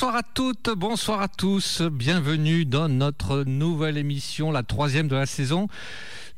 Bonsoir 0.00 0.16
à 0.16 0.22
toutes, 0.22 0.70
bonsoir 0.70 1.20
à 1.20 1.28
tous, 1.28 1.82
bienvenue 1.82 2.64
dans 2.64 2.88
notre 2.88 3.44
nouvelle 3.44 3.98
émission, 3.98 4.50
la 4.50 4.62
troisième 4.62 5.08
de 5.08 5.14
la 5.14 5.26
saison 5.26 5.68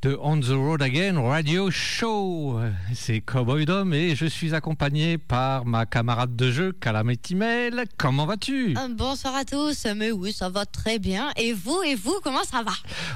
de 0.03 0.19
On 0.21 0.41
the 0.41 0.49
Road 0.49 0.83
Again 0.83 1.21
Radio 1.21 1.71
Show. 1.71 2.59
C'est 2.93 3.21
Cowboy 3.21 3.65
Dom 3.65 3.95
et 3.95 4.17
je 4.17 4.27
suis 4.27 4.53
accompagné 4.53 5.17
par 5.17 5.65
ma 5.65 5.87
camarade 5.87 6.35
de 6.35 6.51
jeu, 6.51 6.73
Calamity 6.73 7.37
Mail. 7.37 7.85
Comment 7.99 8.27
vas-tu? 8.27 8.75
Euh, 8.77 8.89
Bonsoir 8.89 9.37
à 9.37 9.45
tous, 9.45 9.87
mais 9.95 10.11
oui, 10.11 10.33
ça 10.33 10.49
va 10.49 10.67
très 10.67 10.99
bien. 10.99 11.31
Et 11.37 11.53
vous, 11.53 11.83
et 11.87 11.95
vous, 11.95 12.19
comment 12.25 12.43
ça 12.43 12.65
va? 12.65 12.73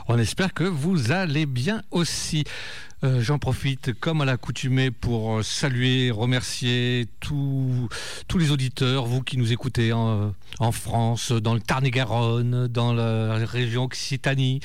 On 0.07 0.17
espère 0.17 0.55
que 0.55 0.63
vous 0.63 1.11
allez 1.11 1.47
bien 1.47 1.83
aussi. 1.91 2.45
Euh, 3.05 3.21
J'en 3.21 3.39
profite, 3.39 3.93
comme 4.01 4.23
à 4.23 4.25
l'accoutumée, 4.25 4.91
pour 4.91 5.37
euh, 5.39 5.43
saluer, 5.43 6.11
remercier 6.11 7.07
tous 7.21 7.89
les 8.39 8.51
auditeurs, 8.51 9.07
vous 9.07 9.23
qui 9.23 9.37
nous 9.37 9.53
écoutez 9.53 9.93
en, 9.93 10.33
en 10.59 10.73
France, 10.73 11.33
dans 11.33 11.55
le 11.55 11.61
Tarn-et-Garonne, 11.61 12.69
dans 12.69 12.93
la 12.95 13.35
région 13.45 13.85
Occitanie, 13.85 14.61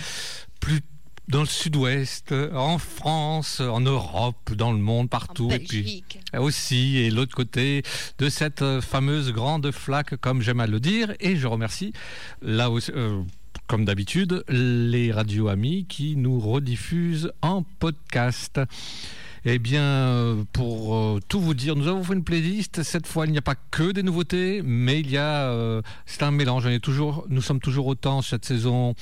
plus 0.59 0.82
dans 1.28 1.42
le 1.42 1.46
sud-ouest, 1.46 2.34
en 2.54 2.78
France, 2.78 3.62
en 3.62 3.80
Europe, 3.80 4.52
dans 4.54 4.72
le 4.74 4.80
monde, 4.80 5.09
partout. 5.09 5.48
En 5.48 5.52
et 5.52 5.59
puis 5.59 5.82
Belgique. 5.82 6.20
aussi, 6.38 6.98
et 6.98 7.09
l'autre 7.09 7.36
côté 7.36 7.84
de 8.18 8.28
cette 8.28 8.64
fameuse 8.82 9.32
grande 9.32 9.72
flaque, 9.72 10.18
comme 10.18 10.42
j'aime 10.42 10.59
à 10.59 10.68
le 10.68 10.80
dire. 10.82 11.14
Et 11.22 11.38
je 11.38 11.48
remercie, 11.48 11.94
là 12.42 12.70
aussi, 12.70 12.92
euh, 12.96 13.22
comme 13.72 13.86
d'habitude, 13.86 14.44
les 14.50 15.14
radios 15.14 15.48
amis 15.48 15.86
qui 15.88 16.18
nous 16.18 16.42
rediffusent 16.42 17.32
en 17.42 17.64
podcast. 17.64 18.60
Eh 19.46 19.60
bien, 19.60 19.82
euh, 19.82 20.44
pour 20.52 20.94
euh, 20.94 21.20
tout 21.30 21.40
vous 21.40 21.54
dire, 21.54 21.78
nous 21.78 21.88
avons 21.88 22.04
fait 22.04 22.16
une 22.16 22.26
playlist. 22.26 22.84
Cette 22.84 23.08
fois, 23.08 23.28
il 23.28 23.32
n'y 23.32 23.38
a 23.38 23.42
pas 23.42 23.56
que 23.56 23.94
des 23.94 24.04
nouveautés, 24.04 24.62
mais 24.62 25.00
il 25.00 25.10
y 25.10 25.16
a, 25.16 25.46
euh, 25.52 25.82
c'est 26.06 26.22
un 26.24 26.32
mélange. 26.32 26.68
Nous 27.30 27.42
sommes 27.42 27.62
toujours 27.62 27.88
autant 27.88 28.22
cette 28.22 28.44
saison 28.44 28.94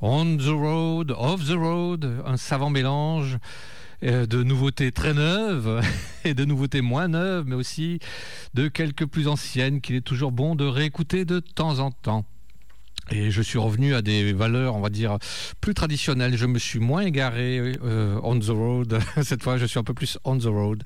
on 0.00 0.36
the 0.36 0.42
road, 0.46 1.12
off 1.18 1.44
the 1.44 1.56
road, 1.56 2.08
un 2.24 2.36
savant 2.36 2.70
mélange 2.70 3.38
de 4.00 4.42
nouveautés 4.44 4.92
très 4.92 5.12
neuves 5.12 5.84
et 6.24 6.34
de 6.34 6.44
nouveautés 6.44 6.82
moins 6.82 7.08
neuves, 7.08 7.46
mais 7.48 7.56
aussi 7.56 7.98
de 8.52 8.68
quelques 8.68 9.06
plus 9.06 9.26
anciennes 9.26 9.80
qu'il 9.80 9.96
est 9.96 10.02
toujours 10.02 10.30
bon 10.30 10.54
de 10.54 10.66
réécouter 10.66 11.24
de 11.24 11.40
temps 11.40 11.80
en 11.80 11.90
temps. 11.90 12.24
Et 13.10 13.30
je 13.30 13.42
suis 13.42 13.58
revenu 13.58 13.94
à 13.94 14.02
des 14.02 14.32
valeurs, 14.32 14.76
on 14.76 14.80
va 14.80 14.90
dire, 14.90 15.18
plus 15.60 15.74
traditionnelles. 15.74 16.36
Je 16.36 16.46
me 16.46 16.58
suis 16.58 16.78
moins 16.78 17.02
égaré 17.02 17.74
euh, 17.82 18.18
on 18.22 18.38
the 18.38 18.48
road. 18.48 18.98
Cette 19.22 19.42
fois, 19.42 19.58
je 19.58 19.66
suis 19.66 19.78
un 19.78 19.84
peu 19.84 19.94
plus 19.94 20.18
on 20.24 20.38
the 20.38 20.44
road. 20.44 20.82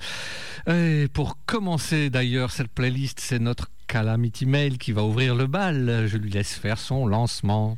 Et 0.68 1.06
pour 1.12 1.38
commencer, 1.46 2.10
d'ailleurs, 2.10 2.50
cette 2.50 2.68
playlist, 2.68 3.20
c'est 3.20 3.38
notre 3.38 3.68
Calamity 3.86 4.46
Mail 4.46 4.78
qui 4.78 4.92
va 4.92 5.02
ouvrir 5.02 5.34
le 5.34 5.46
bal. 5.46 6.06
Je 6.06 6.16
lui 6.16 6.30
laisse 6.30 6.54
faire 6.54 6.78
son 6.78 7.06
lancement. 7.06 7.76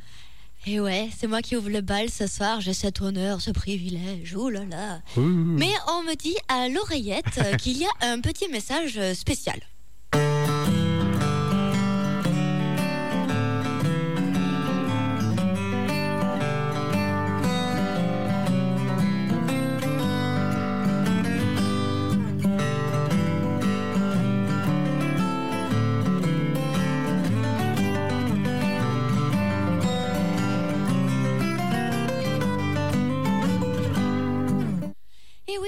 Et 0.67 0.79
ouais, 0.79 1.09
c'est 1.17 1.25
moi 1.25 1.41
qui 1.41 1.55
ouvre 1.55 1.69
le 1.69 1.81
bal 1.81 2.09
ce 2.09 2.27
soir, 2.27 2.61
j'ai 2.61 2.73
cet 2.73 3.01
honneur, 3.01 3.41
ce 3.41 3.49
privilège, 3.49 4.35
oh 4.35 4.47
là 4.49 4.63
là. 4.65 5.01
Mais 5.17 5.71
on 5.87 6.03
me 6.03 6.15
dit 6.15 6.35
à 6.47 6.69
l'oreillette 6.69 7.57
qu'il 7.57 7.79
y 7.79 7.85
a 7.85 7.89
un 8.01 8.19
petit 8.19 8.47
message 8.47 8.99
spécial. 9.13 9.59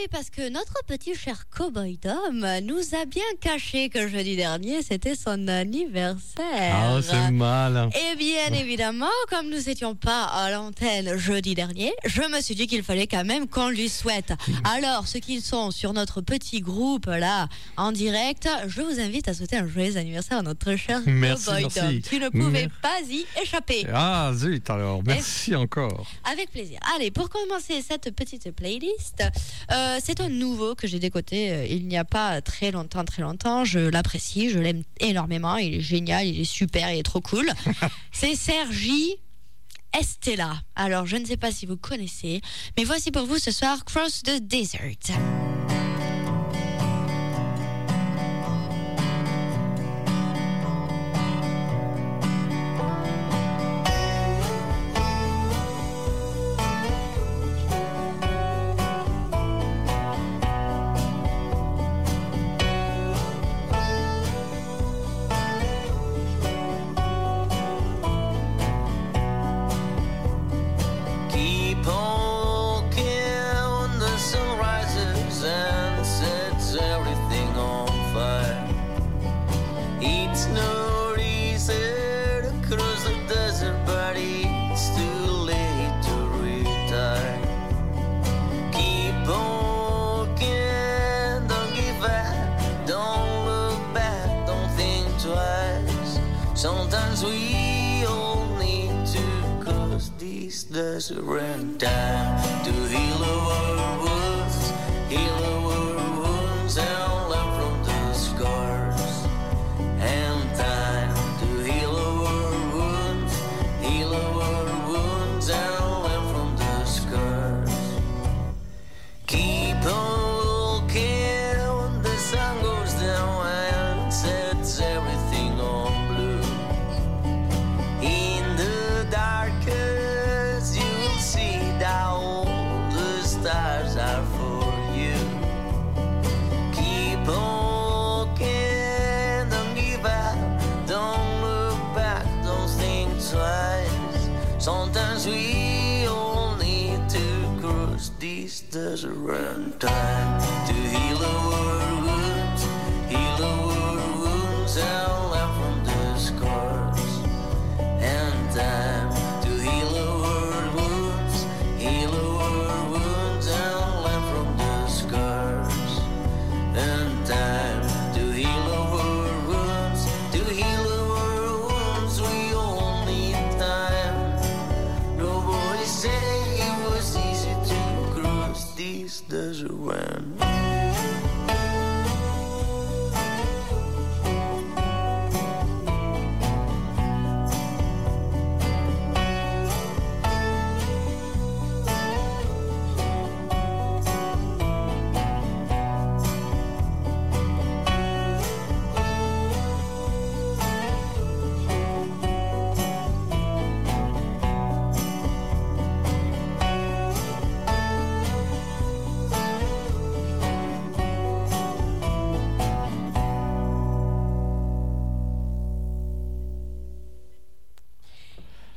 Oui, 0.04 0.08
parce 0.12 0.30
que 0.30 0.50
notre 0.50 0.84
petit 0.88 1.16
cher 1.16 1.46
cowboy 1.56 1.98
Dom 2.02 2.46
nous 2.64 2.96
a 2.96 3.06
bien 3.06 3.24
caché 3.40 3.90
que 3.90 4.08
jeudi 4.08 4.36
dernier, 4.36 4.82
c'était 4.82 5.16
son 5.16 5.48
anniversaire. 5.48 6.76
Ah, 6.76 7.00
c'est 7.02 7.32
mal. 7.32 7.90
Et 7.94 8.16
bien 8.16 8.52
évidemment, 8.54 9.06
comme 9.30 9.50
nous 9.50 9.62
n'étions 9.62 9.96
pas 9.96 10.24
à 10.24 10.52
l'antenne 10.52 11.18
jeudi 11.18 11.54
dernier, 11.54 11.94
je 12.06 12.22
me 12.22 12.42
suis 12.42 12.56
dit 12.56 12.68
qu'il 12.68 12.84
fallait 12.84 13.08
quand 13.08 13.24
même 13.24 13.48
qu'on 13.48 13.70
lui 13.70 13.88
souhaite. 13.88 14.34
Alors, 14.64 15.08
ceux 15.08 15.20
qui 15.20 15.42
sont 15.42 15.72
sur 15.72 15.94
notre 15.94 16.22
petit 16.22 16.62
groupe 16.62 17.06
là, 17.06 17.48
en 17.78 17.92
direct, 17.92 18.50
je 18.68 18.82
vous 18.82 19.00
invite 19.00 19.28
à 19.28 19.34
souhaiter 19.34 19.58
un 19.58 19.68
joyeux 19.68 19.98
anniversaire 19.98 20.40
à 20.40 20.42
notre 20.42 20.76
cher 20.76 21.02
Merci, 21.06 21.46
Cowboy 21.46 21.62
merci. 21.64 21.80
Dom. 21.80 22.02
Tu 22.02 22.20
ne 22.20 22.30
pouvais 22.30 22.70
pas 22.82 23.00
y 23.10 23.26
échapper. 23.42 23.86
Ah, 23.94 24.32
zut, 24.34 24.70
alors, 24.70 25.02
merci 25.06 25.56
encore. 25.56 26.08
Avec 26.32 26.52
plaisir. 26.52 26.80
Allez, 26.96 27.12
pour 27.12 27.30
commencer 27.30 27.82
cette 27.88 28.14
petite 28.16 28.52
playlist, 28.52 29.24
euh, 29.72 29.93
c'est 30.02 30.22
un 30.22 30.30
nouveau 30.30 30.76
que 30.76 30.88
j'ai 30.88 31.00
décoté 31.00 31.52
euh, 31.52 31.66
il 31.66 31.88
n'y 31.88 31.98
a 31.98 32.06
pas 32.06 32.42
très 32.42 32.72
longtemps, 32.72 33.04
très 33.04 33.22
longtemps. 33.22 33.66
Je 33.66 33.80
l'apprécie, 33.80 34.50
je 34.50 34.60
l'aime 34.60 34.84
énormément. 35.00 35.58
Il 35.58 35.76
est 35.76 35.82
génial, 35.82 36.28
il 36.28 36.42
est 36.42 36.46
super, 36.46 36.92
il 36.92 37.00
est 37.00 37.04
trop 37.04 37.22
cool. 37.22 37.50
c'est 38.12 38.36
Sergi 38.36 39.16
Estella. 39.98 40.62
Alors, 40.76 41.06
je 41.06 41.18
ne 41.18 41.26
sais 41.26 41.38
pas 41.38 41.52
si 41.52 41.66
vous 41.66 41.78
connaissez, 41.78 42.42
mais 42.78 42.84
voici 42.84 43.12
pour 43.12 43.26
vous 43.26 43.38
ce 43.38 43.52
soir 43.52 43.86
Cross 43.86 44.24
the 44.24 44.40
Desert. 44.42 45.53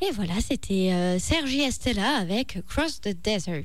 Et 0.09 0.13
voilà, 0.13 0.35
c'était 0.41 0.93
euh, 0.93 1.19
Sergi 1.19 1.63
Estella 1.63 2.17
avec 2.19 2.59
Cross 2.69 3.01
the 3.01 3.17
Desert. 3.25 3.65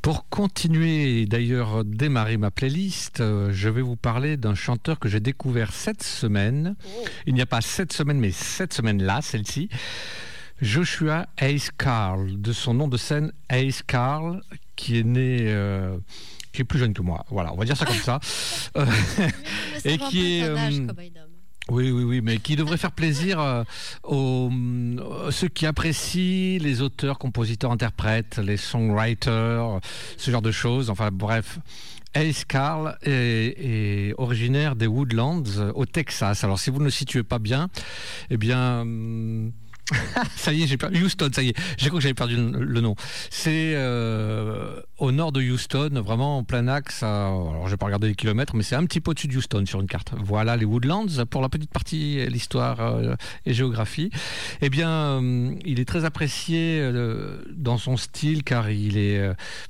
Pour 0.00 0.28
continuer, 0.30 1.26
d'ailleurs, 1.26 1.84
démarrer 1.84 2.38
ma 2.38 2.50
playlist, 2.50 3.20
euh, 3.20 3.50
je 3.52 3.68
vais 3.68 3.82
vous 3.82 3.96
parler 3.96 4.38
d'un 4.38 4.54
chanteur 4.54 4.98
que 4.98 5.08
j'ai 5.08 5.20
découvert 5.20 5.72
cette 5.72 6.02
semaine. 6.02 6.74
Il 7.26 7.34
n'y 7.34 7.42
a 7.42 7.46
pas 7.46 7.60
cette 7.60 7.92
semaine, 7.92 8.18
mais 8.18 8.30
cette 8.30 8.72
semaine-là, 8.72 9.20
celle-ci. 9.20 9.68
Joshua 10.62 11.26
Ace 11.38 11.70
Carl, 11.76 12.40
de 12.40 12.52
son 12.52 12.74
nom 12.74 12.88
de 12.88 12.96
scène 12.96 13.32
Ace 13.50 13.82
Carl, 13.82 14.42
qui 14.76 14.98
est 14.98 15.04
né, 15.04 15.38
euh, 15.40 15.98
qui 16.52 16.62
est 16.62 16.64
plus 16.64 16.78
jeune 16.78 16.94
que 16.94 17.02
moi. 17.02 17.24
Voilà, 17.28 17.52
on 17.52 17.56
va 17.56 17.64
dire 17.64 17.76
ça 17.76 17.84
comme 17.86 17.96
ça. 17.96 18.20
Euh, 18.76 18.86
Et 19.84 19.98
qui 19.98 20.38
est, 20.38 20.44
euh, 20.44 20.86
oui, 21.70 21.90
oui, 21.90 22.02
oui, 22.02 22.20
mais 22.22 22.38
qui 22.38 22.56
devrait 22.56 22.76
faire 22.76 22.92
plaisir 22.92 23.40
euh, 23.40 23.62
aux, 24.02 24.50
euh, 24.50 25.30
ceux 25.30 25.48
qui 25.48 25.66
apprécient 25.66 26.58
les 26.60 26.82
auteurs, 26.82 27.18
compositeurs, 27.18 27.70
interprètes, 27.70 28.38
les 28.38 28.56
songwriters, 28.56 29.80
ce 30.16 30.30
genre 30.30 30.42
de 30.42 30.50
choses. 30.50 30.90
Enfin, 30.90 31.10
bref. 31.12 31.58
Ace 32.12 32.44
Carl 32.44 32.98
est, 33.02 34.12
originaire 34.18 34.74
des 34.74 34.88
Woodlands 34.88 35.44
euh, 35.58 35.72
au 35.76 35.86
Texas. 35.86 36.42
Alors, 36.42 36.58
si 36.58 36.70
vous 36.70 36.80
ne 36.80 36.84
le 36.84 36.90
situez 36.90 37.22
pas 37.22 37.38
bien, 37.38 37.68
eh 38.30 38.36
bien. 38.36 38.84
ça 40.36 40.52
y 40.52 40.62
est, 40.62 40.66
j'ai 40.66 40.76
perdu 40.76 41.04
Houston, 41.04 41.30
ça 41.32 41.42
y 41.42 41.48
est. 41.48 41.56
J'ai 41.78 41.88
cru 41.88 41.98
que 41.98 42.02
j'avais 42.02 42.14
perdu 42.14 42.36
le, 42.36 42.80
nom. 42.80 42.94
C'est 43.30 43.72
euh, 43.74 44.80
au 44.98 45.12
nord 45.12 45.32
de 45.32 45.42
Houston, 45.42 45.90
vraiment 46.04 46.38
en 46.38 46.44
plein 46.44 46.68
axe. 46.68 47.02
alors, 47.02 47.66
je 47.66 47.70
vais 47.70 47.76
pas 47.76 47.86
regarder 47.86 48.08
les 48.08 48.14
kilomètres, 48.14 48.54
mais 48.54 48.62
c'est 48.62 48.76
un 48.76 48.84
petit 48.84 49.00
peu 49.00 49.10
au-dessus 49.10 49.28
de 49.28 49.36
Houston 49.36 49.64
sur 49.66 49.80
une 49.80 49.86
carte. 49.86 50.12
Voilà 50.16 50.56
les 50.56 50.64
Woodlands 50.64 51.24
pour 51.28 51.42
la 51.42 51.48
petite 51.48 51.70
partie 51.70 52.20
euh, 52.20 52.26
l'histoire 52.26 52.80
euh, 52.80 53.14
et 53.46 53.54
géographie. 53.54 54.10
Eh 54.60 54.70
bien, 54.70 55.20
il 55.64 55.80
est 55.80 55.84
très 55.84 56.04
apprécié 56.04 56.90
dans 57.50 57.78
son 57.78 57.96
style 57.96 58.44
car 58.44 58.70
il 58.70 58.96
est 58.98 59.20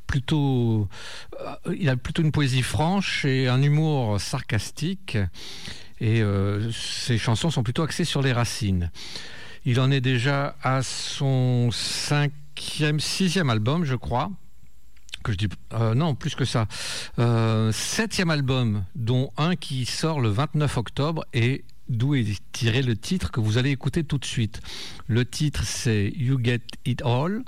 plutôt, 0.06 0.88
il 1.74 1.88
a 1.88 1.96
plutôt 1.96 2.22
une 2.22 2.32
poésie 2.32 2.62
franche 2.62 3.24
et 3.24 3.48
un 3.48 3.62
humour 3.62 4.20
sarcastique. 4.20 5.16
Et 6.00 6.22
ses 6.72 7.18
chansons 7.18 7.50
sont 7.50 7.62
plutôt 7.62 7.82
axées 7.82 8.04
sur 8.04 8.22
les 8.22 8.32
racines. 8.32 8.90
Il 9.64 9.80
en 9.80 9.90
est 9.90 10.00
déjà 10.00 10.56
à 10.62 10.82
son 10.82 11.70
cinquième, 11.70 13.00
sixième 13.00 13.50
album, 13.50 13.84
je 13.84 13.94
crois. 13.94 14.30
Euh, 15.74 15.94
non, 15.94 16.14
plus 16.14 16.34
que 16.34 16.44
ça. 16.44 16.66
Euh, 17.18 17.72
septième 17.72 18.30
album, 18.30 18.84
dont 18.94 19.30
un 19.36 19.56
qui 19.56 19.84
sort 19.84 20.20
le 20.20 20.30
29 20.30 20.78
octobre 20.78 21.24
et 21.34 21.64
d'où 21.88 22.14
est 22.14 22.40
tiré 22.52 22.82
le 22.82 22.96
titre 22.96 23.30
que 23.30 23.40
vous 23.40 23.58
allez 23.58 23.70
écouter 23.70 24.04
tout 24.04 24.18
de 24.18 24.24
suite. 24.24 24.60
Le 25.06 25.24
titre, 25.24 25.64
c'est 25.64 26.12
You 26.16 26.38
Get 26.42 26.62
It 26.86 27.02
All. 27.02 27.44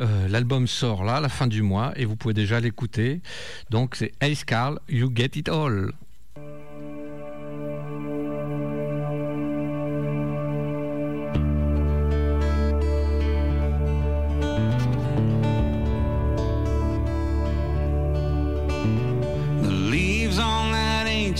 Euh, 0.00 0.28
L'album 0.28 0.66
sort 0.66 1.04
là, 1.04 1.16
à 1.16 1.20
la 1.20 1.30
fin 1.30 1.46
du 1.46 1.62
mois, 1.62 1.92
et 1.96 2.04
vous 2.04 2.16
pouvez 2.16 2.34
déjà 2.34 2.60
l'écouter. 2.60 3.22
Donc, 3.70 3.94
c'est 3.94 4.12
Ace 4.20 4.44
Carl, 4.44 4.78
You 4.88 5.10
Get 5.14 5.30
It 5.36 5.48
All. 5.48 5.92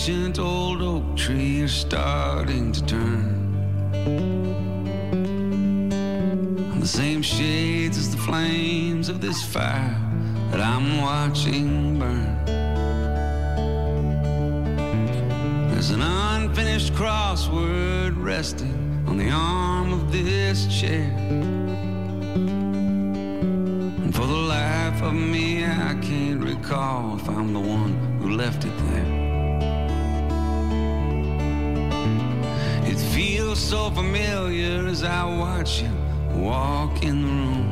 Ancient 0.09 0.39
old 0.39 0.81
oak 0.81 1.17
tree 1.17 1.61
are 1.61 1.67
starting 1.67 2.71
to 2.71 2.81
turn. 2.85 3.51
The 6.79 6.87
same 6.87 7.21
shades 7.21 7.97
as 7.97 8.11
the 8.11 8.17
flames 8.17 9.09
of 9.09 9.19
this 9.19 9.43
fire 9.43 9.99
that 10.51 10.61
I'm 10.61 11.01
watching 11.01 11.99
burn. 11.99 12.37
There's 15.71 15.89
an 15.89 16.01
unfinished 16.01 16.93
crossword 16.93 18.13
resting 18.15 19.03
on 19.09 19.17
the 19.17 19.29
arm 19.29 19.91
of 19.91 20.09
this 20.13 20.67
chair. 20.67 21.11
And 24.03 24.15
for 24.15 24.25
the 24.25 24.41
life 24.55 25.01
of 25.01 25.13
me, 25.13 25.65
I 25.65 25.97
can't 26.01 26.41
recall 26.41 27.17
if 27.17 27.27
I'm 27.27 27.51
the 27.51 27.59
one 27.59 27.91
who 28.21 28.29
left 28.37 28.63
it. 28.63 28.71
It 28.71 28.76
so 33.57 33.89
familiar 33.89 34.85
as 34.87 35.03
I 35.03 35.23
watch 35.25 35.81
you 35.81 35.89
walk 36.33 37.03
in 37.03 37.21
the 37.23 37.27
room. 37.27 37.67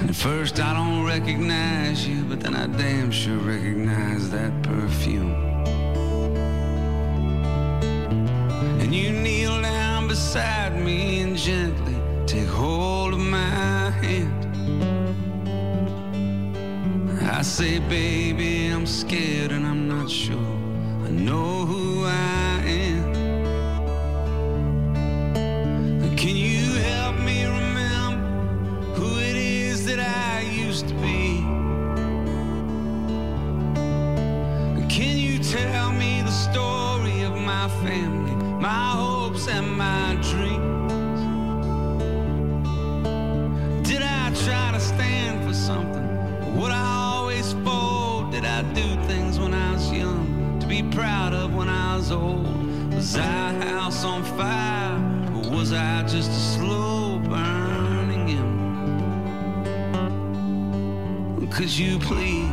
And 0.00 0.08
at 0.08 0.16
first, 0.16 0.58
I 0.58 0.72
don't 0.72 1.04
recognize 1.04 2.08
you, 2.08 2.24
but 2.24 2.40
then 2.40 2.54
I 2.54 2.66
damn 2.66 3.10
sure 3.10 3.36
recognize 3.36 4.30
that 4.30 4.52
perfume. 4.62 5.34
And 8.80 8.94
you 8.94 9.12
kneel 9.12 9.60
down 9.60 10.08
beside 10.08 10.74
me 10.80 11.20
and 11.20 11.36
gently 11.36 11.96
take 12.26 12.48
hold 12.48 13.12
of 13.12 13.20
my 13.20 13.90
hand. 13.90 14.40
I 17.22 17.42
say, 17.42 17.78
baby, 17.80 18.68
I'm 18.68 18.86
scared 18.86 19.52
and 19.52 19.66
I'm 19.66 19.86
not 19.88 20.10
sure. 20.10 20.54
I 21.04 21.10
know 21.10 21.66
who 21.66 21.83
I 22.06 22.43
Could 61.54 61.78
you 61.78 62.00
please 62.00 62.43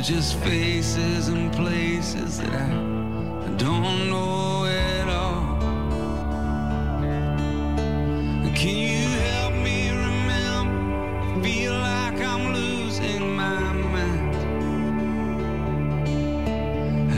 they're 0.00 0.16
just 0.16 0.38
faces 0.38 1.28
and 1.28 1.52
places 1.52 2.38
that 2.38 2.52
I, 2.54 2.68
don't 3.58 4.08
know 4.08 4.64
at 4.64 5.08
all. 5.08 5.58
Can 8.54 8.76
you 8.76 9.08
help 9.28 9.54
me 9.54 9.90
remember? 9.90 11.42
Feel 11.42 11.72
like 11.72 12.18
I'm 12.18 12.54
losing 12.54 13.36
my 13.36 13.72
mind. 13.72 14.36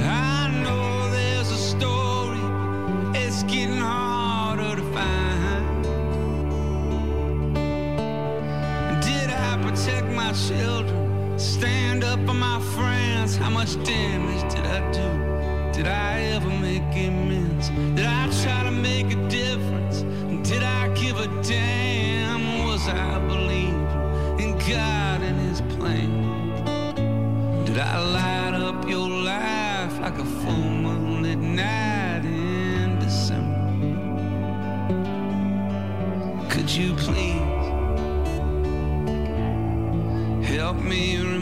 I 0.05 0.51
know 0.65 1.11
there's 1.13 1.53
a 1.53 1.57
story, 1.57 2.41
it's 3.15 3.45
getting 3.45 3.77
harder 3.77 4.75
to 4.75 4.83
find. 4.93 5.85
Did 9.05 9.31
I 9.31 9.57
protect 9.63 10.07
my 10.09 10.33
children? 10.33 11.02
Stand 11.43 12.05
up 12.05 12.25
for 12.25 12.35
my 12.35 12.61
friends? 12.61 13.35
How 13.35 13.51
much 13.51 13.75
damage 13.83 14.55
did 14.55 14.65
I 14.65 14.93
do? 14.93 15.73
Did 15.77 15.89
I 15.89 16.21
ever 16.35 16.49
make 16.49 16.83
amends? 16.95 17.69
Did 17.97 18.07
I 18.07 18.31
try 18.43 18.63
to 18.63 18.71
make 18.71 19.07
a 19.07 19.29
difference? 19.29 20.03
Did 20.49 20.63
I 20.63 20.95
give 20.95 21.19
a 21.19 21.27
damn? 21.43 22.65
Was 22.65 22.87
I 22.87 23.19
believing 23.27 24.39
in 24.39 24.57
God 24.59 25.23
and 25.23 25.41
His 25.49 25.61
plan? 25.63 26.95
Did 27.65 27.79
I 27.79 27.99
light 27.99 28.32
me 40.93 41.42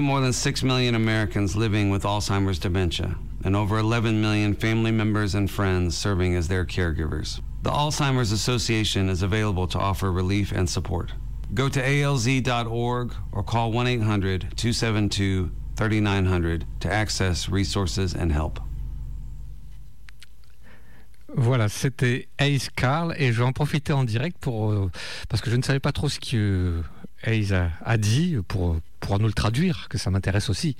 currently 0.00 0.14
more 0.14 0.20
than 0.22 0.32
6 0.32 0.62
million 0.62 0.94
Americans 0.94 1.56
living 1.56 1.90
with 1.90 2.04
Alzheimer's 2.04 2.58
dementia, 2.58 3.16
and 3.44 3.54
over 3.54 3.78
11 3.78 4.18
million 4.18 4.54
family 4.54 4.90
members 4.90 5.34
and 5.34 5.50
friends 5.50 5.94
serving 5.94 6.36
as 6.36 6.48
their 6.48 6.64
caregivers. 6.64 7.40
The 7.62 7.70
Alzheimer's 7.70 8.32
Association 8.32 9.10
is 9.10 9.22
available 9.22 9.66
to 9.68 9.78
offer 9.78 10.10
relief 10.10 10.52
and 10.52 10.68
support. 10.68 11.12
Go 11.52 11.68
to 11.68 11.82
alz.org 11.82 13.14
or 13.32 13.42
call 13.42 13.72
1 13.72 13.86
800 13.86 14.40
272 14.56 15.50
3900 15.76 16.64
to 16.80 16.90
access 16.90 17.48
resources 17.50 18.14
and 18.14 18.32
help. 18.32 18.58
Voilà, 21.36 21.68
c'était 21.68 22.26
Ace 22.38 22.70
Carl 22.70 23.14
et 23.16 23.32
je 23.32 23.38
vais 23.38 23.44
en 23.44 23.52
profiter 23.52 23.92
en 23.92 24.04
direct 24.04 24.38
pour 24.40 24.72
euh, 24.72 24.90
parce 25.28 25.42
que 25.42 25.50
je 25.50 25.56
ne 25.56 25.62
savais 25.62 25.78
pas 25.78 25.92
trop 25.92 26.08
ce 26.08 26.18
que 26.18 26.82
Ace 27.24 27.52
a, 27.52 27.70
a 27.84 27.96
dit 27.98 28.36
pour 28.48 28.76
pouvoir 29.00 29.18
nous 29.20 29.26
le 29.26 29.32
traduire, 29.32 29.88
que 29.88 29.98
ça 29.98 30.10
m'intéresse 30.10 30.50
aussi. 30.50 30.76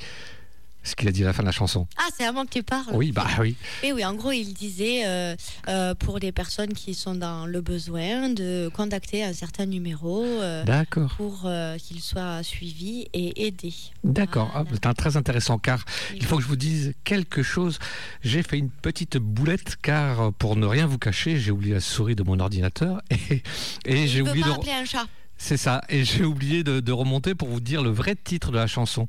Ce 0.82 0.96
qu'il 0.96 1.06
a 1.08 1.12
dit 1.12 1.22
à 1.24 1.26
la 1.26 1.32
fin 1.34 1.42
de 1.42 1.46
la 1.46 1.52
chanson. 1.52 1.86
Ah, 1.98 2.08
c'est 2.16 2.24
avant 2.24 2.46
que 2.46 2.52
tu 2.52 2.62
parles. 2.62 2.94
Oui, 2.94 3.12
bah 3.12 3.26
oui. 3.38 3.54
Et 3.82 3.92
oui, 3.92 4.02
en 4.02 4.14
gros, 4.14 4.32
il 4.32 4.54
disait 4.54 5.02
euh, 5.06 5.36
euh, 5.68 5.94
pour 5.94 6.18
les 6.18 6.32
personnes 6.32 6.72
qui 6.72 6.94
sont 6.94 7.14
dans 7.14 7.44
le 7.44 7.60
besoin 7.60 8.30
de 8.30 8.70
contacter 8.72 9.22
un 9.22 9.34
certain 9.34 9.66
numéro 9.66 10.24
euh, 10.24 10.64
D'accord. 10.64 11.12
pour 11.18 11.46
qu'ils 11.76 12.00
soient 12.00 12.42
suivis 12.42 13.08
et 13.12 13.46
aidés. 13.46 13.74
D'accord, 14.04 14.50
Ah, 14.54 14.64
c'est 14.72 14.86
un 14.86 14.94
très 14.94 15.18
intéressant 15.18 15.58
car 15.58 15.84
il 16.14 16.24
faut 16.24 16.38
que 16.38 16.42
je 16.42 16.48
vous 16.48 16.56
dise 16.56 16.94
quelque 17.04 17.42
chose. 17.42 17.78
J'ai 18.22 18.42
fait 18.42 18.56
une 18.56 18.70
petite 18.70 19.18
boulette 19.18 19.76
car 19.82 20.32
pour 20.32 20.56
ne 20.56 20.64
rien 20.64 20.86
vous 20.86 20.98
cacher, 20.98 21.38
j'ai 21.38 21.50
oublié 21.50 21.74
la 21.74 21.80
souris 21.80 22.16
de 22.16 22.22
mon 22.22 22.40
ordinateur 22.40 23.02
et, 23.10 23.42
et 23.84 24.06
j'ai 24.06 24.22
oublié 24.22 24.40
pas 24.40 24.48
de 24.48 24.54
appeler 24.54 24.72
un 24.72 24.86
chat. 24.86 25.06
C'est 25.40 25.56
ça 25.56 25.80
et 25.88 26.04
j'ai 26.04 26.24
oublié 26.24 26.62
de, 26.62 26.80
de 26.80 26.92
remonter 26.92 27.34
pour 27.34 27.48
vous 27.48 27.60
dire 27.60 27.82
le 27.82 27.90
vrai 27.90 28.14
titre 28.14 28.52
de 28.52 28.56
la 28.56 28.66
chanson. 28.66 29.08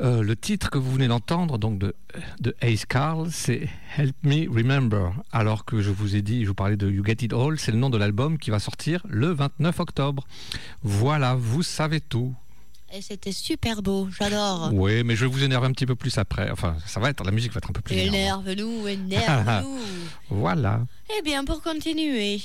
Euh, 0.00 0.22
le 0.22 0.36
titre 0.36 0.70
que 0.70 0.78
vous 0.78 0.90
venez 0.92 1.08
d'entendre, 1.08 1.58
donc 1.58 1.78
de, 1.78 1.94
de 2.40 2.54
Ace 2.60 2.86
Carl, 2.86 3.28
c'est 3.30 3.68
Help 3.96 4.16
Me 4.22 4.48
Remember. 4.48 5.12
Alors 5.32 5.64
que 5.64 5.82
je 5.82 5.90
vous 5.90 6.16
ai 6.16 6.22
dit, 6.22 6.42
je 6.44 6.48
vous 6.48 6.54
parlais 6.54 6.76
de 6.76 6.90
You 6.90 7.04
Get 7.04 7.24
It 7.24 7.32
All, 7.32 7.58
c'est 7.58 7.72
le 7.72 7.78
nom 7.78 7.90
de 7.90 7.98
l'album 7.98 8.38
qui 8.38 8.50
va 8.50 8.58
sortir 8.58 9.02
le 9.08 9.32
29 9.32 9.80
octobre. 9.80 10.24
Voilà, 10.82 11.34
vous 11.34 11.62
savez 11.62 12.00
tout. 12.00 12.34
Et 12.94 13.00
c'était 13.00 13.32
super 13.32 13.82
beau, 13.82 14.08
j'adore. 14.18 14.70
Oui, 14.72 15.02
mais 15.02 15.16
je 15.16 15.24
vais 15.24 15.30
vous 15.30 15.42
énerver 15.42 15.66
un 15.66 15.72
petit 15.72 15.86
peu 15.86 15.94
plus 15.94 16.18
après. 16.18 16.50
Enfin, 16.50 16.76
ça 16.86 17.00
va 17.00 17.10
être, 17.10 17.24
la 17.24 17.30
musique 17.30 17.52
va 17.52 17.58
être 17.58 17.70
un 17.70 17.72
peu 17.72 17.80
plus. 17.80 17.96
Énerve-nous, 17.96 18.86
énerve-nous. 18.86 19.78
Voilà. 20.30 20.80
Eh 21.18 21.22
bien, 21.22 21.44
pour 21.44 21.62
continuer, 21.62 22.40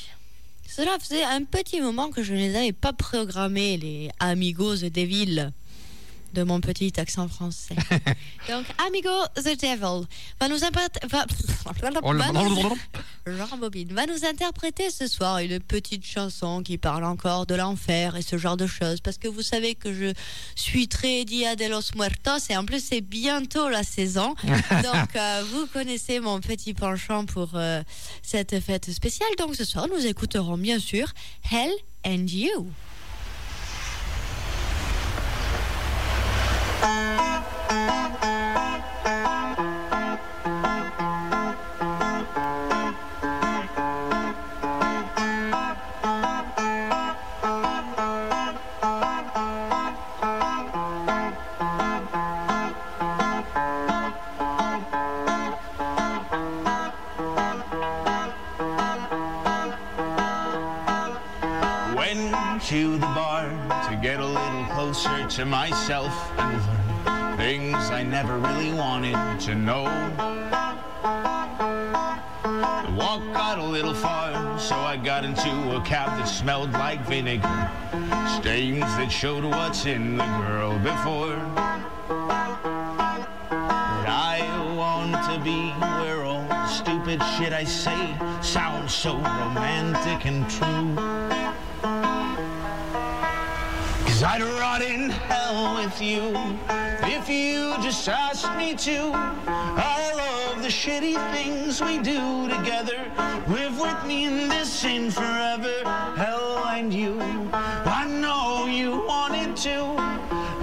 cela 0.68 1.00
faisait 1.00 1.24
un 1.24 1.44
petit 1.44 1.80
moment 1.82 2.10
que 2.10 2.22
je 2.22 2.34
ne 2.34 2.40
les 2.40 2.56
avais 2.56 2.74
pas 2.74 2.94
programmés, 2.94 3.78
les 3.78 4.12
Amigos 4.20 4.76
des 4.76 5.06
villes, 5.06 5.52
de 6.34 6.44
mon 6.44 6.60
petit 6.62 6.94
accent 7.00 7.28
français. 7.28 7.76
Donc, 8.50 8.66
Amigo 8.88 9.10
the 9.36 9.60
Devil 9.60 10.06
va 10.40 10.48
nous, 10.50 10.58
interpréter- 10.64 11.08
va... 11.08 11.26
Va 11.66 12.32
nous- 12.32 12.76
va 13.96 14.06
nous 14.06 14.26
interpréter 14.26 14.90
ce 14.90 15.08
soir 15.08 15.40
une 15.40 15.60
petite 15.60 16.06
chanson 16.06 16.62
qui 16.64 16.78
parle 16.78 17.04
encore 17.04 17.46
de 17.46 17.56
l'enfer 17.56 18.16
et 18.16 18.22
ce 18.22 18.38
genre 18.38 18.58
de 18.58 18.68
choses. 18.68 19.02
Parce 19.02 19.18
que 19.18 19.28
vous 19.28 19.42
savez 19.42 19.76
que 19.76 19.94
je 19.94 20.14
suis 20.56 20.88
très 20.88 21.26
Dia 21.26 21.56
de 21.56 21.66
los 21.66 21.82
Muertos 21.96 22.48
et 22.50 22.56
en 22.58 22.64
plus 22.66 22.84
c'est 22.84 23.02
bientôt 23.02 23.70
la 23.70 23.84
saison. 23.84 24.36
Donc 24.44 25.16
euh, 25.16 25.44
vous 25.52 25.68
connaissez 25.68 26.20
mon 26.20 26.40
petit 26.40 26.74
penchant 26.74 27.26
pour 27.26 27.50
euh, 27.56 27.82
cette 28.24 28.60
fête 28.62 28.90
spéciale. 28.92 29.30
Donc 29.38 29.56
ce 29.56 29.66
soir 29.66 29.88
nous 29.88 30.06
écouterons 30.06 30.58
bien 30.58 30.80
sûr 30.80 31.08
Hell 31.52 31.72
and 32.06 32.28
You. 32.30 32.68
Música 36.80 38.37
to 65.38 65.46
myself 65.46 66.12
and 66.40 66.58
learn 67.06 67.38
things 67.38 67.92
I 67.92 68.02
never 68.02 68.40
really 68.40 68.74
wanted 68.74 69.40
to 69.42 69.54
know. 69.54 69.84
The 72.84 72.92
walk 72.98 73.22
got 73.34 73.60
a 73.60 73.64
little 73.64 73.94
far, 73.94 74.58
so 74.58 74.76
I 74.76 74.98
got 74.98 75.24
into 75.24 75.76
a 75.76 75.82
cab 75.86 76.18
that 76.18 76.26
smelled 76.26 76.72
like 76.72 77.02
vinegar. 77.02 77.70
Stains 78.42 78.82
that 78.98 79.12
showed 79.12 79.44
what's 79.44 79.86
in 79.86 80.18
the 80.18 80.26
girl 80.26 80.80
before. 80.80 81.36
But 83.48 84.08
I 84.10 84.42
want 84.76 85.14
to 85.32 85.40
be 85.44 85.70
where 86.02 86.24
all 86.24 86.48
the 86.48 86.68
stupid 86.68 87.22
shit 87.38 87.54
I 87.54 87.64
say 87.64 88.18
sounds 88.42 88.92
so 88.92 89.18
romantic 89.18 90.26
and 90.26 90.50
true. 90.50 91.28
Cause 94.18 94.24
I'd 94.24 94.42
rot 94.42 94.82
in 94.82 95.12
hell 95.12 95.76
with 95.76 96.02
you 96.02 96.34
if 97.04 97.30
you 97.30 97.76
just 97.84 98.10
asked 98.10 98.52
me 98.58 98.74
to. 98.74 99.12
I 99.14 100.12
love 100.16 100.64
the 100.64 100.70
shitty 100.70 101.14
things 101.36 101.80
we 101.84 102.00
do 102.00 102.50
together. 102.50 103.12
Live 103.48 103.80
with 103.80 104.04
me 104.08 104.26
in 104.26 104.50
this 104.50 104.74
sin 104.74 105.12
forever. 105.12 105.84
Hell 106.16 106.66
and 106.66 106.92
you. 106.92 107.22
I 107.54 108.08
know 108.08 108.66
you 108.66 109.06
wanted 109.06 109.56
to. 109.58 109.94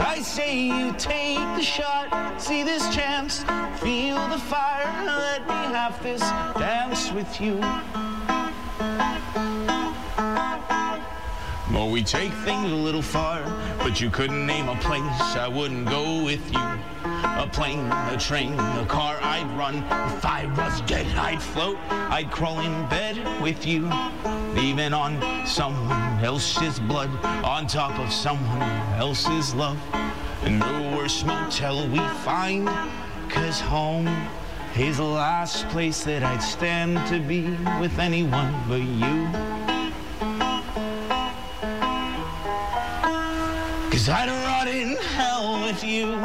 I 0.02 0.20
say 0.20 0.58
you 0.58 0.92
take 0.98 1.38
the 1.54 1.62
shot. 1.62 2.42
See 2.42 2.64
this 2.64 2.92
chance. 2.92 3.44
Feel 3.78 4.16
the 4.30 4.38
fire. 4.50 4.92
Let 5.06 5.46
me 5.46 5.72
have 5.72 6.02
this 6.02 6.22
dance 6.58 7.12
with 7.12 7.40
you. 7.40 7.60
Or 11.72 11.90
we 11.90 12.04
take 12.04 12.32
things 12.44 12.70
a 12.70 12.74
little 12.74 13.02
far, 13.02 13.42
but 13.78 14.00
you 14.00 14.10
couldn't 14.10 14.46
name 14.46 14.68
a 14.68 14.76
place 14.76 15.00
I 15.36 15.48
wouldn't 15.48 15.88
go 15.88 16.22
with 16.22 16.52
you. 16.52 16.60
A 17.04 17.48
plane, 17.50 17.90
a 17.90 18.16
train, 18.18 18.52
a 18.52 18.86
car 18.86 19.18
I'd 19.22 19.50
run. 19.56 19.78
If 20.16 20.24
I 20.24 20.46
was 20.56 20.82
dead, 20.82 21.06
I'd 21.16 21.42
float. 21.42 21.78
I'd 21.90 22.30
crawl 22.30 22.60
in 22.60 22.88
bed 22.88 23.42
with 23.42 23.66
you. 23.66 23.90
Even 24.56 24.92
on 24.92 25.46
someone 25.46 26.22
else's 26.22 26.78
blood, 26.78 27.10
on 27.44 27.66
top 27.66 27.98
of 27.98 28.12
someone 28.12 28.62
else's 28.98 29.54
love. 29.54 29.78
And 30.44 30.60
no 30.60 30.96
worse 30.96 31.24
motel 31.24 31.88
we 31.88 31.98
find, 32.24 32.68
cause 33.30 33.58
home 33.58 34.06
is 34.76 34.98
the 34.98 35.04
last 35.04 35.66
place 35.68 36.04
that 36.04 36.22
I'd 36.22 36.42
stand 36.42 37.08
to 37.08 37.18
be 37.20 37.42
with 37.80 37.98
anyone 37.98 38.54
but 38.68 38.82
you. 38.82 39.53
Cause 43.94 44.08
I'd 44.08 44.28
rot 44.28 44.66
in 44.66 44.96
hell 44.96 45.62
with 45.62 45.84
you 45.84 46.18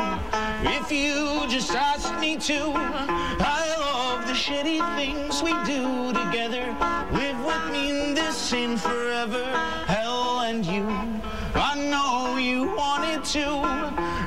if 0.64 0.92
you 0.92 1.48
just 1.48 1.70
asked 1.72 2.20
me 2.20 2.36
to. 2.36 2.74
I 2.74 3.76
love 3.78 4.26
the 4.26 4.34
shitty 4.34 4.82
things 4.98 5.44
we 5.44 5.52
do 5.66 6.12
together. 6.12 6.66
Live 7.12 7.40
with 7.46 7.72
me 7.72 7.92
in 7.92 8.16
this 8.16 8.36
sin 8.36 8.76
forever, 8.76 9.46
hell 9.86 10.40
and 10.40 10.66
you. 10.66 10.88
I 11.54 11.76
know 11.92 12.38
you 12.38 12.76
wanted 12.76 13.24
to. 13.36 13.62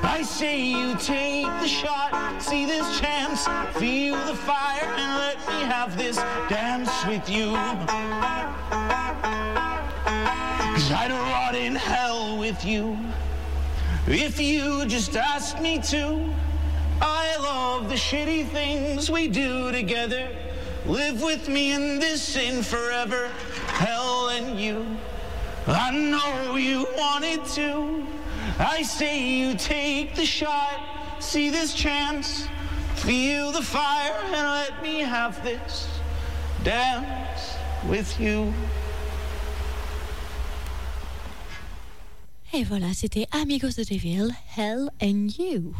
I 0.06 0.22
say 0.24 0.60
you 0.60 0.94
take 0.94 1.46
the 1.46 1.66
shot, 1.66 2.40
see 2.40 2.64
this 2.64 3.00
chance, 3.00 3.48
feel 3.76 4.24
the 4.24 4.36
fire, 4.36 4.86
and 4.86 5.18
let 5.18 5.38
me 5.48 5.64
have 5.64 5.98
this 5.98 6.14
dance 6.48 6.92
with 7.06 7.28
you. 7.28 7.56
Cause 10.74 10.92
I'd 10.92 11.10
rot 11.10 11.56
in 11.56 11.74
hell 11.74 12.38
with 12.38 12.64
you 12.64 12.96
if 14.06 14.40
you 14.40 14.86
just 14.86 15.16
ask 15.16 15.60
me 15.60 15.80
to. 15.80 16.32
I 17.00 17.36
love 17.38 17.88
the 17.88 17.94
shitty 17.94 18.48
things 18.48 19.10
we 19.10 19.28
do 19.28 19.72
together. 19.72 20.28
Live 20.86 21.22
with 21.22 21.48
me 21.48 21.72
in 21.72 21.98
this 21.98 22.22
sin 22.22 22.62
forever, 22.62 23.28
hell 23.66 24.28
and 24.30 24.58
you. 24.58 24.86
I 25.66 25.90
know 25.92 26.56
you 26.56 26.86
wanted 26.96 27.44
to. 27.54 28.04
I 28.58 28.82
say 28.82 29.22
you 29.22 29.54
take 29.54 30.14
the 30.14 30.26
shot, 30.26 30.80
see 31.20 31.50
this 31.50 31.72
chance, 31.72 32.48
feel 32.96 33.52
the 33.52 33.62
fire, 33.62 34.20
and 34.24 34.32
let 34.32 34.82
me 34.82 35.00
have 35.00 35.42
this 35.44 35.88
dance 36.64 37.54
with 37.88 38.18
you. 38.20 38.52
Et 42.54 42.64
voilà, 42.64 42.92
c'était 42.92 43.26
Amigos 43.32 43.70
de 43.78 43.82
Deville, 43.82 44.30
Hell 44.58 44.90
and 45.02 45.28
You. 45.38 45.74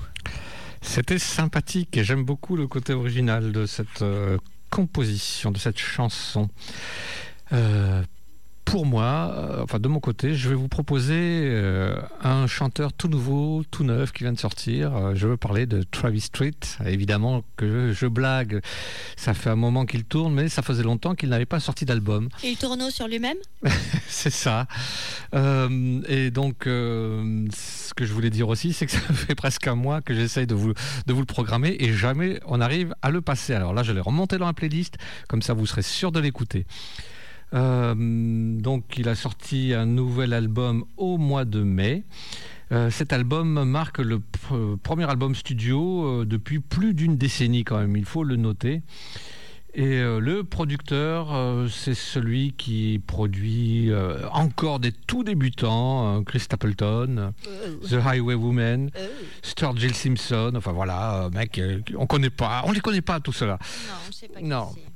C'était 0.81 1.19
sympathique 1.19 1.95
et 1.99 2.03
j'aime 2.03 2.25
beaucoup 2.25 2.57
le 2.57 2.67
côté 2.67 2.95
original 2.95 3.53
de 3.53 3.67
cette 3.67 4.01
euh, 4.01 4.39
composition, 4.71 5.51
de 5.51 5.59
cette 5.59 5.79
chanson. 5.79 6.49
Euh, 7.53 8.03
pour 8.65 8.87
moi, 8.87 9.35
euh, 9.37 9.63
enfin 9.63 9.79
de 9.79 9.89
mon 9.89 10.01
côté, 10.01 10.35
je 10.35 10.49
vais 10.49 10.55
vous 10.55 10.69
proposer 10.69 11.15
euh, 11.15 11.95
un 12.23 12.47
chanteur 12.47 12.93
tout 12.93 13.09
nouveau, 13.09 13.65
tout 13.71 13.85
neuf 13.85 14.13
qui 14.13 14.25
vient 14.25 14.33
de 14.33 14.39
sortir. 14.39 14.97
Euh, 14.97 15.15
je 15.15 15.27
veux 15.27 15.37
parler 15.37 15.67
de 15.67 15.83
Travis 15.83 16.21
Street. 16.21 16.55
Évidemment 16.87 17.45
que 17.57 17.93
je 17.93 18.07
blague, 18.07 18.63
ça 19.17 19.35
fait 19.35 19.51
un 19.51 19.57
moment 19.57 19.85
qu'il 19.85 20.05
tourne, 20.05 20.35
mais 20.35 20.49
ça 20.49 20.63
faisait 20.63 20.83
longtemps 20.83 21.15
qu'il 21.15 21.29
n'avait 21.29 21.47
pas 21.47 21.61
sorti 21.61 21.85
d'album. 21.85 22.29
Il 22.45 22.57
tourne 22.57 22.91
sur 22.91 23.09
lui-même? 23.09 23.37
C'est 24.09 24.31
ça. 24.31 24.67
Et 25.35 26.31
donc, 26.31 26.65
ce 26.65 27.95
que 27.95 28.05
je 28.05 28.13
voulais 28.13 28.31
dire 28.31 28.49
aussi, 28.49 28.73
c'est 28.73 28.87
que 28.87 28.93
ça 28.93 29.01
fait 29.15 29.35
presque 29.35 29.67
un 29.67 29.75
mois 29.75 30.01
que 30.01 30.15
j'essaye 30.15 30.47
de 30.47 30.55
vous, 30.55 30.75
de 31.07 31.13
vous 31.13 31.21
le 31.21 31.27
programmer 31.27 31.77
et 31.81 31.93
jamais 31.93 32.41
on 32.47 32.61
arrive 32.61 32.95
à 33.03 33.11
le 33.11 33.21
passer. 33.21 33.55
Alors 33.55 33.73
là, 33.73 33.83
je 33.83 33.93
l'ai 33.93 34.01
remonté 34.01 34.39
dans 34.39 34.47
la 34.47 34.53
playlist, 34.53 34.97
comme 35.29 35.43
ça 35.43 35.55
vous 35.55 35.67
serez 35.67 35.83
sûr 35.83 36.13
de 36.13 36.21
l'écouter. 36.21 36.67
Euh, 37.55 37.95
donc, 38.61 38.85
il 38.97 39.09
a 39.09 39.15
sorti 39.15 39.75
un 39.75 39.87
nouvel 39.87 40.33
album 40.33 40.85
au 40.97 41.19
mois 41.19 41.45
de 41.45 41.63
mai. 41.63 42.05
Euh, 42.73 42.91
cet 42.91 43.13
album 43.13 43.65
marque 43.65 43.99
le 43.99 44.19
pr- 44.19 44.79
premier 44.79 45.05
album 45.11 45.35
studio 45.35 46.05
euh, 46.23 46.25
depuis 46.25 46.59
plus 46.61 46.95
d'une 46.95 47.17
décennie 47.19 47.65
quand 47.65 47.79
même, 47.79 47.97
il 47.97 48.07
faut 48.07 48.25
le 48.25 48.37
noter. 48.37 48.81
Et 49.75 49.99
euh, 50.01 50.21
le 50.21 50.45
producteur, 50.45 51.35
euh, 51.35 51.67
c'est 51.69 51.95
celui 51.95 52.53
qui 52.53 53.01
produit 53.07 53.91
euh, 53.91 54.27
encore 54.31 54.81
des 54.81 54.93
tout 54.93 55.25
débutants, 55.25 56.19
euh, 56.19 56.23
Chris 56.23 56.41
Stapleton, 56.41 57.33
The 57.89 57.95
Highway 58.05 58.35
Woman, 58.35 58.91
Sturgill 59.43 59.95
Simpson, 59.95 60.53
enfin 60.57 60.73
voilà, 60.73 61.25
euh, 61.25 61.31
mec, 61.31 61.59
euh, 61.59 61.81
on 61.97 62.07
connaît 62.07 62.29
pas, 62.31 62.63
on 62.67 62.73
les 62.73 62.81
connaît 62.81 63.01
pas 63.01 63.19
tout 63.21 63.33
cela. 63.33 63.59
Non, 63.61 63.95
je 64.11 64.13
sais 64.17 64.29
pas 64.29 64.41
Non. 64.43 64.67
qui 64.75 64.81
c'est. 64.85 64.92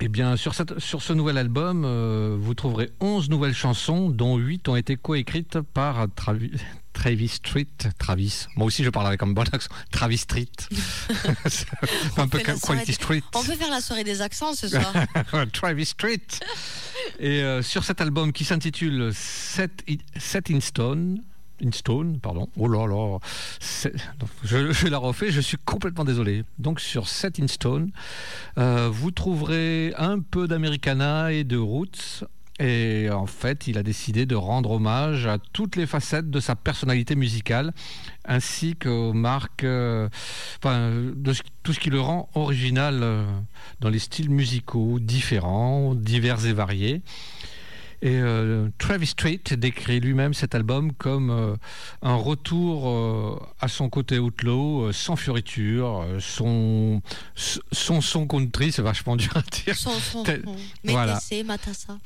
Eh 0.00 0.08
bien, 0.08 0.36
sur, 0.36 0.54
cette- 0.54 0.78
sur 0.80 1.02
ce 1.02 1.12
nouvel 1.12 1.38
album, 1.38 1.84
euh, 1.84 2.36
vous 2.38 2.54
trouverez 2.54 2.90
11 3.00 3.30
nouvelles 3.30 3.54
chansons, 3.54 4.10
dont 4.10 4.36
8 4.36 4.68
ont 4.68 4.76
été 4.76 4.96
coécrites 4.96 5.60
par 5.60 6.06
Travi- 6.08 6.50
Travis 6.92 7.28
Street. 7.28 7.66
Travis. 7.98 8.46
Moi 8.56 8.66
aussi, 8.66 8.82
je 8.82 8.90
parle 8.90 9.06
avec 9.06 9.22
un 9.22 9.28
bon 9.28 9.44
accent. 9.52 9.68
Travis 9.92 10.18
Street. 10.18 10.48
Un 12.16 12.28
peu 12.28 12.40
comme 12.40 12.58
Quality 12.58 12.92
Street. 12.92 13.22
On 13.34 13.44
peut 13.44 13.54
faire 13.54 13.70
la 13.70 13.80
soirée 13.80 14.04
des 14.04 14.20
accents 14.20 14.54
ce 14.54 14.68
soir. 14.68 14.92
Travis 15.52 15.86
Street. 15.86 16.20
Et 17.20 17.42
euh, 17.42 17.62
sur 17.62 17.84
cet 17.84 18.00
album 18.00 18.32
qui 18.32 18.44
s'intitule 18.44 19.10
Set, 19.14 19.84
Set 20.18 20.50
in 20.50 20.60
Stone. 20.60 21.22
In 21.62 21.72
Stone, 21.72 22.18
pardon. 22.20 22.48
Oh 22.56 22.68
là 22.68 22.86
là. 22.86 23.18
Je, 24.42 24.88
la 24.88 24.98
refais, 24.98 25.30
je 25.30 25.40
suis 25.40 25.56
complètement 25.64 26.04
désolé. 26.04 26.44
Donc 26.58 26.80
sur 26.80 27.08
Set 27.08 27.38
in 27.40 27.46
Stone, 27.46 27.90
euh, 28.58 28.88
vous 28.92 29.10
trouverez 29.10 29.94
un 29.96 30.18
peu 30.20 30.48
d'Americana 30.48 31.32
et 31.32 31.44
de 31.44 31.56
Roots. 31.56 32.24
Et 32.60 33.08
en 33.10 33.26
fait, 33.26 33.66
il 33.66 33.78
a 33.78 33.82
décidé 33.82 34.26
de 34.26 34.36
rendre 34.36 34.70
hommage 34.72 35.26
à 35.26 35.38
toutes 35.38 35.74
les 35.74 35.86
facettes 35.86 36.30
de 36.30 36.38
sa 36.38 36.54
personnalité 36.54 37.16
musicale, 37.16 37.72
ainsi 38.24 38.76
qu'aux 38.76 39.12
marques, 39.12 39.64
euh, 39.64 40.08
enfin, 40.62 40.92
de 41.16 41.34
tout 41.64 41.72
ce 41.72 41.80
qui 41.80 41.90
le 41.90 42.00
rend 42.00 42.28
original 42.34 43.00
euh, 43.02 43.24
dans 43.80 43.88
les 43.88 43.98
styles 43.98 44.30
musicaux 44.30 45.00
différents, 45.00 45.96
divers 45.96 46.46
et 46.46 46.52
variés. 46.52 47.02
Et 48.02 48.16
euh, 48.16 48.68
Travis 48.78 49.06
Street 49.08 49.40
décrit 49.56 50.00
lui-même 50.00 50.34
cet 50.34 50.54
album 50.54 50.92
comme 50.92 51.30
euh, 51.30 51.56
un 52.02 52.14
retour 52.14 52.88
euh, 52.88 53.38
à 53.60 53.68
son 53.68 53.88
côté 53.88 54.18
outlaw, 54.18 54.92
sans 54.92 55.16
fioriture, 55.16 56.06
son, 56.20 57.02
son 57.72 58.00
son 58.00 58.26
country, 58.26 58.72
c'est 58.72 58.82
vachement 58.82 59.16
dur 59.16 59.36
à 59.36 59.42
dire. 59.42 59.76
Son, 59.76 59.90
son, 59.90 60.24
voilà. 60.84 61.18
Matassa? 61.44 61.98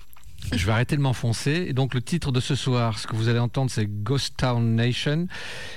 Je 0.53 0.65
vais 0.65 0.73
arrêter 0.73 0.97
de 0.97 1.01
m'enfoncer. 1.03 1.67
Et 1.69 1.73
donc 1.73 1.95
le 1.95 2.01
titre 2.01 2.33
de 2.33 2.41
ce 2.41 2.55
soir, 2.55 2.99
ce 2.99 3.07
que 3.07 3.17
vous 3.17 3.29
allez 3.29 3.39
entendre, 3.39 3.71
c'est 3.71 3.87
Ghost 3.87 4.35
Town 4.37 4.75
Nation. 4.75 5.27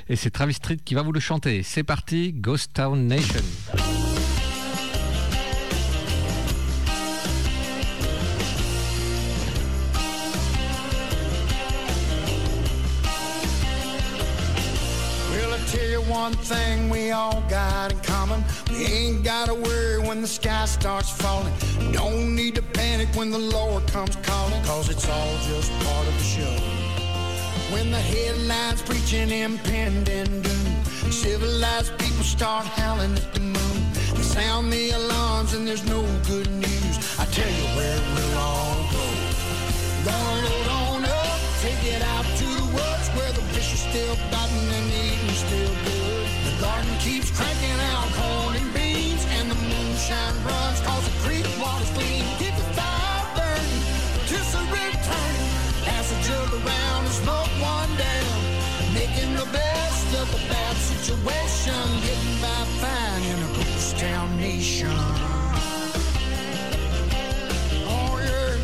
Et 0.07 0.15
c'est 0.15 0.29
Travis 0.29 0.53
Street 0.53 0.77
qui 0.83 0.93
va 0.93 1.01
vous 1.01 1.11
le 1.11 1.19
chanter. 1.19 1.63
C'est 1.63 1.83
parti, 1.83 2.33
Ghost 2.33 2.73
Town 2.73 3.07
Nation. 3.07 3.41
One 16.21 16.33
thing 16.33 16.87
we 16.87 17.09
all 17.09 17.41
got 17.49 17.91
in 17.91 17.99
common. 18.01 18.43
We 18.69 18.85
ain't 18.85 19.23
gotta 19.23 19.55
worry 19.55 19.99
when 20.07 20.21
the 20.21 20.27
sky 20.27 20.65
starts 20.65 21.09
falling. 21.09 21.53
Don't 21.91 22.35
need 22.35 22.53
to 22.59 22.61
panic 22.61 23.09
when 23.15 23.31
the 23.31 23.39
Lord 23.39 23.87
comes 23.87 24.15
calling, 24.17 24.61
cause 24.63 24.87
it's 24.89 25.09
all 25.09 25.33
just 25.49 25.71
part 25.85 26.05
of 26.07 26.13
the 26.21 26.27
show. 26.35 26.55
When 27.73 27.89
the 27.89 28.03
headlines 28.13 28.83
preaching 28.83 29.31
impending 29.31 30.43
doom, 30.43 30.83
civilized 31.09 31.97
people 31.97 32.25
start 32.37 32.65
howling 32.67 33.13
at 33.15 33.33
the 33.33 33.39
moon. 33.39 33.79
They 34.13 34.21
sound 34.21 34.71
the 34.71 34.91
alarms 34.91 35.53
and 35.55 35.67
there's 35.67 35.85
no 35.87 36.01
good 36.27 36.51
news. 36.51 36.95
I 37.17 37.25
tell 37.37 37.51
you 37.59 37.67
where 37.77 37.99
we'll 38.13 38.37
all 38.37 38.77
go. 38.95 39.05
Gonna 40.05 40.49
load 40.49 40.67
on 40.81 41.05
up, 41.05 41.39
take 41.65 41.83
it 41.95 42.03
out 42.13 42.27
to 42.41 42.47
the 42.59 42.67
woods 42.77 43.07
where 43.15 43.31
the 43.31 43.43
fish 43.53 43.73
are 43.73 43.83
still 43.89 44.15
biting 44.29 44.60
Garden 46.81 46.97
keeps 46.99 47.29
cranking 47.37 47.79
out 47.93 48.07
corn 48.13 48.55
and 48.55 48.73
beans, 48.73 49.23
and 49.37 49.51
the 49.51 49.55
moonshine 49.55 50.43
runs 50.43 50.79
cause 50.81 51.05
the 51.05 51.11
creek 51.21 51.45
water's 51.61 51.91
clean. 51.91 52.25
Keep 52.39 52.55
the 52.55 52.63
fire 52.73 53.25
burning, 53.35 53.81
kiss 54.25 54.55
a 54.55 54.63
return. 54.73 55.35
Pass 55.85 56.11
a 56.11 56.17
jug 56.27 56.51
around 56.53 57.05
and 57.05 57.13
smoke 57.13 57.51
one 57.61 57.95
down. 57.97 58.41
Making 58.95 59.35
the 59.35 59.45
best 59.53 60.07
of 60.21 60.27
a 60.33 60.41
bad 60.49 60.75
situation, 60.75 62.01
getting 62.01 62.41
by 62.41 62.65
fine 62.81 63.23
in 63.29 63.37
a 63.43 63.49
ghost 63.57 63.99
town 63.99 64.35
nation. 64.37 64.97
Oh 67.85 68.17
yeah. 68.25 68.57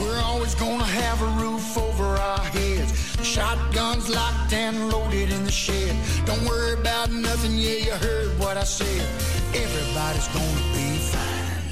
We're 0.00 0.22
always 0.22 0.56
gonna 0.56 0.82
have 0.82 1.22
a 1.22 1.30
roof 1.40 1.78
over 1.78 2.16
our 2.16 2.42
heads. 2.46 3.01
Shotguns 3.22 4.10
locked 4.10 4.52
and 4.52 4.90
loaded 4.90 5.30
in 5.30 5.44
the 5.44 5.50
shed. 5.50 5.94
Don't 6.26 6.42
worry 6.44 6.74
about 6.74 7.10
nothing, 7.12 7.54
yeah, 7.54 7.78
you 7.86 7.92
heard 7.92 8.36
what 8.38 8.56
I 8.56 8.64
said. 8.64 9.06
Everybody's 9.54 10.26
gonna 10.34 10.66
be 10.74 10.98
fine. 10.98 11.62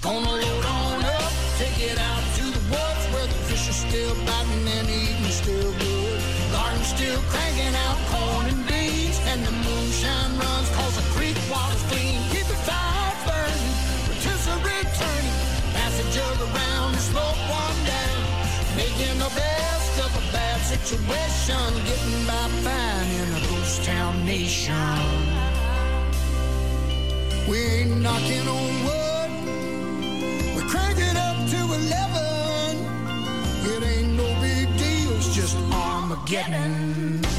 Gonna 0.00 0.30
load 0.30 0.64
on 0.64 1.04
up, 1.04 1.32
take 1.58 1.78
it 1.78 1.98
out 1.98 2.24
to 2.38 2.44
the 2.48 2.62
woods 2.72 3.04
where 3.12 3.26
the 3.28 3.38
fish 3.44 3.68
are 3.68 3.80
still 3.86 4.14
biting 4.24 4.66
and 4.66 4.88
eating 4.88 5.30
still 5.30 5.70
good. 5.84 6.18
Garden 6.50 6.82
still 6.82 7.20
cranking 7.28 7.76
out 7.86 7.98
corn 8.08 8.46
and 8.46 8.66
beans, 8.66 9.20
and 9.28 9.44
the 9.44 9.52
moonshine 9.52 10.32
runs 10.40 10.68
cause 10.80 10.96
the 10.96 11.06
creek 11.12 11.36
water's 11.52 11.84
clean. 11.92 12.18
Keep 12.32 12.48
the 12.48 12.60
fire 12.64 13.12
burning, 13.28 13.74
rotisserie 14.08 14.88
turning, 14.96 15.36
pass 15.76 15.92
a 16.00 16.06
jug 16.16 16.36
around 16.40 16.96
and 16.96 17.04
smoke 17.04 17.40
one 17.52 17.78
down. 17.84 18.22
Making 18.80 19.18
the 19.20 19.26
a 19.26 19.36
bad 19.36 19.55
situation, 20.66 21.74
getting 21.84 22.26
by 22.26 22.48
fine 22.64 23.10
in 23.20 23.28
a 23.38 23.40
ghost 23.50 23.84
town 23.84 24.24
nation. 24.24 24.74
We 27.48 27.58
ain't 27.58 28.00
knocking 28.00 28.48
on 28.48 28.70
wood. 28.86 29.30
We're 30.56 30.68
cranking 30.68 31.16
up 31.28 31.36
to 31.52 31.60
11. 31.80 32.76
It 33.72 33.82
ain't 33.92 34.12
no 34.16 34.28
big 34.40 34.66
deal, 34.76 35.12
it's 35.16 35.32
just 35.32 35.56
Armageddon. 35.72 37.35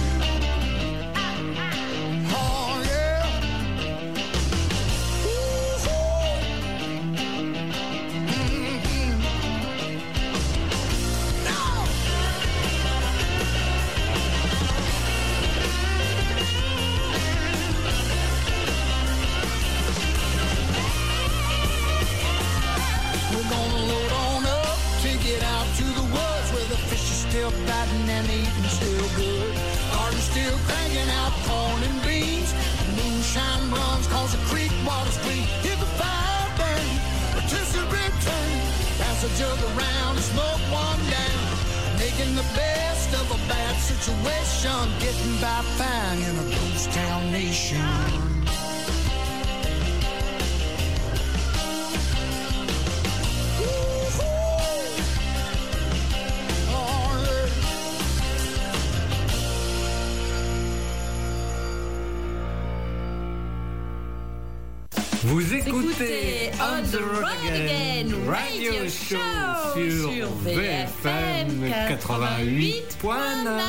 88.9. 72.07 73.61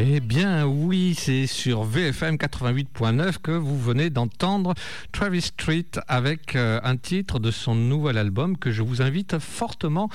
Eh 0.00 0.18
bien 0.20 0.66
oui, 0.66 0.99
c'est 1.14 1.46
sur 1.46 1.84
VFM 1.84 2.36
88.9 2.36 3.38
que 3.42 3.52
vous 3.52 3.78
venez 3.78 4.10
d'entendre 4.10 4.74
Travis 5.12 5.42
Street 5.42 5.86
avec 6.08 6.56
euh, 6.56 6.80
un 6.82 6.96
titre 6.96 7.38
de 7.38 7.50
son 7.50 7.74
nouvel 7.74 8.18
album 8.18 8.56
que 8.56 8.70
je 8.70 8.82
vous 8.82 9.02
invite 9.02 9.38
fortement 9.38 10.08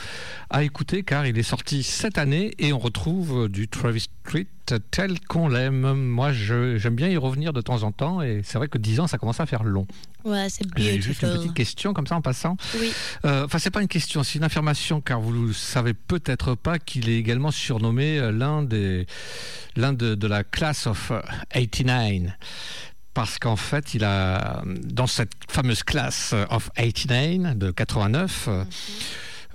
à 0.49 0.63
écouter 0.63 1.03
car 1.03 1.25
il 1.25 1.37
est 1.37 1.43
sorti 1.43 1.83
cette 1.83 2.17
année 2.17 2.53
et 2.59 2.73
on 2.73 2.79
retrouve 2.79 3.49
du 3.49 3.67
Travis 3.67 4.01
Street 4.25 4.47
tel 4.91 5.19
qu'on 5.21 5.47
l'aime. 5.47 5.93
Moi 5.93 6.31
j'aime 6.31 6.95
bien 6.95 7.07
y 7.09 7.17
revenir 7.17 7.53
de 7.53 7.61
temps 7.61 7.83
en 7.83 7.91
temps 7.91 8.21
et 8.21 8.41
c'est 8.43 8.57
vrai 8.57 8.67
que 8.67 8.77
10 8.77 9.01
ans 9.01 9.07
ça 9.07 9.17
commence 9.17 9.39
à 9.39 9.45
faire 9.45 9.63
long. 9.63 9.87
Ouais, 10.23 10.47
c'est 10.49 10.65
J'ai 10.75 10.99
juste 10.99 11.21
une 11.21 11.33
petite 11.35 11.53
question 11.53 11.93
comme 11.93 12.07
ça 12.07 12.15
en 12.15 12.21
passant. 12.21 12.57
Oui. 12.79 12.91
Euh, 13.25 13.45
Enfin, 13.45 13.59
c'est 13.59 13.69
pas 13.69 13.81
une 13.83 13.87
question, 13.87 14.23
c'est 14.23 14.39
une 14.39 14.43
affirmation, 14.43 14.99
car 14.99 15.21
vous 15.21 15.49
ne 15.49 15.53
savez 15.53 15.93
peut-être 15.93 16.55
pas 16.55 16.79
qu'il 16.79 17.09
est 17.09 17.17
également 17.17 17.51
surnommé 17.51 18.17
euh, 18.17 18.31
l'un 18.31 18.63
des 18.63 19.05
l'un 19.75 19.93
de, 19.93 20.15
de 20.15 20.27
la 20.27 20.43
classe 20.43 20.84
of 20.87 21.11
euh, 21.11 21.21
89. 21.53 22.31
Parce 23.13 23.39
qu'en 23.39 23.55
fait, 23.55 23.93
il 23.93 24.03
a 24.03 24.61
dans 24.83 25.07
cette 25.07 25.31
fameuse 25.49 25.83
classe 25.83 26.31
euh, 26.33 26.45
of 26.49 26.69
89 26.75 27.57
de 27.57 27.71
89. 27.71 28.45
euh, 28.49 28.63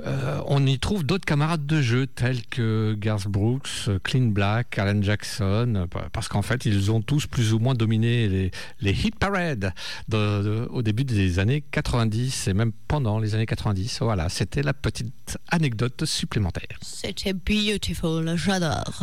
euh, 0.06 0.40
on 0.46 0.64
y 0.66 0.78
trouve 0.78 1.04
d'autres 1.04 1.26
camarades 1.26 1.66
de 1.66 1.82
jeu 1.82 2.06
tels 2.06 2.46
que 2.46 2.96
Garth 2.98 3.28
Brooks, 3.28 3.68
euh, 3.88 3.98
Clean 4.02 4.28
Black, 4.28 4.78
Alan 4.78 5.02
Jackson, 5.02 5.74
euh, 5.76 5.86
parce 6.10 6.26
qu'en 6.26 6.40
fait 6.40 6.64
ils 6.64 6.90
ont 6.90 7.02
tous 7.02 7.26
plus 7.26 7.52
ou 7.52 7.58
moins 7.58 7.74
dominé 7.74 8.26
les, 8.26 8.50
les 8.80 8.92
hit 8.92 9.14
parades 9.18 9.74
de- 10.08 10.42
de- 10.42 10.66
au 10.70 10.80
début 10.80 11.04
des 11.04 11.38
années 11.38 11.62
90 11.70 12.48
et 12.48 12.54
même 12.54 12.72
pendant 12.88 13.18
les 13.18 13.34
années 13.34 13.44
90. 13.44 13.98
Voilà, 14.00 14.30
c'était 14.30 14.62
la 14.62 14.72
petite 14.72 15.36
anecdote 15.50 16.06
supplémentaire. 16.06 16.78
C'était 16.80 17.34
beautiful, 17.34 18.34
j'adore. 18.38 19.02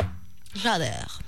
j'adore. 0.54 1.20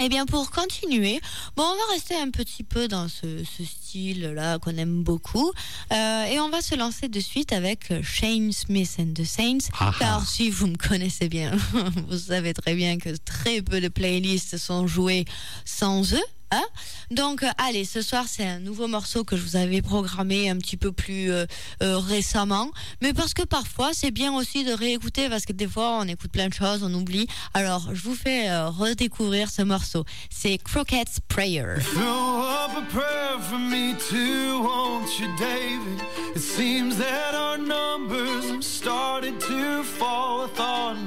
Eh 0.00 0.08
bien, 0.08 0.26
pour 0.26 0.50
continuer, 0.50 1.20
bon, 1.56 1.62
on 1.62 1.76
va 1.76 1.92
rester 1.92 2.16
un 2.16 2.30
petit 2.30 2.64
peu 2.64 2.88
dans 2.88 3.08
ce, 3.08 3.44
ce 3.44 3.64
style-là 3.64 4.58
qu'on 4.58 4.76
aime 4.76 5.02
beaucoup. 5.02 5.52
Euh, 5.92 6.24
et 6.24 6.40
on 6.40 6.48
va 6.48 6.60
se 6.60 6.74
lancer 6.74 7.08
de 7.08 7.20
suite 7.20 7.52
avec 7.52 7.92
Shane 8.02 8.52
Smith 8.52 8.96
and 8.98 9.12
the 9.14 9.24
Saints. 9.24 9.70
Ah 9.78 9.92
car 9.98 10.20
ah. 10.22 10.26
si 10.26 10.50
vous 10.50 10.66
me 10.66 10.76
connaissez 10.76 11.28
bien, 11.28 11.52
vous 12.08 12.18
savez 12.18 12.54
très 12.54 12.74
bien 12.74 12.98
que 12.98 13.10
très 13.24 13.62
peu 13.62 13.80
de 13.80 13.88
playlists 13.88 14.58
sont 14.58 14.86
jouées 14.86 15.24
sans 15.64 16.14
eux. 16.14 16.26
Hein. 16.52 16.62
Donc, 17.10 17.42
euh, 17.42 17.48
allez, 17.58 17.84
ce 17.84 18.02
soir, 18.02 18.24
c'est 18.28 18.46
un 18.46 18.60
nouveau 18.60 18.86
morceau 18.86 19.24
que 19.24 19.36
je 19.36 19.42
vous 19.42 19.56
avais 19.56 19.82
programmé 19.82 20.48
un 20.48 20.56
petit 20.56 20.76
peu 20.76 20.92
plus 20.92 21.30
euh, 21.30 21.46
euh, 21.82 21.98
récemment. 21.98 22.70
Mais 23.00 23.12
parce 23.12 23.34
que 23.34 23.42
parfois, 23.42 23.90
c'est 23.92 24.10
bien 24.10 24.32
aussi 24.34 24.64
de 24.64 24.72
réécouter, 24.72 25.28
parce 25.28 25.44
que 25.44 25.52
des 25.52 25.66
fois, 25.66 25.98
on 26.00 26.08
écoute 26.08 26.30
plein 26.30 26.48
de 26.48 26.54
choses, 26.54 26.82
on 26.82 26.92
oublie. 26.94 27.26
Alors, 27.54 27.88
je 27.92 28.02
vous 28.02 28.14
fais 28.14 28.54
redécouvrir 28.66 29.50
ce 29.50 29.62
morceau. 29.62 30.04
C'est 30.30 30.58
Croquet's 30.58 31.18
Prayer. 31.28 31.78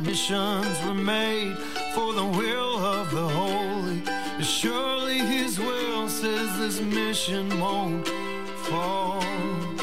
Missions 0.06 0.86
were 0.86 0.94
made 0.94 1.58
for 1.94 2.14
the 2.14 2.26
will 2.26 2.78
of 2.78 3.12
the 3.12 3.28
holy. 3.28 4.02
Says 4.46 4.95
this 6.66 6.82
mission 6.82 7.60
won't 7.60 8.08
fall. 8.08 9.75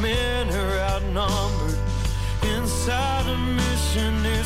Men 0.00 0.48
are 0.50 0.78
outnumbered. 0.78 1.78
Inside 2.42 3.26
a 3.26 3.36
mission 3.36 4.22
near 4.22 4.44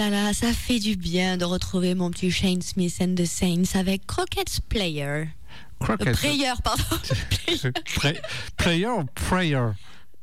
là 0.00 0.08
là, 0.08 0.32
ça 0.32 0.52
fait 0.54 0.78
du 0.78 0.96
bien 0.96 1.36
de 1.36 1.44
retrouver 1.44 1.94
mon 1.94 2.10
petit 2.10 2.30
Shane 2.30 2.62
Smith 2.62 2.96
and 3.02 3.14
the 3.16 3.26
Saints 3.26 3.74
avec 3.78 4.06
Crockett 4.06 4.60
Player. 4.70 5.02
Euh, 5.04 5.24
Crockett. 5.78 6.16
Prayer, 6.16 6.52
pardon. 6.64 6.82
Pray- 7.96 8.20
player 8.56 8.86
ou 8.88 9.04
prayer? 9.14 9.72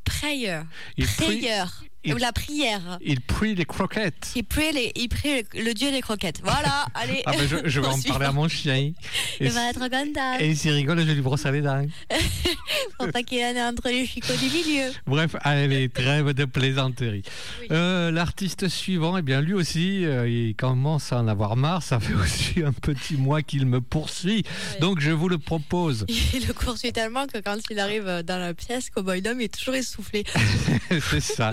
Prayer. 0.03 0.61
Il 0.97 1.05
prie- 1.05 1.15
Prayer. 1.41 1.65
Il- 2.07 2.13
Ou 2.13 2.17
la 2.17 2.31
prière. 2.31 2.97
Il 3.01 3.21
prie 3.21 3.55
les 3.55 3.65
croquettes. 3.65 4.31
Il 4.35 4.43
prie, 4.43 4.71
les, 4.73 4.91
il 4.95 5.07
prie 5.09 5.43
le, 5.53 5.63
le 5.63 5.73
dieu 5.73 5.91
des 5.91 6.01
croquettes. 6.01 6.41
Voilà, 6.43 6.85
allez. 6.95 7.21
Ah 7.25 7.31
ben 7.37 7.47
je, 7.47 7.57
je 7.69 7.79
vais 7.79 7.87
en 7.87 7.93
suivant. 7.97 8.13
parler 8.15 8.25
à 8.27 8.31
mon 8.31 8.47
chien. 8.47 8.91
Il 9.39 9.49
va 9.51 9.69
être 9.69 9.79
content. 9.79 10.37
et 10.39 10.55
s'il 10.55 10.71
rigole, 10.71 10.99
je 10.99 11.05
vais 11.05 11.13
lui 11.15 11.21
brosser 11.21 11.51
les 11.51 11.61
dents. 11.61 11.85
Pour 12.99 13.11
pas 13.11 13.23
qu'il 13.23 13.39
en 13.43 13.49
ait 13.55 13.63
entre 13.63 13.87
les 13.89 14.05
chicots 14.05 14.33
du 14.35 14.45
milieu. 14.45 14.91
Bref, 15.05 15.35
allez, 15.41 15.89
trêve 15.89 16.33
de 16.33 16.45
plaisanterie. 16.45 17.23
Euh, 17.71 18.11
L'artiste 18.11 18.67
suivant, 18.67 19.17
eh 19.17 19.21
bien, 19.21 19.41
lui 19.41 19.53
aussi, 19.53 20.05
euh, 20.05 20.27
il 20.27 20.55
commence 20.55 21.11
à 21.13 21.17
en 21.17 21.27
avoir 21.27 21.55
marre. 21.55 21.83
Ça 21.83 21.99
fait 21.99 22.13
aussi 22.13 22.63
un 22.63 22.73
petit 22.73 23.15
mois 23.15 23.41
qu'il 23.41 23.65
me 23.65 23.81
poursuit. 23.81 24.43
Donc, 24.79 24.99
je 24.99 25.11
vous 25.11 25.29
le 25.29 25.37
propose. 25.37 26.05
Il 26.33 26.47
le 26.47 26.53
poursuit 26.53 26.91
tellement 26.93 27.25
que 27.27 27.39
quand 27.39 27.57
il 27.69 27.79
arrive 27.79 28.21
dans 28.23 28.37
la 28.39 28.53
pièce, 28.53 28.89
Cowboy 28.89 29.21
Dom 29.21 29.39
est 29.41 29.53
toujours 29.55 29.75
essoufflé. 29.75 30.23
C'est 31.09 31.19
ça. 31.21 31.51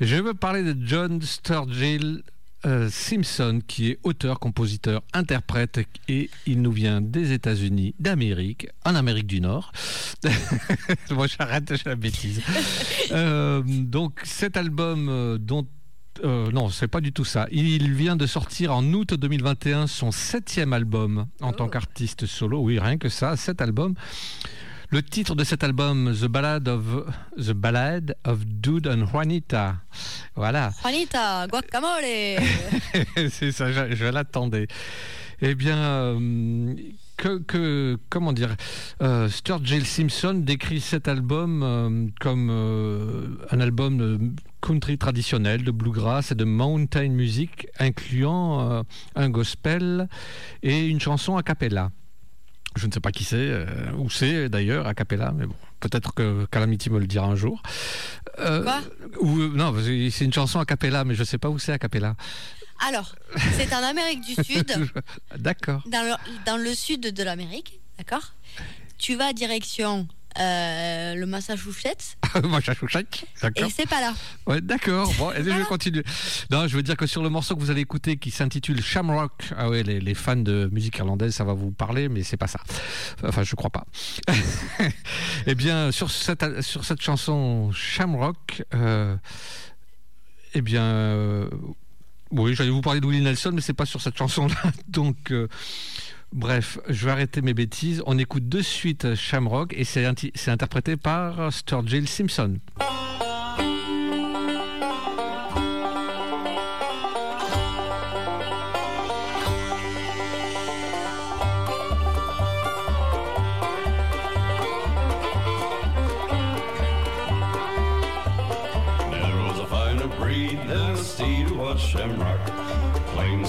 Je 0.00 0.16
veux 0.16 0.34
parler 0.34 0.62
de 0.62 0.76
John 0.86 1.20
Sturgill 1.22 2.22
euh, 2.64 2.88
Simpson, 2.90 3.60
qui 3.66 3.90
est 3.90 3.98
auteur, 4.02 4.40
compositeur, 4.40 5.02
interprète, 5.12 5.80
et 6.08 6.30
il 6.46 6.62
nous 6.62 6.72
vient 6.72 7.00
des 7.00 7.32
États-Unis, 7.32 7.94
d'Amérique, 8.00 8.68
en 8.84 8.94
Amérique 8.94 9.26
du 9.26 9.40
Nord. 9.40 9.72
Moi, 11.10 11.26
j'arrête, 11.26 11.74
j'ai 11.76 11.88
la 11.88 11.96
bêtise. 11.96 12.42
Euh, 13.12 13.62
donc, 13.64 14.20
cet 14.24 14.56
album 14.56 15.08
euh, 15.08 15.38
dont 15.38 15.66
euh, 16.24 16.50
non, 16.50 16.68
c'est 16.68 16.88
pas 16.88 17.00
du 17.00 17.12
tout 17.12 17.24
ça. 17.24 17.46
Il 17.50 17.92
vient 17.92 18.16
de 18.16 18.26
sortir 18.26 18.74
en 18.74 18.84
août 18.92 19.14
2021 19.14 19.86
son 19.86 20.12
septième 20.12 20.72
album 20.72 21.26
en 21.40 21.52
tant 21.52 21.68
qu'artiste 21.68 22.26
solo. 22.26 22.60
Oui, 22.60 22.78
rien 22.78 22.98
que 22.98 23.08
ça, 23.08 23.36
sept 23.36 23.60
albums. 23.60 23.94
Le 24.90 25.02
titre 25.02 25.34
de 25.34 25.42
cet 25.44 25.64
album, 25.64 26.14
The 26.14 26.26
Ballad 26.26 26.68
of 26.68 26.84
The 27.36 27.52
Ballad 27.52 28.16
of 28.24 28.44
Dude 28.46 28.86
and 28.86 29.06
Juanita. 29.12 29.76
Voilà, 30.36 30.70
Juanita, 30.82 31.46
guacamole. 31.48 32.38
c'est 33.30 33.50
ça, 33.52 33.72
je, 33.72 33.94
je 33.96 34.04
l'attendais. 34.04 34.68
Eh 35.42 35.54
bien, 35.54 35.76
euh, 35.76 36.74
que, 37.16 37.38
que- 37.38 37.98
comment 38.08 38.32
dire, 38.32 38.54
euh, 39.02 39.28
J. 39.64 39.84
Simpson 39.84 40.34
décrit 40.34 40.80
cet 40.80 41.08
album 41.08 41.62
euh, 41.62 42.06
comme 42.20 42.48
euh, 42.50 43.26
un 43.50 43.60
album 43.60 43.98
de 43.98 44.20
country 44.62 44.96
traditionnel, 44.98 45.62
de 45.64 45.72
bluegrass 45.72 46.30
et 46.30 46.36
de 46.36 46.44
mountain 46.44 47.08
music, 47.08 47.66
incluant 47.78 48.82
un 49.14 49.28
gospel 49.30 50.08
et 50.62 50.86
une 50.86 51.00
chanson 51.00 51.36
a 51.36 51.42
cappella. 51.42 51.90
Je 52.76 52.86
ne 52.86 52.92
sais 52.92 53.00
pas 53.00 53.10
qui 53.10 53.24
c'est, 53.24 53.36
euh, 53.36 53.66
où 53.96 54.10
c'est 54.10 54.48
d'ailleurs, 54.48 54.86
a 54.86 54.94
cappella, 54.94 55.32
mais 55.34 55.46
bon, 55.46 55.54
peut-être 55.80 56.12
que 56.14 56.44
Calamity 56.50 56.90
me 56.90 56.98
le 56.98 57.06
dira 57.06 57.26
un 57.26 57.34
jour. 57.34 57.62
Euh, 58.38 58.62
Quoi? 58.62 58.80
Non, 59.22 59.74
c'est 59.82 60.24
une 60.24 60.32
chanson 60.32 60.60
a 60.60 60.64
cappella, 60.66 61.04
mais 61.04 61.14
je 61.14 61.20
ne 61.20 61.24
sais 61.24 61.38
pas 61.38 61.48
où 61.48 61.58
c'est 61.58 61.72
a 61.72 61.78
cappella. 61.78 62.14
Alors, 62.86 63.16
c'est 63.52 63.72
en 63.74 63.82
Amérique 63.82 64.20
du 64.20 64.34
Sud, 64.44 64.70
D'accord. 65.38 65.82
dans 65.86 66.02
le, 66.02 66.14
dans 66.44 66.58
le 66.58 66.74
sud 66.74 67.00
de 67.00 67.22
l'Amérique, 67.22 67.80
d'accord? 67.96 68.34
Tu 68.98 69.14
vas 69.14 69.32
direction 69.32 70.06
euh, 70.38 71.14
le 71.14 71.26
Massachusetts 71.26 72.16
Moi, 72.44 72.60
je 72.60 72.72
chouchette. 72.72 73.22
et 73.22 73.40
D'accord. 73.42 73.70
c'est 73.74 73.88
pas 73.88 74.00
là. 74.00 74.14
Ouais, 74.46 74.60
d'accord. 74.60 75.12
Bon, 75.18 75.32
et 75.32 75.36
je 75.38 75.50
vais 75.50 75.64
continuer. 75.64 76.02
Non, 76.50 76.66
je 76.68 76.76
veux 76.76 76.82
dire 76.82 76.96
que 76.96 77.06
sur 77.06 77.22
le 77.22 77.28
morceau 77.28 77.54
que 77.54 77.60
vous 77.60 77.70
allez 77.70 77.80
écouter 77.80 78.16
qui 78.16 78.30
s'intitule 78.30 78.82
Shamrock, 78.82 79.52
ah 79.56 79.68
ouais, 79.68 79.82
les, 79.82 80.00
les 80.00 80.14
fans 80.14 80.36
de 80.36 80.68
musique 80.72 80.98
irlandaise, 80.98 81.34
ça 81.34 81.44
va 81.44 81.54
vous 81.54 81.70
parler, 81.70 82.08
mais 82.08 82.22
c'est 82.22 82.36
pas 82.36 82.46
ça. 82.46 82.60
Enfin, 83.24 83.42
je 83.42 83.54
crois 83.54 83.70
pas. 83.70 83.86
eh 85.46 85.54
bien, 85.54 85.90
sur 85.92 86.10
cette, 86.10 86.60
sur 86.62 86.84
cette 86.84 87.00
chanson 87.00 87.72
Shamrock, 87.72 88.62
euh, 88.74 89.16
eh 90.54 90.62
bien, 90.62 90.82
euh, 90.82 91.48
oui, 92.30 92.54
j'allais 92.54 92.70
vous 92.70 92.80
parler 92.80 93.00
de 93.00 93.06
Willie 93.06 93.22
Nelson, 93.22 93.52
mais 93.54 93.60
c'est 93.60 93.72
pas 93.74 93.86
sur 93.86 94.00
cette 94.00 94.16
chanson-là. 94.16 94.56
Donc, 94.88 95.30
euh, 95.30 95.48
bref, 96.32 96.78
je 96.88 97.06
vais 97.06 97.12
arrêter 97.12 97.42
mes 97.42 97.54
bêtises. 97.54 98.02
On 98.06 98.18
écoute 98.18 98.48
de 98.48 98.60
suite 98.60 99.14
Shamrock 99.14 99.74
et 99.76 99.84
c'est 99.84 100.06
interprété 100.48 100.96
par 100.96 101.52
Sturgill 101.52 102.08
Simpson. 102.08 102.58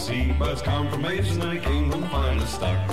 Conformation 0.08 1.40
that 1.40 1.54
he 1.54 1.60
came 1.60 1.92
from 1.92 2.00
the 2.00 2.08
finest 2.08 2.56
stock. 2.56 2.88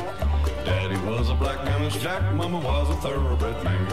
Daddy 0.64 0.96
was 1.06 1.30
a 1.30 1.34
black 1.34 1.58
Irish 1.60 1.98
jack, 1.98 2.34
mama 2.34 2.58
was 2.58 2.90
a 2.90 2.94
thoroughbred 3.00 3.62
mare. 3.62 3.84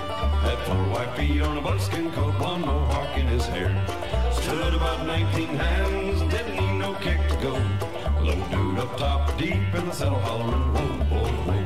Had 0.42 0.58
four 0.66 0.84
white 0.90 1.16
feet 1.16 1.42
on 1.42 1.58
a 1.58 1.62
buckskin 1.62 2.12
coat, 2.14 2.40
one 2.40 2.62
mohawk 2.62 3.16
in 3.18 3.28
his 3.28 3.46
hair. 3.46 3.70
Stood 4.32 4.74
about 4.74 5.06
19 5.06 5.48
hands, 5.50 6.34
didn't 6.34 6.56
need 6.56 6.80
no 6.80 6.96
kick 6.96 7.20
to 7.30 7.36
go. 7.38 7.54
Low 8.24 8.36
dude 8.50 8.80
up 8.80 8.98
top, 8.98 9.38
deep 9.38 9.54
in 9.54 9.86
the 9.86 9.92
saddle 9.92 10.20
hollering, 10.20 10.74
whoa, 10.74 11.20
whoa, 11.20 11.28
whoa. 11.52 11.61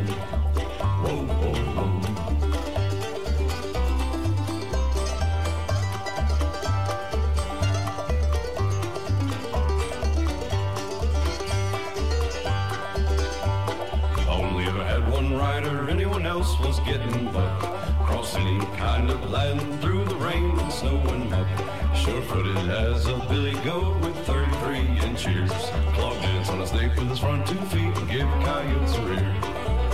Was 16.76 16.88
getting 16.88 17.32
bucked. 17.32 17.64
Cross 18.06 18.36
any 18.36 18.60
kind 18.78 19.10
of 19.10 19.30
land 19.30 19.82
through 19.82 20.06
the 20.06 20.16
rain 20.16 20.58
and 20.60 20.72
snow 20.72 20.98
and 20.98 21.30
mud. 21.30 21.48
Sure 21.96 22.22
footed 22.24 22.58
as 22.70 23.08
a 23.08 23.18
billy 23.30 23.54
goat 23.64 24.00
with 24.02 24.16
33 24.26 24.78
inch 25.08 25.28
ears. 25.28 25.52
Clog 25.94 26.22
dance 26.22 26.50
on 26.50 26.62
a 26.62 26.68
snake 26.68 26.96
with 26.96 27.10
his 27.10 27.20
front 27.20 27.48
two 27.48 27.60
feet 27.66 27.96
and 27.98 28.10
give 28.10 28.28
coyotes 28.44 28.96
a 28.96 29.02
rear. 29.02 29.36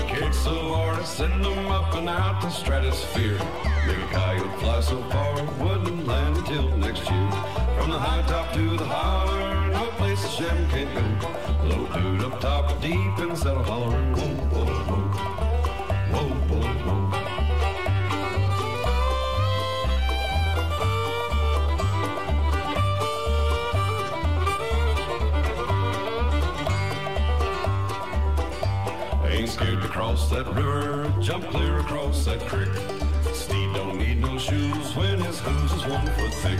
Kick 0.07 0.33
so 0.33 0.73
hard 0.73 0.99
I 0.99 1.03
send 1.03 1.43
them 1.43 1.67
up 1.67 1.93
and 1.95 2.09
out 2.09 2.41
the 2.41 2.49
stratosphere. 2.49 3.37
Make 3.87 3.97
a 3.97 4.07
coyote 4.11 4.59
fly 4.59 4.81
so 4.81 5.01
far 5.09 5.33
wouldn't 5.63 6.07
land 6.07 6.37
until 6.37 6.77
next 6.77 7.09
year. 7.09 7.31
From 7.77 7.89
the 7.91 7.99
high 7.99 8.23
top 8.27 8.53
to 8.53 8.77
the 8.77 8.85
holler, 8.85 9.67
no 9.71 9.85
place 9.97 10.23
a 10.25 10.29
shem 10.29 10.69
can't 10.69 10.93
go. 10.93 11.67
Low 11.67 11.85
dude 11.93 12.23
up 12.23 12.39
top, 12.39 12.81
deep 12.81 13.19
in 13.19 13.29
the 13.29 13.35
saddle 13.35 13.63
hollering. 13.63 14.13
Whoa, 14.13 14.65
whoa, 14.65 14.65
whoa. 14.65 15.00
Cross 29.91 30.29
that 30.29 30.47
river, 30.55 31.13
jump 31.21 31.45
clear 31.49 31.79
across 31.79 32.25
that 32.25 32.39
creek. 32.47 32.69
Steve 33.33 33.73
don't 33.73 33.97
need 33.97 34.19
no 34.19 34.37
shoes 34.37 34.95
when 34.95 35.19
his 35.19 35.39
hose 35.39 35.71
is 35.71 35.85
one 35.85 36.05
foot 36.07 36.33
thick. 36.35 36.59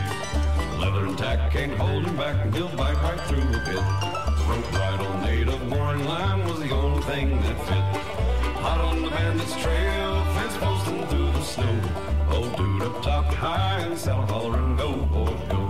Leather 0.78 1.06
and 1.06 1.18
tack 1.18 1.52
can't 1.52 1.72
hold 1.72 2.04
him 2.04 2.16
back 2.16 2.44
and 2.44 2.54
he'll 2.54 2.74
bite 2.76 2.96
right 3.02 3.20
through 3.22 3.40
a 3.40 3.62
bit. 3.64 4.46
Rope 4.46 4.70
bridle 4.72 5.16
made 5.18 5.48
of 5.48 5.62
mooring 5.68 6.04
line 6.06 6.44
was 6.46 6.60
the 6.60 6.70
only 6.70 7.02
thing 7.02 7.40
that 7.42 7.58
fit. 7.66 8.21
Hot 8.62 8.80
on 8.80 9.02
the 9.02 9.10
bandit's 9.10 9.56
trail, 9.60 10.24
fence 10.34 10.56
posting 10.58 11.04
through 11.08 11.32
the 11.32 11.42
snow. 11.42 11.80
Old 12.30 12.56
dude 12.56 12.82
up 12.82 13.02
top 13.02 13.24
high 13.34 13.80
and 13.80 13.98
saddle 13.98 14.24
hollering, 14.26 14.76
go 14.76 14.92
boy. 15.06 15.34
Go 15.50 15.61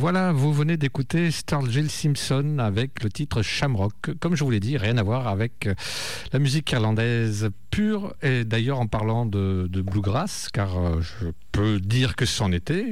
voilà, 0.00 0.32
vous 0.32 0.50
venez 0.54 0.78
d'écouter 0.78 1.30
Sturgill 1.30 1.90
Simpson 1.90 2.56
avec 2.58 3.04
le 3.04 3.10
titre 3.10 3.42
Shamrock. 3.42 4.12
Comme 4.18 4.34
je 4.34 4.42
vous 4.42 4.50
l'ai 4.50 4.58
dit, 4.58 4.78
rien 4.78 4.96
à 4.96 5.02
voir 5.02 5.28
avec 5.28 5.66
euh, 5.66 5.74
la 6.32 6.38
musique 6.38 6.72
irlandaise 6.72 7.50
pure. 7.70 8.14
Et 8.22 8.44
d'ailleurs, 8.44 8.80
en 8.80 8.86
parlant 8.86 9.26
de, 9.26 9.68
de 9.70 9.82
bluegrass, 9.82 10.48
car 10.54 10.78
euh, 10.78 11.02
je 11.02 11.26
peux 11.52 11.80
dire 11.80 12.16
que 12.16 12.24
c'en 12.24 12.50
était, 12.50 12.86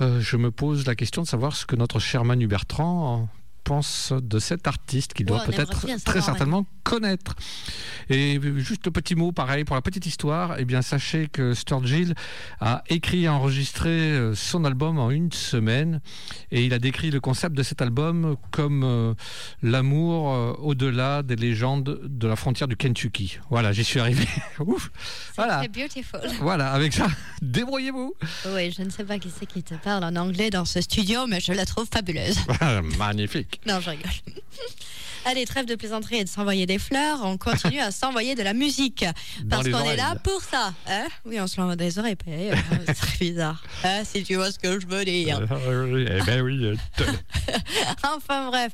euh, 0.00 0.20
je 0.20 0.36
me 0.36 0.52
pose 0.52 0.86
la 0.86 0.94
question 0.94 1.22
de 1.22 1.26
savoir 1.26 1.56
ce 1.56 1.66
que 1.66 1.74
notre 1.74 1.98
cher 1.98 2.24
Manu 2.24 2.46
Bertrand 2.46 3.28
pense 3.68 4.14
de 4.14 4.38
cet 4.38 4.66
artiste 4.66 5.12
qu'il 5.12 5.26
doit 5.26 5.40
Ouais, 5.40 5.46
peut-être 5.46 5.86
très 6.04 6.22
certainement 6.22 6.64
connaître. 6.84 7.34
Et 8.08 8.40
juste 8.56 8.86
le 8.86 8.90
petit 8.92 9.14
mot, 9.14 9.30
pareil, 9.30 9.64
pour 9.64 9.76
la 9.76 9.82
petite 9.82 10.06
histoire, 10.06 10.56
eh 10.58 10.64
bien, 10.64 10.80
sachez 10.80 11.28
que 11.28 11.52
Sturgill 11.52 12.14
a 12.60 12.82
écrit 12.88 13.24
et 13.24 13.28
enregistré 13.28 13.90
euh, 13.90 14.34
son 14.34 14.64
album 14.64 14.98
en 14.98 15.10
une 15.10 15.30
semaine 15.32 16.00
et 16.50 16.64
il 16.64 16.72
a 16.72 16.78
décrit 16.78 17.10
le 17.10 17.20
concept 17.20 17.54
de 17.54 17.62
cet 17.62 17.82
album 17.82 18.36
comme 18.50 18.84
euh, 18.84 19.14
l'amour 19.62 20.32
euh, 20.32 20.52
au-delà 20.60 21.22
des 21.22 21.36
légendes 21.36 22.00
de 22.02 22.26
la 22.26 22.36
frontière 22.36 22.68
du 22.68 22.76
Kentucky. 22.76 23.38
Voilà, 23.50 23.72
j'y 23.72 23.84
suis 23.84 24.00
arrivé. 24.00 24.24
Ouf. 24.60 24.90
Voilà. 25.36 25.62
Beautiful. 25.68 26.20
Voilà, 26.40 26.72
avec 26.72 26.94
ça, 26.94 27.08
débrouillez-vous. 27.42 28.14
Oui, 28.54 28.70
je 28.70 28.82
ne 28.82 28.90
sais 28.90 29.04
pas 29.04 29.18
qui 29.18 29.30
c'est 29.30 29.46
qui 29.46 29.62
te 29.62 29.74
parle 29.74 30.04
en 30.04 30.16
anglais 30.16 30.48
dans 30.48 30.64
ce 30.64 30.80
studio, 30.80 31.26
mais 31.26 31.40
je 31.40 31.52
la 31.52 31.66
trouve 31.66 31.86
fabuleuse. 31.92 32.38
Magnifique. 32.98 33.57
Non, 33.66 33.80
je 33.80 33.90
rigole. 33.90 34.10
Allez, 35.24 35.44
trêve 35.44 35.66
de 35.66 35.74
plaisanterie 35.74 36.16
et 36.16 36.24
de 36.24 36.28
s'envoyer 36.28 36.66
des 36.66 36.78
fleurs. 36.78 37.20
On 37.24 37.36
continue 37.36 37.80
à 37.80 37.90
s'envoyer 37.90 38.34
de 38.34 38.42
la 38.42 38.54
musique. 38.54 39.04
Parce 39.50 39.68
qu'on 39.68 39.84
est 39.84 39.96
là 39.96 40.14
pour 40.22 40.40
ça. 40.42 40.72
Hein? 40.88 41.06
Oui, 41.24 41.38
on 41.40 41.46
se 41.46 41.60
l'envoie 41.60 41.76
les 41.76 41.98
oreilles. 41.98 42.16
euh, 42.28 42.54
C'est 42.86 42.94
très 42.94 43.18
bizarre. 43.18 43.62
Hein, 43.84 44.02
si 44.04 44.22
tu 44.22 44.36
vois 44.36 44.50
ce 44.52 44.58
que 44.58 44.80
je 44.80 44.86
veux 44.86 45.04
dire. 45.04 45.40
Eh 45.42 46.22
ben 46.24 46.40
oui. 46.42 46.64
euh, 46.64 46.76
enfin 48.02 48.46
bref, 48.48 48.72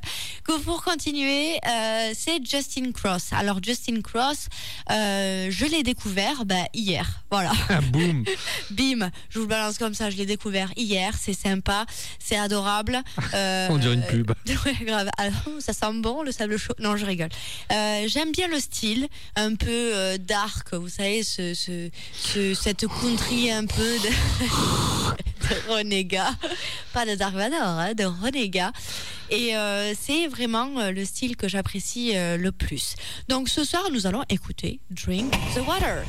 pour 0.63 0.83
continuer, 0.83 1.57
euh, 1.67 2.11
c'est 2.15 2.39
Justin 2.45 2.91
Cross. 2.91 3.33
Alors 3.33 3.59
Justin 3.63 4.01
Cross, 4.01 4.47
euh, 4.91 5.47
je 5.49 5.65
l'ai 5.65 5.83
découvert 5.83 6.45
bah, 6.45 6.65
hier. 6.73 7.23
Voilà. 7.31 7.51
Boum. 7.91 8.23
Bim, 8.71 9.09
je 9.29 9.39
vous 9.39 9.45
le 9.45 9.49
balance 9.49 9.77
comme 9.77 9.93
ça, 9.93 10.09
je 10.09 10.17
l'ai 10.17 10.25
découvert 10.25 10.71
hier, 10.75 11.13
c'est 11.19 11.33
sympa, 11.33 11.85
c'est 12.19 12.37
adorable. 12.37 13.01
Euh, 13.33 13.67
On 13.69 13.77
dirait 13.77 13.95
une 13.95 14.05
pub. 14.05 14.31
Ouais, 14.65 14.85
grave. 14.85 15.09
Ah, 15.17 15.25
ça 15.59 15.73
sent 15.73 15.93
bon 15.95 16.23
le 16.23 16.31
sable 16.35 16.57
chaud. 16.57 16.73
Non, 16.79 16.95
je 16.97 17.05
rigole. 17.05 17.29
Euh, 17.71 18.03
J'aime 18.07 18.31
bien 18.31 18.47
le 18.47 18.59
style, 18.59 19.07
un 19.35 19.55
peu 19.55 19.67
euh, 19.69 20.17
dark, 20.17 20.73
vous 20.73 20.89
savez, 20.89 21.23
ce, 21.23 21.53
ce, 21.53 21.89
ce- 22.13 22.53
cette 22.53 22.85
country 22.87 23.51
un 23.51 23.65
peu 23.65 23.83
de, 23.83 24.09
de 25.49 25.71
renégat. 25.73 26.31
Pas 26.93 27.05
de 27.05 27.15
Dark 27.15 27.33
Vador, 27.33 27.61
hein, 27.61 27.93
de 27.93 28.03
renégat. 28.05 28.71
Et 29.29 29.55
euh, 29.55 29.93
c'est 29.99 30.27
vraiment 30.27 30.89
le 30.91 31.03
style 31.05 31.35
que 31.35 31.47
j'apprécie 31.47 32.13
le 32.15 32.49
plus. 32.51 32.95
Donc 33.27 33.49
ce 33.49 33.63
soir, 33.63 33.83
nous 33.91 34.05
allons 34.07 34.23
écouter 34.29 34.79
Drink 34.91 35.31
the 35.55 35.65
Water. 35.67 36.03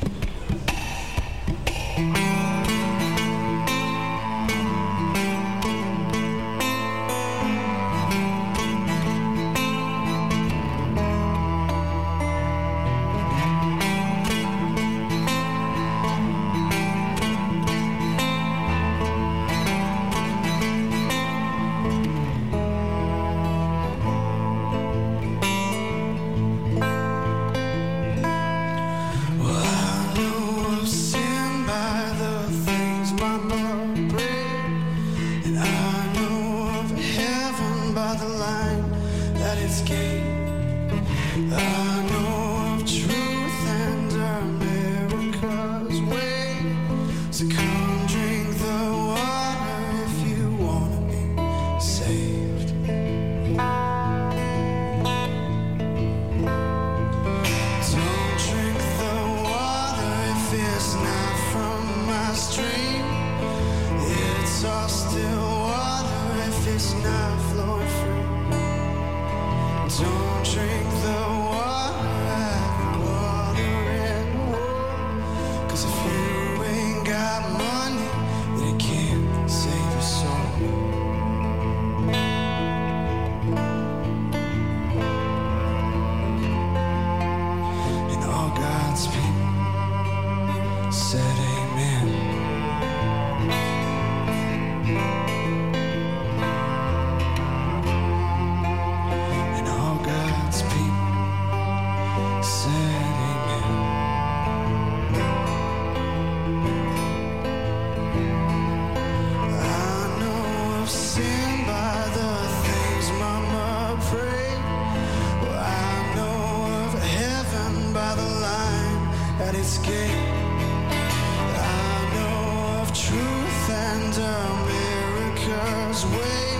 Way. 126.04 126.58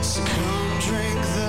So 0.00 0.24
come 0.24 0.78
drink 0.80 1.20
the 1.34 1.43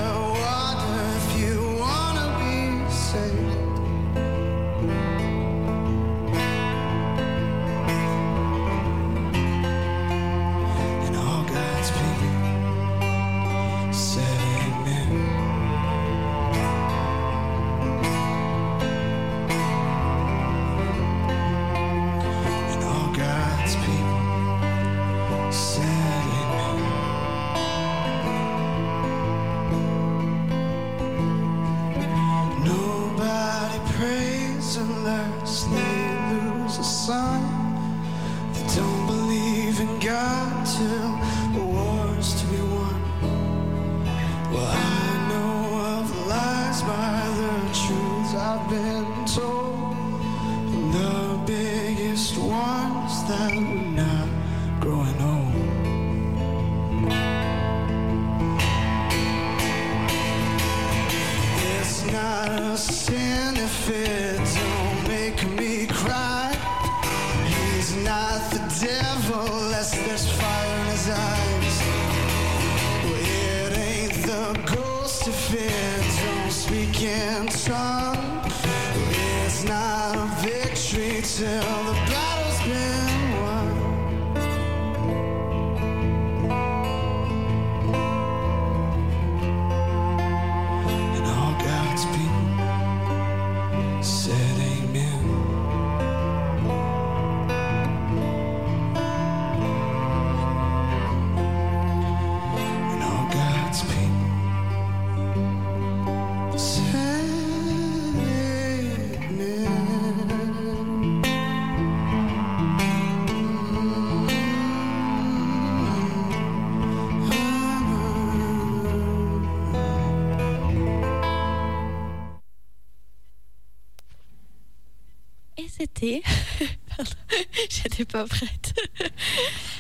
j'étais 127.97 128.05
pas 128.05 128.25
prête. 128.25 128.73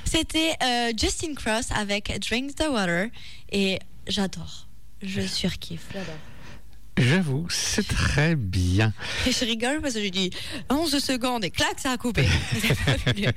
c'était 0.05 0.53
euh, 0.63 0.91
Justin 0.97 1.33
Cross 1.35 1.71
avec 1.71 2.11
Drink 2.27 2.55
the 2.55 2.65
Water. 2.69 3.07
Et 3.51 3.79
j'adore. 4.07 4.67
Je 5.01 5.21
surkiffe, 5.21 5.87
j'adore. 5.93 6.15
J'avoue, 6.97 7.45
c'est 7.49 7.85
très 7.85 8.35
bien. 8.37 8.93
Et 9.27 9.31
je 9.33 9.43
rigole 9.43 9.81
parce 9.81 9.95
que 9.95 9.99
j'ai 9.99 10.11
dit 10.11 10.29
11 10.69 10.97
secondes 11.03 11.43
et 11.43 11.49
clac, 11.51 11.77
ça 11.77 11.91
a 11.91 11.97
coupé. 11.97 12.25
J'étais 13.05 13.31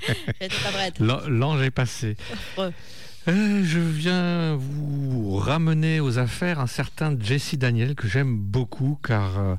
pas 0.63 0.71
prête. 0.73 0.99
L'an- 1.01 1.27
L'ange 1.29 1.63
est 1.63 1.73
passé. 1.73 2.17
Euh, 3.27 3.63
je 3.65 3.81
viens 3.81 4.57
vous 4.57 5.37
ramener 5.37 6.01
aux 6.01 6.19
affaires 6.19 6.61
un 6.61 6.67
certain 6.67 7.17
Jesse 7.19 7.57
Daniel 7.57 7.95
que 7.95 8.07
j'aime 8.07 8.39
beaucoup 8.39 8.99
car 9.05 9.39
euh, 9.39 9.55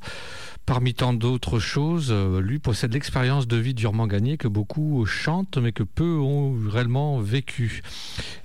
parmi 0.66 0.94
tant 0.94 1.14
d'autres 1.14 1.60
choses, 1.60 2.10
euh, 2.12 2.42
lui 2.42 2.60
possède 2.60 2.94
l'expérience 2.94 3.48
de 3.48 3.58
vie 3.58 3.74
durement 3.74 4.08
gagnée 4.08 4.38
que 4.38 4.48
beaucoup 4.48 5.06
chantent 5.06 5.58
mais 5.58 5.72
que 5.72 5.84
peu 5.84 6.18
ont 6.18 6.56
réellement 6.70 7.20
vécu. 7.20 7.82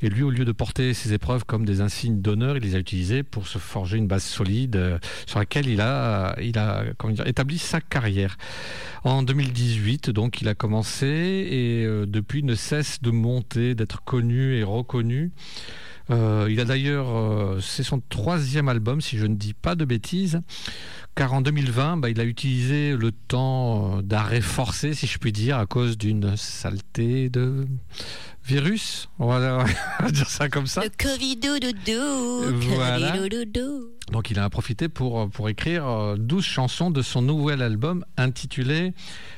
Et 0.02 0.10
lui, 0.10 0.22
au 0.22 0.30
lieu 0.30 0.44
de 0.44 0.52
porter 0.52 0.92
ses 0.94 1.12
épreuves 1.14 1.44
comme 1.44 1.64
des 1.64 1.80
insignes 1.80 2.20
d'honneur, 2.20 2.56
il 2.56 2.62
les 2.64 2.74
a 2.74 2.78
utilisées 2.78 3.22
pour 3.22 3.46
se 3.46 3.58
forger 3.58 3.96
une 3.98 4.08
base 4.08 4.24
solide 4.24 4.98
sur 5.26 5.38
laquelle 5.38 5.68
il 5.68 5.80
a, 5.80 6.34
il 6.42 6.58
a 6.58 6.84
comment 6.98 7.14
dire, 7.14 7.26
établi 7.26 7.58
sa 7.58 7.80
carrière. 7.80 8.36
En 9.04 9.22
2018, 9.22 10.08
donc, 10.08 10.40
il 10.40 10.48
a 10.48 10.54
commencé 10.54 11.06
et 11.06 11.86
depuis 12.06 12.42
ne 12.42 12.54
cesse 12.54 13.02
de 13.02 13.10
monter, 13.10 13.74
d'être 13.74 14.02
connu 14.02 14.56
et 14.56 14.62
reconnu. 14.62 15.03
Euh, 16.10 16.48
il 16.50 16.60
a 16.60 16.64
d'ailleurs, 16.64 17.08
euh, 17.08 17.60
c'est 17.60 17.82
son 17.82 18.00
troisième 18.00 18.68
album, 18.68 19.00
si 19.00 19.16
je 19.16 19.26
ne 19.26 19.34
dis 19.34 19.54
pas 19.54 19.74
de 19.74 19.84
bêtises, 19.84 20.40
car 21.14 21.32
en 21.32 21.40
2020, 21.40 21.98
bah, 21.98 22.10
il 22.10 22.20
a 22.20 22.24
utilisé 22.24 22.96
le 22.96 23.12
temps 23.12 23.98
euh, 23.98 24.02
d'arrêt 24.02 24.40
forcé, 24.40 24.94
si 24.94 25.06
je 25.06 25.18
puis 25.18 25.32
dire, 25.32 25.58
à 25.58 25.66
cause 25.66 25.96
d'une 25.96 26.36
saleté 26.36 27.28
de 27.28 27.66
virus. 28.44 29.08
On 29.18 29.26
va, 29.28 29.64
on 30.00 30.02
va 30.04 30.10
dire 30.10 30.28
ça 30.28 30.48
comme 30.48 30.66
ça. 30.66 30.82
Le 30.82 30.90
Covid-doudou. 30.90 32.58
Voilà. 32.74 33.16
Donc 34.12 34.30
il 34.30 34.38
a 34.38 34.50
profité 34.50 34.88
pour, 34.88 35.28
pour 35.30 35.48
écrire 35.48 35.86
euh, 35.86 36.16
12 36.18 36.44
chansons 36.44 36.90
de 36.90 37.00
son 37.00 37.22
nouvel 37.22 37.62
album 37.62 38.04
intitulé 38.16 38.92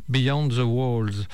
Beyond 0.08 0.48
the 0.48 0.62
Walls. 0.64 1.26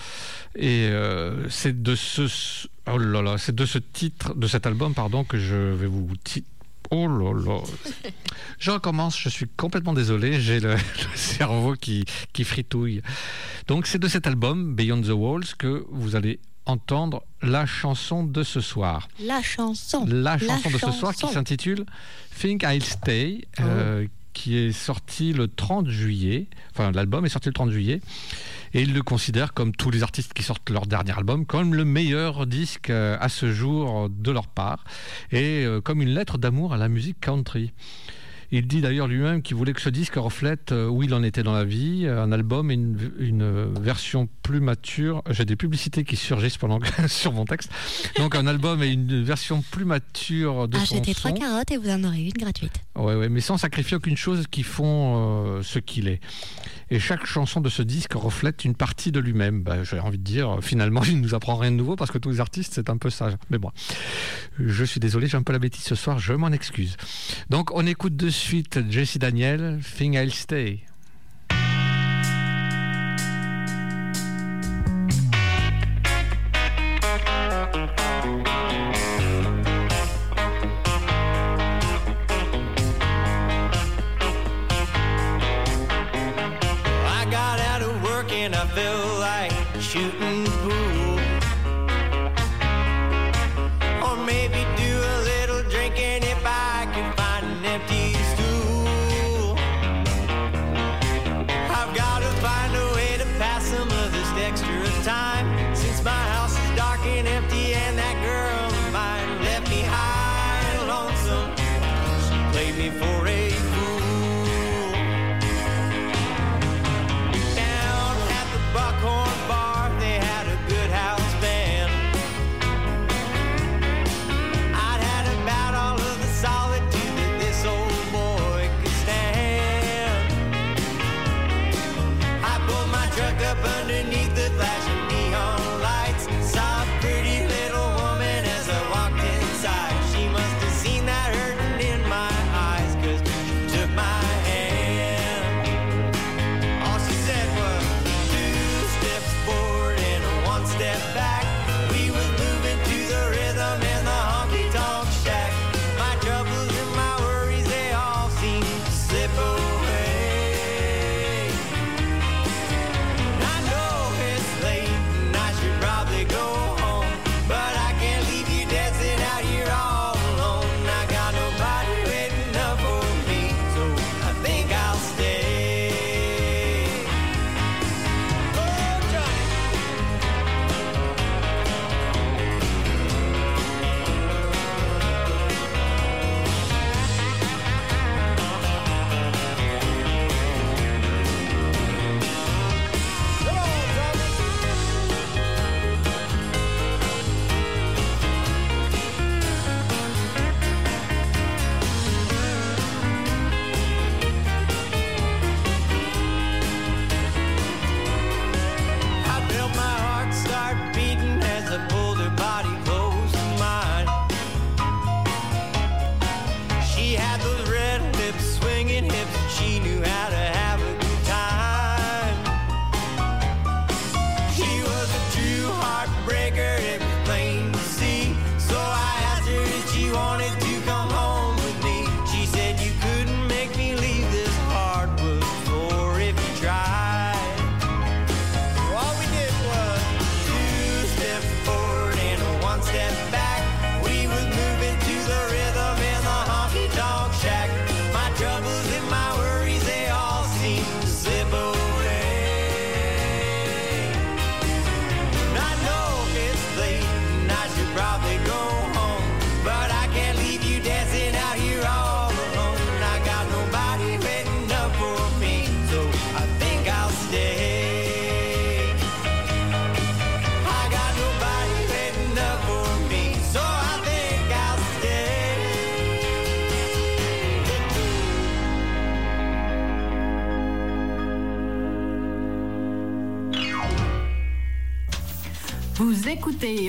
Et 0.57 0.89
euh, 0.91 1.49
c'est 1.49 1.83
de 1.83 1.95
ce 1.95 2.67
oh 2.91 2.99
là 2.99 3.23
là, 3.23 3.39
c'est 3.39 3.55
de 3.55 3.65
ce 3.65 3.79
titre, 3.79 4.35
de 4.35 4.47
cet 4.47 4.67
album 4.67 4.93
pardon, 4.93 5.25
que 5.25 5.39
je 5.39 5.55
vais 5.55 5.87
vous 5.87 6.09
ti- 6.23 6.45
Oh 6.95 7.09
là 7.09 7.33
là. 7.33 7.61
Je 8.59 8.71
recommence, 8.71 9.19
je 9.19 9.29
suis 9.29 9.49
complètement 9.57 9.93
désolé, 9.95 10.41
j'ai 10.41 10.61
le, 10.61 10.75
le 10.75 11.17
cerveau 11.17 11.75
qui, 11.75 12.05
qui 12.33 12.45
fritouille. 12.45 13.03
Donc 13.67 13.87
c'est 13.87 13.99
de 13.99 14.07
cet 14.09 14.27
album, 14.27 14.75
Beyond 14.77 15.01
the 15.03 15.09
Walls, 15.09 15.55
que 15.59 15.85
vous 15.91 16.15
allez 16.15 16.39
entendre 16.67 17.25
la 17.43 17.67
chanson 17.67 18.23
de 18.25 18.43
ce 18.45 18.61
soir 18.61 19.09
La 19.19 19.43
chanson. 19.43 20.07
la 20.07 20.39
chanson 20.39 20.71
de 20.71 20.79
ce 20.79 20.93
soir 20.93 21.15
qui 21.15 21.27
s'intitule 21.27 21.87
Think 22.39 22.63
I'll 22.63 22.85
Stay, 22.85 23.47
euh, 23.61 24.07
qui 24.33 24.57
est 24.59 24.73
sorti 24.73 25.33
le 25.33 25.49
30 25.49 25.89
juillet. 25.89 26.47
Enfin, 26.71 26.93
l'album 26.93 27.25
est 27.25 27.31
sorti 27.31 27.49
le 27.49 27.55
30 27.55 27.71
juillet. 27.71 28.01
Et 28.75 28.83
il 28.83 28.95
le 28.95 29.03
considère, 29.03 29.53
comme 29.53 29.73
tous 29.73 29.91
les 29.91 30.03
artistes 30.03 30.33
qui 30.33 30.43
sortent 30.43 30.71
leur 30.71 30.87
dernier 30.87 31.13
album, 31.13 31.45
comme 31.45 31.75
le 31.75 31.85
meilleur 31.85 32.47
disque 32.47 32.91
euh, 32.91 33.17
à 33.21 33.29
ce 33.29 33.53
jour 33.53 34.09
de 34.09 34.31
leur 34.31 34.47
part. 34.47 34.85
Et 35.31 35.65
euh, 35.65 35.81
comme 35.81 36.01
une 36.01 36.15
lettre 36.15 36.39
d'amour 36.39 36.73
à 36.73 36.77
la 36.77 36.89
musique 36.89 37.21
country. 37.21 37.73
Il 38.55 38.67
dit 38.67 38.83
d'ailleurs 38.83 39.09
lui-même 39.09 39.41
qu'il 39.41 39.57
voulait 39.57 39.73
que 39.73 39.81
ce 39.81 39.89
disque 39.89 40.17
reflète 40.17 40.73
euh, 40.73 40.87
où 40.87 41.03
il 41.03 41.15
en 41.15 41.23
était 41.23 41.43
dans 41.43 41.55
la 41.55 41.65
vie, 41.65 42.03
euh, 42.05 42.23
un 42.23 42.33
album 42.33 42.71
et 42.71 42.75
une, 42.75 42.99
une 43.19 43.73
version 43.81 44.29
plus 44.43 44.61
mature. 44.61 45.23
J'ai 45.31 45.47
des 45.47 45.57
publicités 45.57 46.05
qui 46.05 46.17
surgissent 46.17 46.59
pendant 46.59 46.79
sur 47.07 47.33
mon 47.33 47.47
texte. 47.47 47.71
Donc 48.19 48.35
un 48.35 48.47
album 48.47 48.83
et 48.83 48.89
une 48.89 49.25
version 49.25 49.63
plus 49.71 49.87
mature 49.87 50.69
de 50.69 50.77
son 50.77 50.97
Achetez 50.97 51.15
trois 51.15 51.33
carottes 51.33 51.71
et 51.71 51.79
vous 51.79 51.89
en 51.89 52.05
aurez 52.05 52.25
une 52.25 52.33
gratuite. 52.33 52.75
Ouais, 52.95 53.15
ouais, 53.15 53.31
mais 53.31 53.41
sans 53.41 53.57
sacrifier 53.57 53.97
aucune 53.97 54.19
chose 54.19 54.45
qui 54.51 54.63
font 54.65 55.57
euh, 55.57 55.63
ce 55.63 55.79
qu'il 55.79 56.09
est. 56.09 56.21
Et 56.91 57.01
chaque 57.01 57.25
chanson 57.25 57.63
de 57.63 57.71
ce 57.71 57.81
disque 57.81 58.13
reflète 58.13 58.67
une 58.67 58.75
partie 58.75 59.13
de 59.13 59.19
lui-même. 59.19 59.63
Bah, 59.63 59.83
J'ai 59.83 59.99
envie 59.99 60.19
de 60.19 60.25
dire, 60.25 60.59
finalement, 60.61 61.03
il 61.09 61.17
ne 61.17 61.23
nous 61.23 61.35
apprend 61.35 61.57
rien 61.57 61.71
de 61.71 61.77
nouveau 61.77 61.97
parce 61.97 62.11
que 62.11 62.19
tous 62.19 62.29
les 62.29 62.41
artistes, 62.41 62.75
c'est 62.75 62.91
un 62.91 62.99
peu 62.99 63.09
ça. 63.09 63.31
Mais 63.49 63.57
bon, 63.57 63.71
je 64.59 64.85
suis 64.85 65.01
désolé, 65.01 65.27
j'ai 65.27 65.39
un 65.39 65.43
peu 65.43 65.55
la 65.55 65.59
bêtise 65.59 65.85
ce 65.85 65.95
soir, 65.95 66.19
je 66.19 66.35
m'en 66.35 66.53
excuse. 66.53 66.99
Donc, 67.49 67.75
on 67.75 67.87
écoute 67.87 68.15
de 68.15 68.29
suite 68.43 68.91
Jesse 68.91 69.19
Daniel, 69.21 69.79
Thing 69.81 70.17
I'll 70.17 70.31
Stay. 70.31 70.92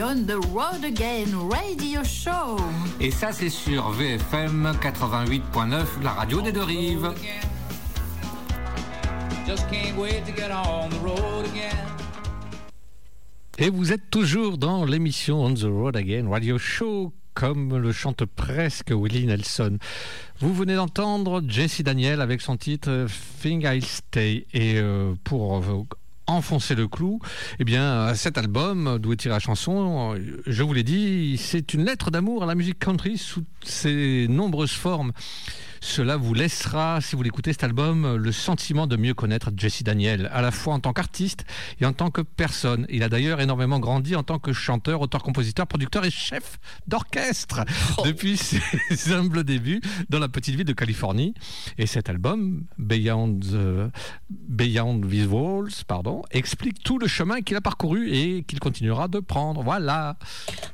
On 0.05 0.25
the 0.25 0.35
Road 0.53 0.83
Again 0.83 1.27
Radio 1.49 2.03
Show. 2.03 2.57
Et 2.99 3.09
ça, 3.09 3.31
c'est 3.31 3.49
sur 3.49 3.89
VFM 3.91 4.73
88.9, 4.81 6.03
la 6.03 6.11
radio 6.11 6.41
des 6.41 6.51
deux 6.51 6.63
rives. 6.63 7.13
Just 9.47 9.69
can't 9.69 9.97
wait 9.97 10.21
to 10.25 10.33
get 10.35 10.51
on 10.51 10.89
the 10.89 10.99
road 11.01 11.45
again. 11.45 11.77
Et 13.57 13.69
vous 13.69 13.93
êtes 13.93 14.09
toujours 14.11 14.57
dans 14.57 14.83
l'émission 14.83 15.41
On 15.41 15.53
the 15.53 15.63
Road 15.63 15.95
Again 15.95 16.27
Radio 16.29 16.57
Show, 16.57 17.13
comme 17.33 17.77
le 17.77 17.93
chante 17.93 18.25
presque 18.25 18.91
Willie 18.91 19.25
Nelson. 19.25 19.77
Vous 20.39 20.53
venez 20.53 20.75
d'entendre 20.75 21.41
Jesse 21.47 21.81
Daniel 21.81 22.19
avec 22.19 22.41
son 22.41 22.57
titre 22.57 23.07
Thing 23.41 23.63
I'll 23.63 23.85
Stay. 23.85 24.47
Et 24.53 24.75
euh, 24.75 25.13
pour 25.23 25.59
euh, 25.59 25.83
enfoncer 26.27 26.75
le 26.75 26.87
clou, 26.87 27.19
eh 27.59 27.63
bien, 27.63 28.13
cet 28.15 28.37
album, 28.37 28.97
d'où 28.99 29.13
est 29.13 29.17
tirée 29.17 29.33
la 29.33 29.39
chanson, 29.39 30.15
euh, 30.15 30.41
je 30.45 30.63
vous 30.63 30.73
l'ai 30.73 30.83
dit, 30.83 31.37
c'est 31.37 31.73
une 31.73 31.85
lettre 31.85 32.11
d'amour 32.11 32.43
à 32.43 32.45
la 32.45 32.55
musique 32.55 32.79
country 32.79 33.17
sous 33.17 33.43
ses 33.63 34.27
nombreuses 34.29 34.71
formes. 34.71 35.11
Cela 35.85 36.15
vous 36.15 36.33
laissera, 36.33 37.01
si 37.01 37.13
vous 37.17 37.23
l'écoutez 37.23 37.51
cet 37.51 37.65
album, 37.65 38.15
le 38.15 38.31
sentiment 38.31 38.87
de 38.87 38.95
mieux 38.95 39.13
connaître 39.13 39.51
Jesse 39.57 39.83
Daniel, 39.83 40.29
à 40.31 40.41
la 40.41 40.49
fois 40.49 40.73
en 40.75 40.79
tant 40.79 40.93
qu'artiste 40.93 41.43
et 41.81 41.85
en 41.85 41.91
tant 41.91 42.09
que 42.09 42.21
personne. 42.21 42.85
Il 42.89 43.03
a 43.03 43.09
d'ailleurs 43.09 43.41
énormément 43.41 43.79
grandi 43.81 44.15
en 44.15 44.23
tant 44.23 44.39
que 44.39 44.53
chanteur, 44.53 45.01
auteur-compositeur, 45.01 45.67
producteur 45.67 46.05
et 46.05 46.09
chef 46.09 46.57
d'orchestre 46.87 47.65
depuis 48.05 48.37
ses 48.37 48.61
humbles 49.11 49.43
débuts 49.43 49.81
dans 50.09 50.19
la 50.19 50.29
petite 50.29 50.55
ville 50.55 50.65
de 50.65 50.71
Californie. 50.71 51.33
Et 51.77 51.85
cet 51.85 52.07
album, 52.09 52.63
Beyond, 52.77 53.39
the- 53.41 53.91
Beyond 54.29 55.01
These 55.01 55.27
Walls, 55.27 55.83
pardon, 55.85 56.21
explique 56.31 56.81
tout 56.81 56.97
le 56.97 57.07
chemin 57.07 57.41
qu'il 57.41 57.57
a 57.57 57.61
parcouru 57.61 58.09
et 58.09 58.43
qu'il 58.43 58.61
continuera 58.61 59.09
de 59.09 59.19
prendre. 59.19 59.61
Voilà. 59.63 60.15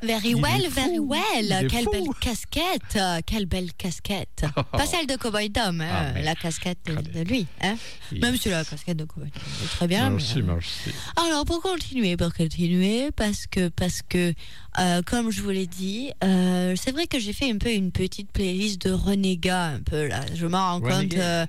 Very 0.04 0.30
Il 0.30 0.36
well, 0.36 0.68
very 0.70 1.00
well. 1.00 1.52
est 1.52 1.68
Quelle 1.68 1.86
fou. 1.86 1.92
belle 1.92 2.08
casquette. 2.22 2.96
euh, 2.96 3.22
Quelle 3.26 3.48
belle 3.48 3.74
casquette. 3.74 4.46
celle 5.00 5.08
de 5.08 5.16
Cowboy 5.22 5.50
Dom, 5.50 5.82
hein, 5.82 5.88
Ah, 5.92 6.12
mais- 6.14 6.24
la 6.24 6.36
casquette 6.36 6.80
de, 6.86 6.96
de 6.96 7.22
lui. 7.24 7.48
Hein. 7.62 7.76
Yes. 8.12 8.22
Même 8.22 8.38
si 8.38 8.50
la 8.50 8.64
casquette 8.66 8.98
de 8.98 9.06
Cowboy 9.06 9.30
Dom 9.30 9.44
est 9.64 9.68
très 9.68 9.88
bien. 9.88 10.10
mais, 10.10 10.16
Merci, 10.18 10.40
euh, 10.40 10.44
merci. 10.44 10.90
Alors 11.16 11.46
pour 11.46 11.62
continuer, 11.62 12.18
pour 12.18 12.34
continuer, 12.34 13.12
parce 13.16 13.48
que 13.48 13.70
parce 13.70 14.02
que 14.08 14.34
euh, 14.80 15.02
comme 15.06 15.32
je 15.32 15.42
vous 15.42 15.50
l'ai 15.52 15.68
dit, 15.68 16.12
euh, 16.24 16.76
c'est 16.76 16.92
vrai 16.92 17.08
que 17.08 17.20
j'ai 17.20 17.34
fait 17.34 17.50
un 17.52 17.58
peu 17.58 17.72
une 17.72 17.92
petite 17.92 18.32
playlist 18.32 18.82
de 18.86 18.92
renégats 18.92 19.68
un 19.68 19.80
peu 19.82 20.08
là. 20.08 20.22
Je 20.36 20.46
m'en 20.46 20.74
rends 20.74 20.82
compte. 20.82 21.14
Euh, 21.16 21.46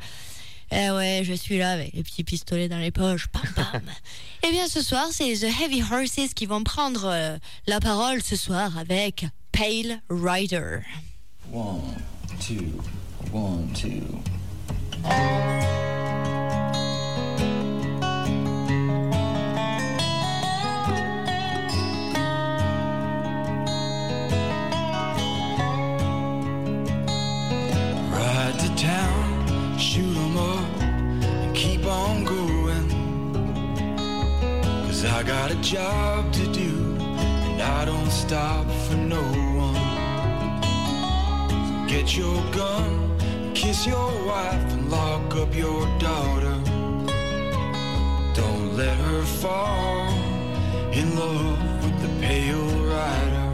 eh 0.73 0.91
ouais, 0.93 1.23
je 1.25 1.33
suis 1.35 1.59
là 1.59 1.73
avec 1.73 1.93
les 1.95 2.03
petits 2.05 2.23
pistolets 2.23 2.69
dans 2.69 2.79
les 2.79 2.93
poches. 2.93 3.27
Pam, 3.29 3.43
pam. 3.57 3.83
Eh 4.47 4.53
bien, 4.53 4.69
ce 4.69 4.83
soir, 4.83 5.09
c'est 5.11 5.35
The 5.35 5.49
Heavy 5.61 5.83
Horses 5.83 6.33
qui 6.35 6.47
vont 6.47 6.63
prendre 6.65 7.05
euh, 7.07 7.37
la 7.67 7.79
parole 7.81 8.23
ce 8.23 8.37
soir 8.37 8.79
avec 8.79 9.27
Pale 9.53 10.01
Rider. 10.09 10.79
One, 11.53 11.81
two, 12.47 12.81
one, 13.29 13.71
two. 13.75 14.03
Ride 28.11 28.59
to 28.59 28.69
town, 28.77 29.79
shoot 29.79 30.17
'em 30.17 30.37
up, 30.37 30.83
and 30.83 31.55
keep 31.55 31.85
on 31.87 32.25
going. 32.25 32.41
I 35.13 35.23
got 35.23 35.51
a 35.51 35.55
job 35.57 36.33
to 36.33 36.47
do, 36.53 36.97
and 36.99 37.61
I 37.61 37.85
don't 37.85 38.11
stop 38.11 38.67
for 38.89 38.97
no 38.97 39.21
one. 39.21 39.75
So 41.67 41.87
get 41.87 42.17
your 42.17 42.43
gun, 42.53 43.10
kiss 43.55 43.87
your 43.87 44.27
wife, 44.27 44.73
and 44.73 44.91
lock 44.91 45.35
up 45.37 45.55
your 45.55 45.87
daughter. 45.99 46.57
Don't 48.35 48.77
let 48.77 48.97
her 48.97 49.23
fall 49.23 50.09
in 50.93 51.17
love 51.17 51.85
with 51.85 51.97
the 52.03 52.27
pale 52.27 52.69
rider. 52.95 53.47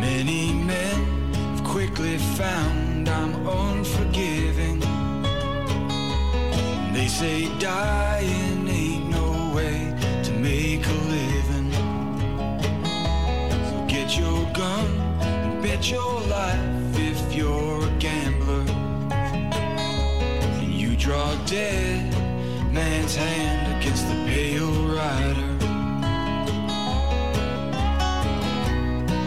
Many 0.00 0.52
men 0.54 1.32
have 1.32 1.64
quickly 1.64 2.18
found 2.18 3.08
I'm 3.08 3.34
unforgiving. 3.46 4.80
They 6.92 7.08
say 7.08 7.48
dying 7.58 8.45
Your 14.16 14.50
gun 14.52 14.88
and 15.20 15.62
bet 15.62 15.90
your 15.90 16.20
life 16.22 16.98
if 16.98 17.34
you're 17.34 17.84
a 17.86 17.90
gambler. 17.98 18.64
And 19.12 20.72
you 20.72 20.96
draw 20.96 21.34
dead 21.44 22.12
man's 22.72 23.14
hand 23.14 23.76
against 23.76 24.08
the 24.08 24.14
pale 24.26 24.72
rider. 24.88 25.52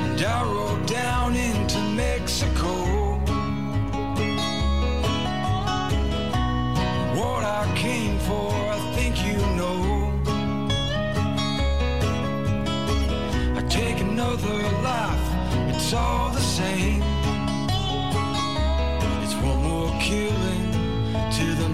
And 0.05 0.21
I 0.21 0.43
rode 0.43 0.85
down 0.87 1.35
into 1.35 1.79
Mexico. 1.81 2.73
What 7.15 7.43
I 7.43 7.71
came 7.75 8.17
for, 8.19 8.58
another 14.29 14.81
life, 14.83 15.75
it's 15.75 15.93
all 15.93 16.29
the 16.29 16.39
same. 16.39 17.01
It's 19.23 19.33
one 19.35 19.63
more 19.63 19.91
killing 19.99 20.71
to 21.31 21.55
the 21.55 21.69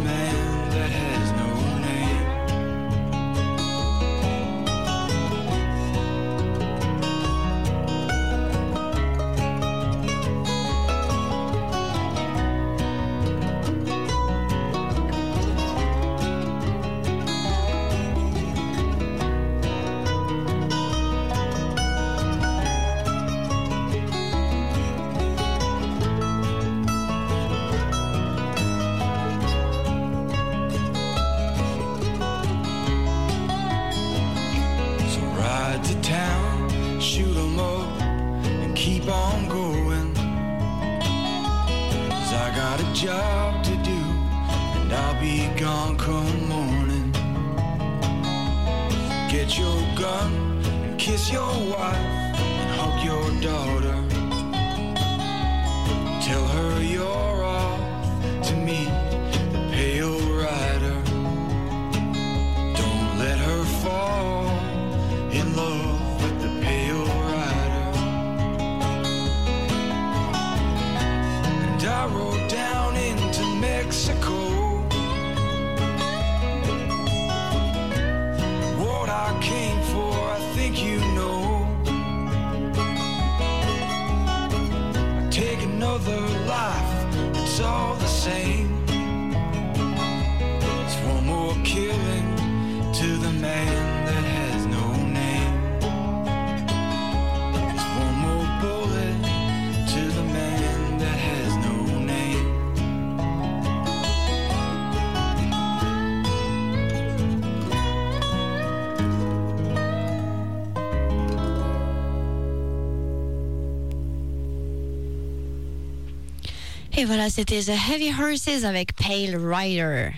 Et 116.98 117.04
voilà, 117.04 117.30
c'était 117.30 117.60
The 117.60 117.74
Heavy 117.92 118.10
Horses 118.18 118.64
avec 118.64 118.96
Pale 118.96 119.36
Rider. 119.36 120.12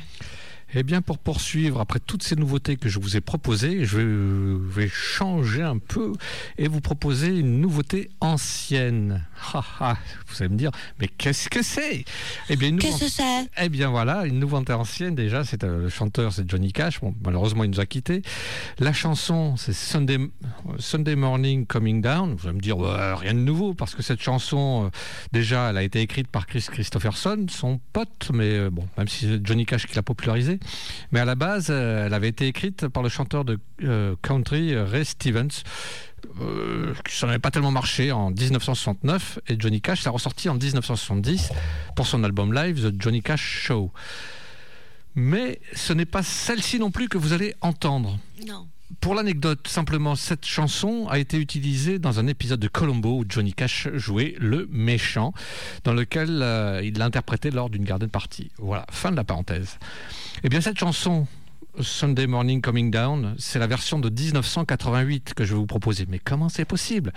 Eh 0.76 0.84
bien, 0.84 1.02
pour 1.02 1.18
poursuivre, 1.18 1.80
après 1.80 2.00
toutes 2.00 2.22
ces 2.22 2.36
nouveautés 2.36 2.76
que 2.76 2.88
je 2.88 3.00
vous 3.00 3.18
ai 3.18 3.22
proposées, 3.22 3.84
je 3.84 3.98
vais 3.98 4.88
changer 4.88 5.64
un 5.64 5.80
peu 5.80 6.14
et 6.60 6.68
vous 6.68 6.82
proposer 6.82 7.30
une 7.30 7.62
nouveauté 7.62 8.12
ancienne. 8.20 9.26
Ha, 9.54 9.64
ha, 9.80 9.98
vous 10.28 10.36
allez 10.42 10.50
me 10.50 10.58
dire, 10.58 10.72
mais 11.00 11.08
qu'est-ce 11.08 11.50
que 11.50 11.62
c'est? 11.62 12.04
Eh 12.50 12.56
bien, 12.56 12.70
une 12.70 12.80
Qu'est-ce 12.80 13.06
que 13.06 13.10
c'est? 13.10 13.50
Eh 13.58 13.70
bien 13.70 13.90
voilà, 13.90 14.26
une 14.26 14.40
nouveauté 14.40 14.74
ancienne 14.74 15.16
déjà, 15.16 15.44
c'est 15.44 15.64
euh, 15.64 15.84
le 15.84 15.90
chanteur, 15.90 16.34
c'est 16.34 16.50
Johnny 16.50 16.74
Cash. 16.74 17.00
Bon, 17.00 17.16
malheureusement, 17.24 17.64
il 17.64 17.70
nous 17.70 17.80
a 17.80 17.86
quittés. 17.86 18.22
La 18.80 18.92
chanson, 18.92 19.56
c'est 19.56 19.74
Sunday, 19.74 20.18
Sunday 20.80 21.16
Morning 21.16 21.66
Coming 21.66 22.02
Down. 22.02 22.36
Vous 22.36 22.48
allez 22.48 22.58
me 22.58 22.62
dire, 22.62 22.78
ouais, 22.78 23.14
rien 23.14 23.34
de 23.34 23.40
nouveau, 23.40 23.74
parce 23.74 23.96
que 23.96 24.02
cette 24.02 24.22
chanson, 24.22 24.86
euh, 24.86 24.90
déjà, 25.32 25.70
elle 25.70 25.78
a 25.78 25.84
été 25.84 26.02
écrite 26.02 26.28
par 26.28 26.46
Chris 26.46 26.66
Christopherson, 26.70 27.46
son 27.50 27.80
pote, 27.94 28.30
mais 28.34 28.52
euh, 28.52 28.70
bon, 28.70 28.88
même 28.98 29.08
si 29.08 29.28
c'est 29.28 29.46
Johnny 29.46 29.66
Cash 29.66 29.88
qui 29.88 29.96
l'a 29.96 30.04
popularisée. 30.04 30.60
Mais 31.12 31.20
à 31.20 31.26
la 31.26 31.36
base, 31.36 31.70
elle 31.70 32.14
avait 32.14 32.30
été 32.30 32.48
écrite 32.48 32.88
par 32.88 33.04
le 33.04 33.10
chanteur 33.10 33.46
de 33.46 33.60
country 34.22 34.76
Ray 34.76 35.06
Stevens. 35.06 35.64
Euh, 36.42 36.94
ça 37.10 37.28
n'avait 37.28 37.40
pas 37.40 37.52
tellement 37.52 37.72
marché 37.72 38.12
en 38.12 38.32
1969 38.32 39.40
et 39.48 39.56
Johnny 39.60 39.82
Cash 39.82 40.04
l'a 40.04 40.12
ressorti 40.12 40.50
en 40.50 40.56
1970 40.56 41.50
pour 41.96 42.08
son 42.08 42.24
album 42.24 42.54
live 42.54 42.92
The 42.92 43.02
Johnny 43.02 43.22
Cash 43.22 43.42
Show. 43.42 43.92
Mais 45.16 45.60
ce 45.74 45.94
n'est 45.94 46.06
pas 46.06 46.24
celle-ci 46.24 46.80
non 46.80 46.92
plus 46.92 47.10
que 47.10 47.18
vous 47.18 47.34
allez 47.34 47.56
entendre. 47.62 48.20
Non. 48.46 48.68
Pour 49.02 49.16
l'anecdote, 49.16 49.68
simplement, 49.68 50.16
cette 50.16 50.46
chanson 50.46 51.08
a 51.10 51.20
été 51.20 51.38
utilisée 51.38 52.00
dans 52.00 52.20
un 52.20 52.28
épisode 52.28 52.60
de 52.60 52.70
Columbo 52.70 53.20
où 53.20 53.26
Johnny 53.28 53.54
Cash 53.54 53.90
jouait 53.94 54.36
le 54.40 54.68
méchant, 54.72 55.34
dans 55.84 55.94
lequel 55.94 56.42
euh, 56.42 56.82
il 56.84 56.98
l'interprétait 56.98 57.52
lors 57.52 57.70
d'une 57.70 57.84
garden 57.84 58.10
party. 58.10 58.50
Voilà, 58.58 58.86
fin 58.90 59.12
de 59.12 59.18
la 59.18 59.26
parenthèse. 59.26 59.78
Eh 60.44 60.50
bien, 60.50 60.62
cette 60.62 60.80
chanson, 60.80 61.28
Sunday 61.82 62.28
Morning 62.28 62.62
Coming 62.62 62.92
Down, 62.92 63.36
c'est 63.38 63.60
la 63.60 63.68
version 63.68 64.00
de 64.00 64.10
1988 64.10 65.34
que 65.34 65.46
je 65.46 65.54
vais 65.54 65.60
vous 65.60 65.66
proposer. 65.66 66.06
Mais 66.08 66.20
comment 66.20 66.50
c'est 66.50 66.66
possible? 66.66 67.14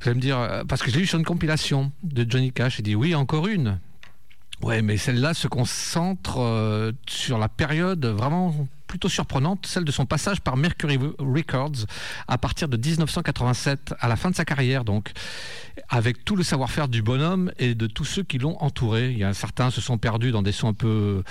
Vous 0.00 0.08
allez 0.08 0.16
me 0.16 0.20
dire, 0.20 0.38
euh, 0.38 0.64
parce 0.64 0.82
que 0.82 0.90
j'ai 0.90 1.00
eu 1.00 1.06
sur 1.06 1.18
une 1.18 1.24
compilation 1.24 1.92
de 2.02 2.26
Johnny 2.28 2.52
Cash, 2.52 2.78
il 2.78 2.82
dit 2.82 2.94
oui, 2.94 3.14
encore 3.14 3.46
une. 3.46 3.78
Ouais, 4.62 4.82
mais 4.82 4.96
celle-là 4.96 5.34
se 5.34 5.46
concentre 5.46 6.38
euh, 6.40 6.92
sur 7.08 7.38
la 7.38 7.48
période 7.48 8.04
vraiment 8.06 8.68
plutôt 8.88 9.08
surprenante, 9.08 9.66
celle 9.66 9.84
de 9.84 9.92
son 9.92 10.06
passage 10.06 10.40
par 10.40 10.56
Mercury 10.56 10.98
Records 11.18 11.86
à 12.26 12.38
partir 12.38 12.68
de 12.68 12.76
1987, 12.76 13.94
à 14.00 14.08
la 14.08 14.16
fin 14.16 14.30
de 14.30 14.34
sa 14.34 14.44
carrière 14.44 14.84
donc, 14.84 15.12
avec 15.88 16.24
tout 16.24 16.34
le 16.34 16.42
savoir-faire 16.42 16.88
du 16.88 17.02
bonhomme 17.02 17.52
et 17.58 17.74
de 17.74 17.86
tous 17.86 18.04
ceux 18.04 18.24
qui 18.24 18.38
l'ont 18.38 18.56
entouré. 18.60 19.10
Il 19.12 19.18
y 19.18 19.24
a 19.24 19.34
certains 19.34 19.70
se 19.70 19.80
sont 19.80 19.98
perdus 19.98 20.32
dans 20.32 20.42
des 20.42 20.52
sons 20.52 20.68
un 20.68 20.74
peu 20.74 21.22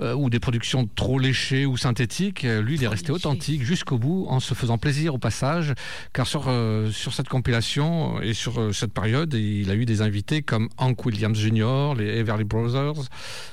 euh, 0.00 0.14
ou 0.14 0.30
des 0.30 0.40
productions 0.40 0.88
trop 0.96 1.18
léchées 1.18 1.66
ou 1.66 1.76
synthétiques. 1.76 2.42
Lui, 2.42 2.74
il 2.74 2.82
est 2.82 2.88
resté 2.88 3.12
authentique 3.12 3.62
jusqu'au 3.62 3.98
bout 3.98 4.26
en 4.28 4.40
se 4.40 4.54
faisant 4.54 4.78
plaisir 4.78 5.14
au 5.14 5.18
passage, 5.18 5.74
car 6.12 6.26
sur 6.26 6.48
euh, 6.48 6.90
sur 6.90 7.12
cette 7.12 7.28
compilation 7.28 8.20
et 8.20 8.32
sur 8.32 8.60
euh, 8.60 8.72
cette 8.72 8.92
période, 8.92 9.34
il 9.34 9.70
a 9.70 9.74
eu 9.74 9.84
des 9.84 10.00
invités 10.00 10.42
comme 10.42 10.68
Hank 10.78 11.04
Williams 11.04 11.38
Jr., 11.38 11.94
les 11.96 12.18
Everly 12.18 12.44
Brothers, 12.44 13.08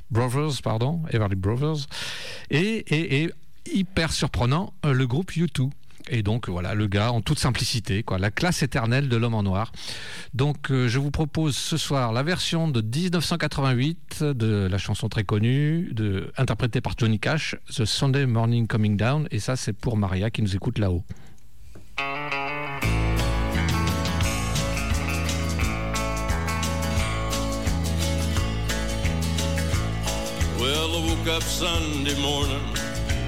Brothers, 0.09 0.61
pardon, 0.63 1.01
Everly 1.11 1.35
Brothers, 1.35 1.87
et, 2.49 2.59
et, 2.59 3.23
et 3.23 3.31
hyper 3.65 4.11
surprenant, 4.11 4.73
euh, 4.85 4.93
le 4.93 5.07
groupe 5.07 5.31
U2. 5.31 5.69
Et 6.09 6.23
donc 6.23 6.49
voilà, 6.49 6.73
le 6.73 6.87
gars 6.87 7.11
en 7.11 7.21
toute 7.21 7.39
simplicité, 7.39 8.03
quoi, 8.03 8.17
la 8.17 8.31
classe 8.31 8.63
éternelle 8.63 9.07
de 9.07 9.17
l'homme 9.17 9.35
en 9.35 9.43
noir. 9.43 9.71
Donc 10.33 10.71
euh, 10.71 10.87
je 10.87 10.99
vous 10.99 11.11
propose 11.11 11.55
ce 11.55 11.77
soir 11.77 12.11
la 12.11 12.23
version 12.23 12.67
de 12.67 12.81
1988 12.81 14.23
de 14.23 14.67
la 14.69 14.77
chanson 14.77 15.09
très 15.09 15.23
connue, 15.23 15.89
de, 15.91 16.31
interprétée 16.37 16.81
par 16.81 16.93
Johnny 16.97 17.19
Cash, 17.19 17.55
The 17.75 17.85
Sunday 17.85 18.25
Morning 18.25 18.67
Coming 18.67 18.97
Down. 18.97 19.27
Et 19.31 19.39
ça, 19.39 19.55
c'est 19.55 19.73
pour 19.73 19.95
Maria 19.95 20.31
qui 20.31 20.41
nous 20.41 20.55
écoute 20.55 20.79
là-haut. 20.79 21.03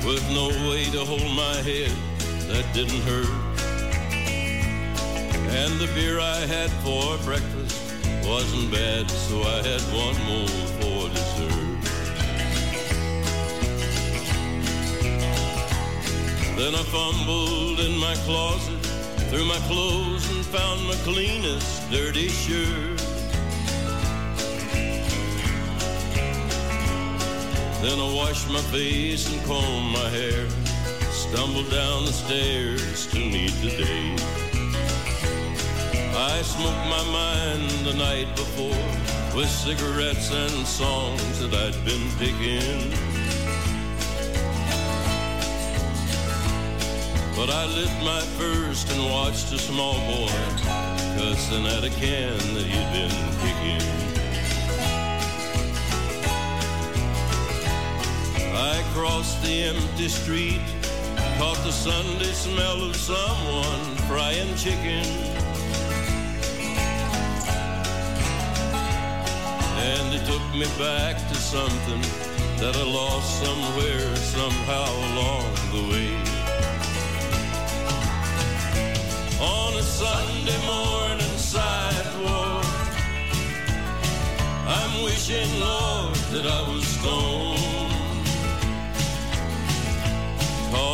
With 0.06 0.24
no 0.32 0.48
way 0.70 0.84
to 0.92 1.06
hold 1.06 1.32
my 1.36 1.56
head 1.64 1.92
that 2.50 2.66
didn't 2.74 3.02
hurt. 3.04 3.30
And 5.56 5.80
the 5.80 5.90
beer 5.96 6.20
I 6.20 6.40
had 6.46 6.70
for 6.84 7.18
breakfast 7.24 7.80
wasn't 8.26 8.72
bad, 8.72 9.10
so 9.10 9.42
I 9.44 9.62
had 9.64 9.82
one 9.94 10.18
more 10.28 10.48
for 10.80 11.10
dessert. 11.10 11.64
Then 16.58 16.76
I 16.76 16.84
fumbled 16.84 17.80
in 17.80 17.98
my 17.98 18.16
closet, 18.26 18.80
through 19.30 19.46
my 19.46 19.60
clothes, 19.68 20.30
and 20.32 20.46
found 20.46 20.86
my 20.86 20.96
cleanest 21.04 21.90
dirty 21.92 22.28
shirt. 22.28 23.13
Then 27.84 28.00
I 28.00 28.14
washed 28.14 28.50
my 28.50 28.62
face 28.72 29.30
and 29.30 29.44
combed 29.44 29.92
my 29.92 30.08
hair. 30.08 30.48
Stumbled 31.12 31.70
down 31.70 32.06
the 32.06 32.14
stairs 32.14 33.08
to 33.08 33.18
meet 33.20 33.52
the 33.60 33.72
day. 33.76 34.16
I 36.16 36.42
smoked 36.44 36.88
my 36.88 37.04
mind 37.12 37.70
the 37.86 37.94
night 37.96 38.34
before 38.38 39.36
with 39.36 39.50
cigarettes 39.50 40.32
and 40.32 40.66
songs 40.66 41.40
that 41.42 41.54
I'd 41.54 41.76
been 41.84 42.08
picking. 42.20 42.90
But 47.36 47.50
I 47.50 47.66
lit 47.66 47.92
my 48.02 48.22
first 48.40 48.90
and 48.94 49.12
watched 49.12 49.52
a 49.52 49.60
small 49.60 49.96
boy 50.08 50.32
cussing 51.18 51.66
at 51.66 51.84
a 51.84 51.90
can 51.90 52.38
that 52.56 52.64
he'd 52.64 52.92
been 52.94 53.12
kicking. 53.42 54.03
I 58.56 58.84
crossed 58.94 59.42
the 59.42 59.64
empty 59.64 60.08
street, 60.08 60.62
caught 61.40 61.58
the 61.64 61.72
Sunday 61.72 62.32
smell 62.34 62.84
of 62.84 62.96
someone 62.96 63.96
frying 64.08 64.56
chicken. 64.56 65.04
And 69.76 70.14
it 70.14 70.24
took 70.28 70.46
me 70.54 70.68
back 70.78 71.18
to 71.30 71.36
something 71.36 72.02
that 72.60 72.76
I 72.76 72.84
lost 72.84 73.44
somewhere, 73.44 74.16
somehow 74.18 74.86
along 75.10 75.50
the 75.74 75.84
way. 75.92 76.14
On 79.42 79.74
a 79.74 79.82
Sunday 79.82 80.60
morning 80.68 81.38
sidewalk, 81.38 82.66
I'm 84.68 85.04
wishing, 85.04 85.60
Lord, 85.60 86.16
that 86.34 86.46
I 86.46 86.70
was 86.70 86.86
stoned. 86.86 87.53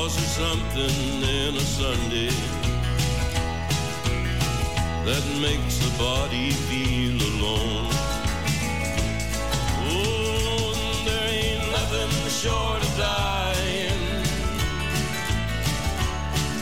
Cause 0.02 0.16
there's 0.16 0.32
something 0.47 1.24
in 1.24 1.56
a 1.58 1.60
Sunday 1.60 2.32
that 5.04 5.24
makes 5.41 5.78
the 5.80 5.91
body 6.00 6.52
feel 6.52 7.20
alone. 7.32 7.88
Oh, 9.91 11.04
there 11.06 11.28
ain't 11.28 11.72
nothing 11.74 12.12
short 12.30 12.82
of 12.82 12.97
dying, 12.97 14.24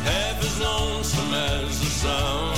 half 0.09 0.37
as 0.43 0.59
lonesome 0.59 1.33
as 1.35 1.79
the 1.79 1.91
sound 2.05 2.57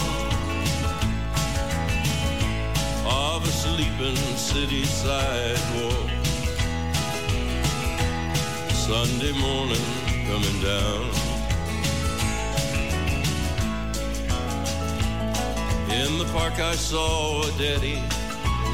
of 3.06 3.44
a 3.44 3.52
sleeping 3.52 4.16
city 4.38 4.86
sidewalk. 4.86 6.10
Sunday 8.72 9.34
morning 9.34 9.99
coming 10.40 10.62
down. 10.62 11.04
In 15.90 16.18
the 16.18 16.30
park 16.34 16.60
I 16.60 16.76
saw 16.76 17.42
a 17.44 17.52
daddy 17.58 18.02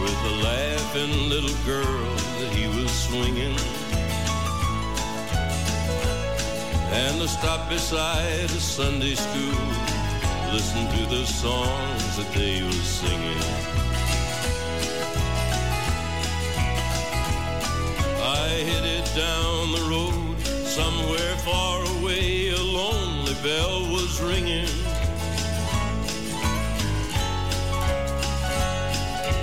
with 0.01 0.19
a 0.31 0.35
laughing 0.43 1.29
little 1.29 1.55
girl 1.65 2.15
that 2.39 2.51
he 2.53 2.67
was 2.67 2.91
swinging. 2.91 3.55
And 6.91 7.21
I 7.21 7.25
stopped 7.25 7.69
beside 7.69 8.45
a 8.45 8.61
Sunday 8.77 9.15
school, 9.15 9.59
listened 10.53 10.89
to 10.97 11.05
the 11.15 11.25
songs 11.25 12.17
that 12.17 12.31
they 12.33 12.61
was 12.61 12.83
singing. 13.01 13.41
I 18.21 18.49
headed 18.69 19.05
down 19.15 19.71
the 19.71 19.89
road 19.89 20.24
Somewhere 20.75 21.37
far 21.37 21.79
away, 21.99 22.49
a 22.49 22.61
lonely 22.61 23.33
bell 23.35 23.87
was 23.93 24.21
ringing. 24.21 24.67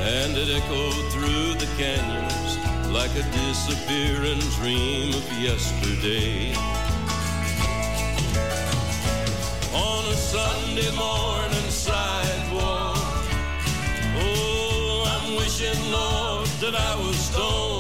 And 0.04 0.36
it 0.36 0.50
echoed 0.50 1.10
through 1.10 1.54
the 1.54 1.68
canyons 1.78 2.58
like 2.92 3.12
a 3.12 3.22
disappearing 3.32 4.40
dream 4.60 5.14
of 5.14 5.24
yesterday. 5.40 6.52
On 9.72 10.04
a 10.04 10.14
Sunday 10.14 10.90
morning 10.94 11.70
sidewalk, 11.70 12.98
oh, 14.20 15.04
I'm 15.08 15.36
wishing, 15.36 15.80
Lord, 15.90 16.46
that 16.60 16.74
I 16.74 16.94
was 16.96 17.16
stoned. 17.16 17.71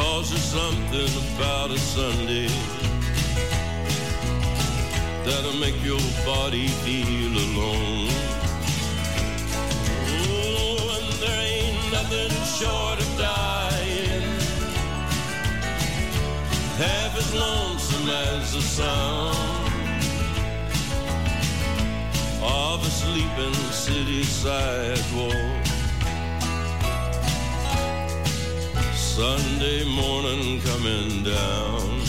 Cause 0.00 0.30
there's 0.30 0.42
something 0.42 1.12
about 1.34 1.70
a 1.70 1.78
Sunday 1.78 2.48
that'll 5.26 5.60
make 5.60 5.76
your 5.84 6.00
body 6.24 6.68
feel 6.68 7.32
alone. 7.46 8.08
Oh, 10.24 10.96
and 10.96 11.08
there 11.20 11.42
ain't 11.52 11.92
nothing 11.92 12.32
short 12.58 12.98
of 12.98 13.10
dying, 13.18 14.22
half 16.78 17.12
as 17.18 17.34
lonesome 17.34 18.08
as 18.08 18.54
the 18.54 18.62
sound 18.62 19.36
of 22.42 22.86
a 22.86 22.90
sleeping 22.90 23.54
city 23.70 24.22
sidewalk. 24.22 25.59
Sunday 29.16 29.84
morning 29.86 30.60
coming 30.62 31.24
down. 31.24 32.00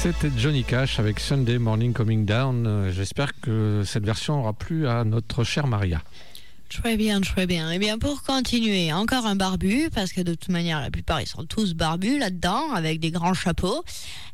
C'était 0.00 0.30
Johnny 0.36 0.62
Cash 0.62 1.00
avec 1.00 1.18
Sunday 1.18 1.58
Morning 1.58 1.92
Coming 1.92 2.24
Down. 2.24 2.66
Euh, 2.66 2.92
J'espère 2.92 3.32
que 3.40 3.82
cette 3.84 4.04
version 4.04 4.40
aura 4.40 4.52
plu 4.52 4.86
à 4.86 5.02
notre 5.02 5.42
chère 5.42 5.66
Maria. 5.66 6.02
Très 6.72 6.96
bien, 6.96 7.20
très 7.20 7.46
bien. 7.46 7.70
Eh 7.70 7.78
bien, 7.78 7.98
pour 7.98 8.22
continuer, 8.22 8.92
encore 8.92 9.26
un 9.26 9.36
barbu, 9.36 9.90
parce 9.94 10.12
que 10.12 10.22
de 10.22 10.34
toute 10.34 10.48
manière, 10.48 10.80
la 10.80 10.90
plupart, 10.90 11.20
ils 11.20 11.26
sont 11.26 11.44
tous 11.44 11.74
barbus 11.74 12.18
là-dedans, 12.18 12.72
avec 12.72 12.98
des 12.98 13.10
grands 13.10 13.34
chapeaux. 13.34 13.84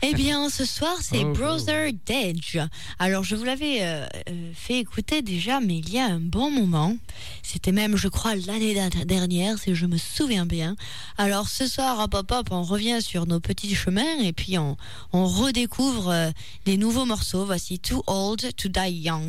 Eh 0.02 0.14
bien, 0.14 0.48
ce 0.48 0.64
soir, 0.64 0.96
c'est 1.00 1.24
Oh, 1.24 1.32
Brother 1.32 1.90
Dedge. 2.06 2.58
Alors, 3.00 3.24
je 3.24 3.34
vous 3.34 3.42
l'avais 3.44 3.82
euh, 3.82 4.06
euh, 4.30 4.52
fait 4.54 4.78
écouter 4.78 5.20
déjà, 5.20 5.58
mais 5.58 5.78
il 5.78 5.90
y 5.90 5.98
a 5.98 6.04
un 6.04 6.20
bon 6.20 6.50
moment. 6.50 6.96
C'était 7.42 7.72
même, 7.72 7.96
je 7.96 8.06
crois, 8.06 8.36
l'année 8.36 8.74
dernière, 9.04 9.58
si 9.58 9.74
je 9.74 9.86
me 9.86 9.98
souviens 9.98 10.46
bien. 10.46 10.76
Alors, 11.16 11.48
ce 11.48 11.66
soir, 11.66 11.98
hop, 11.98 12.14
hop, 12.14 12.30
hop, 12.30 12.48
on 12.52 12.62
revient 12.62 13.02
sur 13.02 13.26
nos 13.26 13.40
petits 13.40 13.74
chemins, 13.74 14.20
et 14.22 14.32
puis 14.32 14.58
on, 14.58 14.76
on 15.12 15.26
redécouvre 15.26 16.10
euh, 16.10 16.30
des 16.66 16.76
nouveaux 16.76 17.04
morceaux. 17.04 17.44
Voici 17.44 17.80
Too 17.80 18.04
Old 18.06 18.54
to 18.56 18.68
Die 18.68 18.90
Young. 18.90 19.26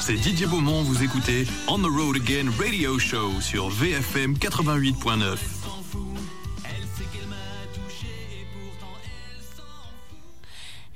C'est 0.00 0.14
Didier 0.14 0.46
Beaumont, 0.46 0.82
vous 0.82 1.02
écoutez 1.02 1.46
On 1.68 1.78
the 1.78 1.86
Road 1.86 2.16
Again 2.16 2.50
Radio 2.58 2.98
Show 2.98 3.40
sur 3.40 3.68
VFM 3.68 4.34
88.9. 4.34 5.36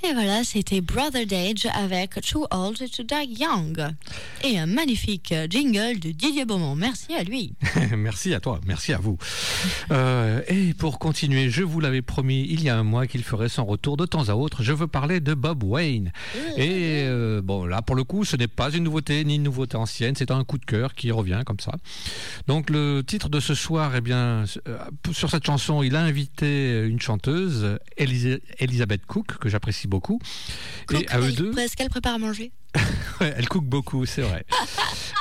Et 0.02 0.12
voilà, 0.14 0.44
c'était 0.44 0.80
Brother 0.80 1.26
Dage 1.26 1.66
avec 1.74 2.20
Too 2.22 2.46
Old 2.50 2.78
to 2.90 3.02
Die 3.02 3.40
Young. 3.40 3.94
Et 4.42 4.58
un 4.58 4.64
magnifique 4.64 5.34
jingle 5.50 6.00
de 6.00 6.12
Didier 6.12 6.46
Beaumont. 6.46 6.74
Merci 6.74 7.12
à 7.14 7.22
lui. 7.22 7.52
merci 7.96 8.32
à 8.32 8.40
toi, 8.40 8.58
merci 8.66 8.94
à 8.94 8.98
vous. 8.98 9.18
Euh, 9.90 10.40
et 10.48 10.72
pour 10.72 10.98
continuer, 10.98 11.50
je 11.50 11.62
vous 11.62 11.78
l'avais 11.78 12.00
promis 12.00 12.46
il 12.48 12.62
y 12.62 12.70
a 12.70 12.78
un 12.78 12.82
mois 12.82 13.06
qu'il 13.06 13.22
ferait 13.22 13.50
son 13.50 13.66
retour 13.66 13.98
de 13.98 14.06
temps 14.06 14.30
à 14.30 14.34
autre. 14.34 14.62
Je 14.62 14.72
veux 14.72 14.86
parler 14.86 15.20
de 15.20 15.34
Bob 15.34 15.62
Wayne. 15.62 16.10
Et 16.56 17.02
euh, 17.04 17.42
bon, 17.42 17.66
là 17.66 17.82
pour 17.82 17.94
le 17.96 18.02
coup, 18.02 18.24
ce 18.24 18.34
n'est 18.36 18.48
pas 18.48 18.70
une 18.72 18.84
nouveauté 18.84 19.22
ni 19.24 19.34
une 19.36 19.42
nouveauté 19.42 19.76
ancienne, 19.76 20.14
c'est 20.16 20.30
un 20.30 20.42
coup 20.44 20.56
de 20.56 20.64
cœur 20.64 20.94
qui 20.94 21.10
revient 21.10 21.42
comme 21.44 21.60
ça. 21.60 21.72
Donc 22.46 22.70
le 22.70 23.02
titre 23.06 23.28
de 23.28 23.40
ce 23.40 23.54
soir, 23.54 23.94
eh 23.94 24.00
bien, 24.00 24.44
euh, 24.68 24.78
sur 25.12 25.28
cette 25.28 25.44
chanson, 25.44 25.82
il 25.82 25.94
a 25.96 26.02
invité 26.02 26.80
une 26.86 27.00
chanteuse, 27.00 27.78
Elisa- 27.98 28.38
Elizabeth 28.58 29.04
Cook, 29.04 29.36
que 29.38 29.50
j'apprécie 29.50 29.86
beaucoup. 29.86 30.18
Et 30.94 31.06
à 31.10 31.20
eux 31.20 31.30
deux. 31.32 31.56
Est-ce 31.58 31.76
qu'elle 31.76 31.90
prépare 31.90 32.14
à 32.14 32.18
manger 32.18 32.52
Ouais, 33.20 33.34
elle 33.36 33.48
cook 33.48 33.64
beaucoup, 33.64 34.06
c'est 34.06 34.22
vrai. 34.22 34.44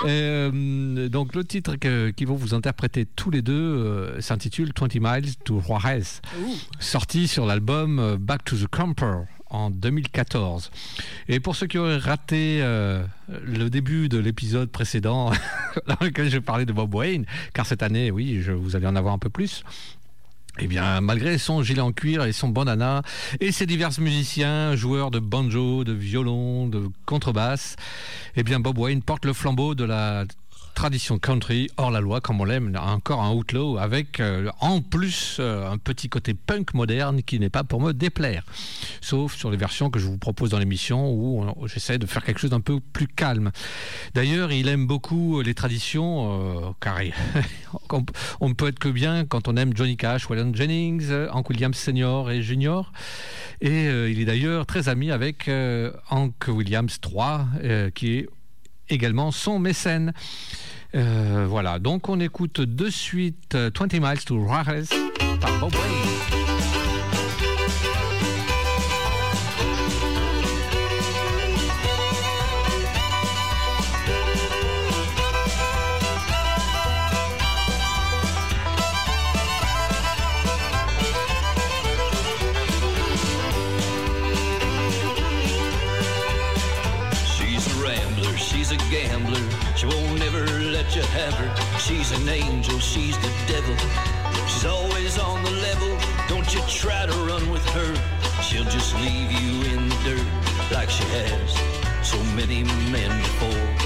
Euh, 0.06 1.10
donc 1.10 1.36
le 1.36 1.43
titre 1.43 1.76
qu'ils 1.76 2.26
vont 2.26 2.36
vous 2.36 2.54
interpréter 2.54 3.06
tous 3.06 3.32
les 3.32 3.41
deux 3.41 3.54
euh, 3.54 4.22
s'intitule 4.22 4.72
20 4.80 4.95
Miles 4.95 5.36
to 5.43 5.60
Juarez, 5.60 6.22
sorti 6.80 7.28
sur 7.28 7.45
l'album 7.45 8.00
euh, 8.00 8.18
Back 8.18 8.45
to 8.45 8.56
the 8.56 8.68
Camper 8.68 9.24
en 9.50 9.70
2014. 9.72 10.72
Et 11.28 11.39
pour 11.39 11.56
ceux 11.56 11.68
qui 11.68 11.78
auraient 11.78 11.97
raté 11.97 12.60
euh, 12.62 13.04
le 13.28 13.70
début 13.70 14.10
de 14.10 14.18
l'épisode 14.18 14.70
précédent 14.70 15.32
dans 15.88 15.97
lequel 16.02 16.30
je 16.30 16.39
parlais 16.39 16.66
de 16.66 16.74
Bob 16.74 16.93
Wayne, 16.93 17.26
car 17.54 17.66
cette 17.66 17.84
année, 17.84 18.12
oui, 18.12 18.41
je, 18.41 18.52
vous 18.52 18.76
allez 18.76 18.88
en 18.88 18.95
avoir 18.95 19.14
un 19.14 19.20
peu 19.20 19.30
plus, 19.30 19.64
eh 20.60 20.68
bien, 20.68 21.01
malgré 21.01 21.38
son 21.38 21.64
gilet 21.64 21.82
en 21.82 21.91
cuir 21.91 22.24
et 22.24 22.34
son 22.34 22.49
bandana, 22.49 23.01
et 23.39 23.51
ses 23.51 23.66
divers 23.66 23.91
musiciens, 23.99 24.76
joueurs 24.76 25.12
de 25.12 25.20
banjo, 25.20 25.84
de 25.84 25.93
violon, 25.93 26.68
de 26.68 26.89
contrebasse, 27.05 27.76
eh 28.36 28.43
bien, 28.43 28.60
Bob 28.60 28.78
Wayne 28.78 29.01
porte 29.01 29.26
le 29.26 29.34
flambeau 29.34 29.74
de 29.74 29.86
la 29.86 30.26
tradition 30.80 31.19
country, 31.19 31.69
hors 31.75 31.91
la 31.91 31.99
loi, 31.99 32.21
comme 32.21 32.39
on 32.39 32.45
l'aime, 32.45 32.73
encore 32.80 33.21
un 33.21 33.32
outlaw, 33.34 33.77
avec 33.77 34.21
euh, 34.21 34.49
en 34.61 34.80
plus 34.80 35.36
euh, 35.41 35.69
un 35.69 35.77
petit 35.77 36.07
côté 36.07 36.34
punk 36.34 36.73
moderne 36.73 37.21
qui 37.21 37.38
n'est 37.38 37.49
pas 37.49 37.65
pour 37.65 37.82
me 37.82 37.91
déplaire. 37.91 38.45
Sauf 39.01 39.36
sur 39.36 39.51
les 39.51 39.57
versions 39.57 39.89
que 39.89 39.99
je 39.99 40.05
vous 40.05 40.17
propose 40.17 40.51
dans 40.51 40.57
l'émission 40.57 41.11
où 41.11 41.43
euh, 41.43 41.67
j'essaie 41.67 41.97
de 41.97 42.05
faire 42.05 42.23
quelque 42.23 42.39
chose 42.39 42.51
d'un 42.51 42.61
peu 42.61 42.80
plus 42.80 43.07
calme. 43.07 43.51
D'ailleurs, 44.13 44.53
il 44.53 44.69
aime 44.69 44.88
beaucoup 44.88 45.41
les 45.41 45.53
traditions, 45.53 46.71
euh, 46.71 47.41
on, 48.39 48.47
ne 48.47 48.53
peut 48.53 48.69
être 48.69 48.80
que 48.80 48.88
bien 48.88 49.25
quand 49.25 49.49
on 49.49 49.57
aime 49.57 49.75
Johnny 49.75 49.97
Cash, 49.97 50.30
Waylon 50.30 50.53
Jennings, 50.53 51.11
Hank 51.34 51.49
Williams 51.49 51.75
Senior 51.75 52.32
et 52.32 52.41
Junior. 52.41 52.93
Et 53.59 53.88
il 54.09 54.21
est 54.21 54.25
d'ailleurs 54.25 54.65
très 54.65 54.88
ami 54.88 55.11
avec 55.11 55.51
Hank 56.09 56.47
Williams 56.47 56.97
III, 57.05 57.91
qui 57.93 58.19
est 58.19 58.30
également 58.89 59.31
son 59.31 59.59
mécène. 59.59 60.13
Euh, 60.95 61.45
voilà, 61.47 61.79
donc 61.79 62.09
on 62.09 62.19
écoute 62.19 62.61
de 62.61 62.89
suite 62.89 63.55
euh, 63.55 63.69
20 63.77 63.93
Miles 63.93 64.23
to 64.25 64.37
Wayne. 65.73 66.38
Have 91.10 91.34
her. 91.34 91.80
She's 91.80 92.12
an 92.12 92.28
angel, 92.30 92.80
she's 92.80 93.18
the 93.18 93.32
devil. 93.47 93.76
She's 94.47 94.66
always 94.66 95.18
on 95.18 95.43
the 95.43 95.51
level. 95.51 95.97
Don't 96.28 96.53
you 96.53 96.62
try 96.68 97.05
to 97.05 97.14
run 97.26 97.49
with 97.49 97.66
her. 97.70 97.91
She'll 98.41 98.66
just 98.66 98.95
leave 98.95 99.32
you 99.32 99.64
in 99.74 99.89
the 99.89 99.95
dirt 100.03 100.72
like 100.72 100.89
she 100.89 101.03
has 101.03 102.07
so 102.07 102.22
many 102.36 102.64
men 102.64 103.12
before. 103.22 103.78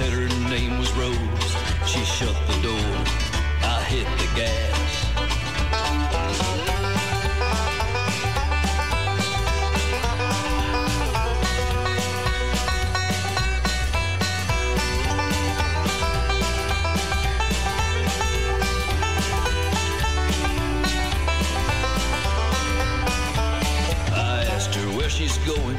Said 0.00 0.12
her 0.12 0.48
name 0.48 0.78
was 0.78 0.90
Rose. 0.92 1.50
She 1.86 2.02
shut 2.04 2.34
the 2.46 2.56
door. 2.62 2.90
I 3.62 3.84
hit 3.86 4.06
the 4.18 4.28
gas. 4.34 4.80
She's 25.10 25.36
going. 25.38 25.76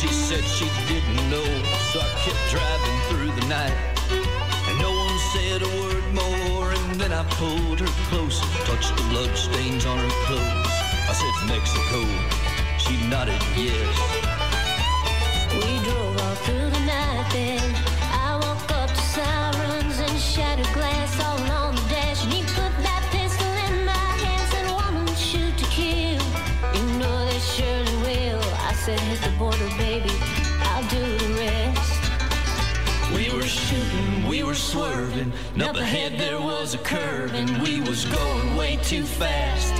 She 0.00 0.08
said 0.08 0.42
she 0.44 0.64
didn't 0.88 1.28
know. 1.28 1.44
So 1.92 2.00
I 2.00 2.08
kept 2.24 2.42
driving 2.50 2.77
night. 3.48 3.72
And 4.68 4.78
no 4.78 4.92
one 4.92 5.18
said 5.32 5.62
a 5.62 5.68
word 5.80 6.04
more. 6.12 6.70
And 6.70 7.00
then 7.00 7.12
I 7.12 7.24
pulled 7.40 7.80
her 7.80 7.92
close, 8.10 8.40
touched 8.66 8.94
the 8.94 9.02
blood 9.08 9.34
stains 9.36 9.86
on 9.86 9.96
her 9.96 10.14
clothes. 10.26 10.74
I 11.08 11.14
said, 11.16 11.34
Mexico. 11.48 12.00
She 12.76 13.08
nodded 13.08 13.40
yes. 13.56 13.88
We 15.54 15.78
drove 15.84 16.20
all 16.20 16.34
through 16.44 16.70
the 16.76 16.84
night 16.84 17.26
then. 17.32 17.74
I 18.12 18.36
woke 18.36 18.70
up 18.72 18.90
to 18.90 19.02
sirens 19.16 19.98
and 19.98 20.18
shattered 20.20 20.72
glass 20.74 21.18
all 21.24 21.40
on 21.50 21.74
the 21.74 21.80
dash. 21.88 22.24
And 22.24 22.32
he 22.32 22.42
put 22.42 22.72
that 22.84 23.02
pistol 23.10 23.48
in 23.66 23.86
my 23.86 24.08
hand, 24.24 24.44
said, 24.52 24.66
Woman, 24.68 25.14
shoot 25.16 25.56
to 25.56 25.64
kill. 25.72 26.20
You 26.76 26.98
know 26.98 27.24
they 27.24 27.38
surely 27.38 27.96
will. 28.04 28.44
I 28.68 28.74
said, 28.74 29.00
Hit 29.00 29.22
the 29.22 29.30
border, 29.38 29.70
baby. 29.78 30.12
I'll 30.68 30.86
do 30.90 31.00
the 31.00 31.34
rest. 31.40 31.97
We 33.68 33.74
were 33.74 33.84
shooting, 33.84 34.28
we 34.28 34.42
were 34.44 34.54
swerving. 34.54 35.32
and 35.52 35.62
Up 35.62 35.76
ahead 35.76 36.18
there 36.18 36.40
was 36.40 36.74
a 36.74 36.78
curve, 36.78 37.34
and 37.34 37.60
we 37.62 37.80
was 37.80 38.06
going 38.06 38.56
way 38.56 38.78
too 38.82 39.02
fast. 39.04 39.74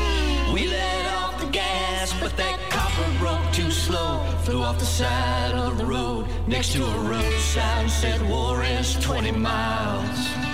We 0.53 0.69
let 0.69 1.15
off 1.15 1.41
the 1.41 1.47
gas, 1.47 2.13
but 2.21 2.37
that 2.37 2.59
copper 2.69 3.19
broke 3.19 3.53
too 3.53 3.71
slow. 3.71 4.25
Flew 4.43 4.63
off 4.63 4.79
the 4.79 4.85
side 4.85 5.55
of 5.55 5.79
the 5.79 5.87
road 5.87 6.27
next 6.47 6.73
to 6.73 6.85
a 6.85 6.99
road 6.99 7.33
sign 7.41 7.89
said 7.89 8.21
Juarez 8.29 8.95
20 9.01 9.33
miles. 9.33 10.48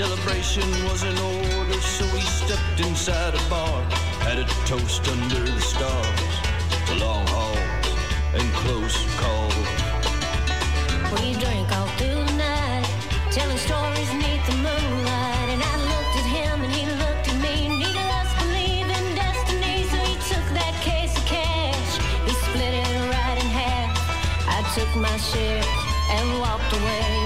Celebration 0.00 0.64
was 0.88 1.02
in 1.02 1.12
order, 1.18 1.78
so 1.82 2.06
we 2.14 2.20
stepped 2.20 2.80
inside 2.80 3.34
a 3.34 3.50
bar. 3.50 3.82
Had 4.24 4.38
a 4.38 4.46
toast 4.64 5.06
under 5.06 5.40
the 5.40 5.60
stars. 5.60 6.32
The 6.88 7.04
long 7.04 7.26
halls 7.26 7.86
and 8.32 8.48
close 8.64 8.96
calls. 9.20 9.54
We 11.12 11.34
drank 11.34 11.70
all 11.76 11.86
through 11.98 12.16
the 12.16 12.32
night, 12.32 12.88
telling 13.30 13.58
stories 13.58 14.10
neath 14.14 14.40
the 14.48 14.56
moonlight. 14.64 15.48
And 15.52 15.60
I 15.60 15.74
looked 15.92 16.16
at 16.16 16.28
him 16.32 16.64
and 16.64 16.72
he 16.72 16.86
looked 17.02 17.28
at 17.28 17.36
me. 17.44 17.68
Neither 17.68 18.00
of 18.00 18.24
us 18.24 18.32
believe 18.40 18.88
in 18.88 19.06
destiny, 19.14 19.84
so 19.84 19.98
he 20.08 20.14
took 20.32 20.46
that 20.56 20.74
case 20.80 21.12
of 21.14 21.26
cash. 21.26 21.92
He 22.24 22.32
split 22.48 22.72
it 22.72 22.88
right 23.12 23.36
in 23.36 23.50
half. 23.52 23.92
I 24.48 24.64
took 24.72 24.90
my 24.96 25.16
share 25.18 25.62
and 26.16 26.40
walked 26.40 26.72
away. 26.72 27.19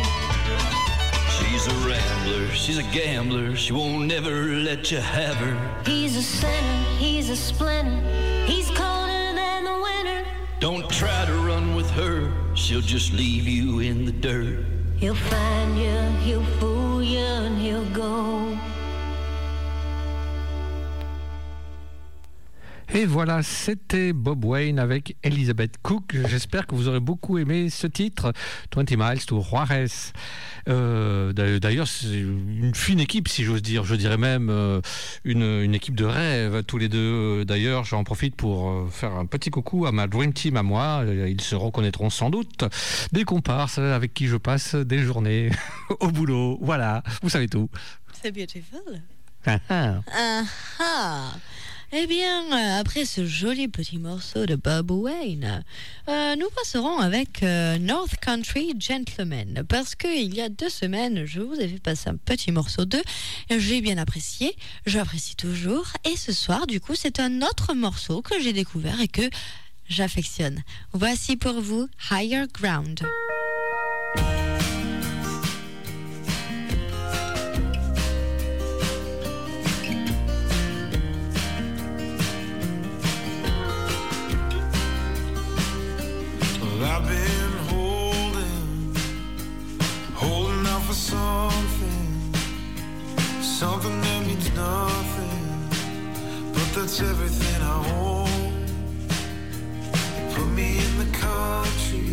She's 2.64 2.78
a 2.78 2.82
gambler. 2.94 3.54
She 3.56 3.74
won't 3.74 4.06
never 4.06 4.30
let 4.30 4.90
you 4.90 4.96
have 4.96 5.36
her. 5.36 5.54
He's 5.84 6.16
a 6.16 6.22
sinner, 6.22 6.82
he's 6.96 7.28
a 7.28 7.36
splinter. 7.36 8.00
He's 8.46 8.70
colder 8.70 9.34
than 9.34 9.64
the 9.64 9.78
winter. 9.82 10.24
Don't 10.60 10.88
try 10.88 11.26
to 11.26 11.34
run 11.46 11.76
with 11.76 11.90
her, 11.90 12.32
she'll 12.54 12.80
just 12.80 13.12
leave 13.12 13.46
you 13.46 13.80
in 13.80 14.06
the 14.06 14.12
dirt. 14.12 14.64
He'll 14.96 15.14
find 15.14 15.78
you, 15.78 15.94
he'll 16.24 16.46
fool 16.58 17.02
you, 17.02 17.18
and 17.18 17.58
he'll 17.58 17.84
go. 17.92 18.56
Et 22.94 23.06
voilà, 23.06 23.42
c'était 23.42 24.12
Bob 24.12 24.44
Wayne 24.44 24.78
avec 24.78 25.16
Elizabeth 25.22 25.78
Cook. 25.82 26.16
J'espère 26.28 26.66
que 26.66 26.76
vous 26.76 26.86
aurez 26.86 27.00
beaucoup 27.00 27.38
aimé 27.38 27.68
ce 27.68 27.88
titre, 27.88 28.32
20 28.74 28.96
Miles 28.96 29.26
to 29.26 29.42
Juarez. 29.42 30.12
Euh, 30.68 31.32
d'a- 31.32 31.58
D'ailleurs, 31.58 31.86
c'est 31.88 32.08
une 32.18 32.74
fine 32.74 33.00
équipe, 33.00 33.28
si 33.28 33.44
j'ose 33.44 33.62
dire. 33.62 33.84
Je 33.84 33.94
dirais 33.94 34.16
même 34.16 34.48
euh, 34.50 34.80
une, 35.24 35.42
une 35.42 35.74
équipe 35.74 35.94
de 35.94 36.04
rêve, 36.04 36.62
tous 36.64 36.78
les 36.78 36.88
deux. 36.88 36.98
Euh, 37.40 37.44
D'ailleurs, 37.44 37.84
j'en 37.84 38.04
profite 38.04 38.34
pour 38.36 38.88
faire 38.90 39.12
un 39.14 39.26
petit 39.26 39.50
coucou 39.50 39.86
à 39.86 39.92
ma 39.92 40.06
Dream 40.06 40.32
Team 40.32 40.56
à 40.56 40.62
moi. 40.62 41.04
Ils 41.06 41.40
se 41.40 41.54
reconnaîtront 41.54 42.10
sans 42.10 42.30
doute. 42.30 42.64
Des 43.12 43.24
comparses 43.24 43.78
avec 43.78 44.14
qui 44.14 44.26
je 44.26 44.36
passe 44.36 44.74
des 44.74 44.98
journées 44.98 45.50
au 46.00 46.08
boulot. 46.08 46.58
Voilà, 46.62 47.02
vous 47.22 47.28
savez 47.28 47.48
tout. 47.48 47.68
C'est 48.22 48.32
beautiful. 48.32 48.80
Ah, 49.46 49.58
ah. 49.68 50.00
Ah 50.16 50.42
ah. 50.80 51.32
Eh 51.96 52.08
bien, 52.08 52.42
euh, 52.50 52.80
après 52.80 53.04
ce 53.04 53.24
joli 53.24 53.68
petit 53.68 53.98
morceau 53.98 54.46
de 54.46 54.56
Bob 54.56 54.90
Wayne, 54.90 55.62
euh, 56.08 56.34
nous 56.34 56.48
passerons 56.56 56.98
avec 56.98 57.44
euh, 57.44 57.78
North 57.78 58.16
Country 58.20 58.74
Gentleman. 58.76 59.62
Parce 59.68 59.94
qu'il 59.94 60.34
y 60.34 60.40
a 60.40 60.48
deux 60.48 60.68
semaines, 60.68 61.24
je 61.24 61.40
vous 61.40 61.54
ai 61.54 61.68
fait 61.68 61.78
passer 61.78 62.08
un 62.08 62.16
petit 62.16 62.50
morceau 62.50 62.84
d'eux. 62.84 63.02
J'ai 63.48 63.80
bien 63.80 63.96
apprécié, 63.96 64.56
j'apprécie 64.86 65.36
toujours. 65.36 65.86
Et 66.04 66.16
ce 66.16 66.32
soir, 66.32 66.66
du 66.66 66.80
coup, 66.80 66.96
c'est 66.96 67.20
un 67.20 67.42
autre 67.42 67.74
morceau 67.74 68.22
que 68.22 68.40
j'ai 68.40 68.52
découvert 68.52 69.00
et 69.00 69.08
que 69.08 69.30
j'affectionne. 69.88 70.64
Voici 70.94 71.36
pour 71.36 71.60
vous 71.60 71.88
Higher 72.10 72.46
Ground. 72.52 73.06
Something 93.64 93.98
that 94.02 94.26
means 94.26 94.48
nothing, 94.54 95.42
but 96.54 96.68
that's 96.74 97.00
everything 97.00 97.60
I 97.74 97.76
own. 98.04 98.50
Put 100.34 100.48
me 100.58 100.68
in 100.86 100.92
the 101.02 101.10
country, 101.26 102.10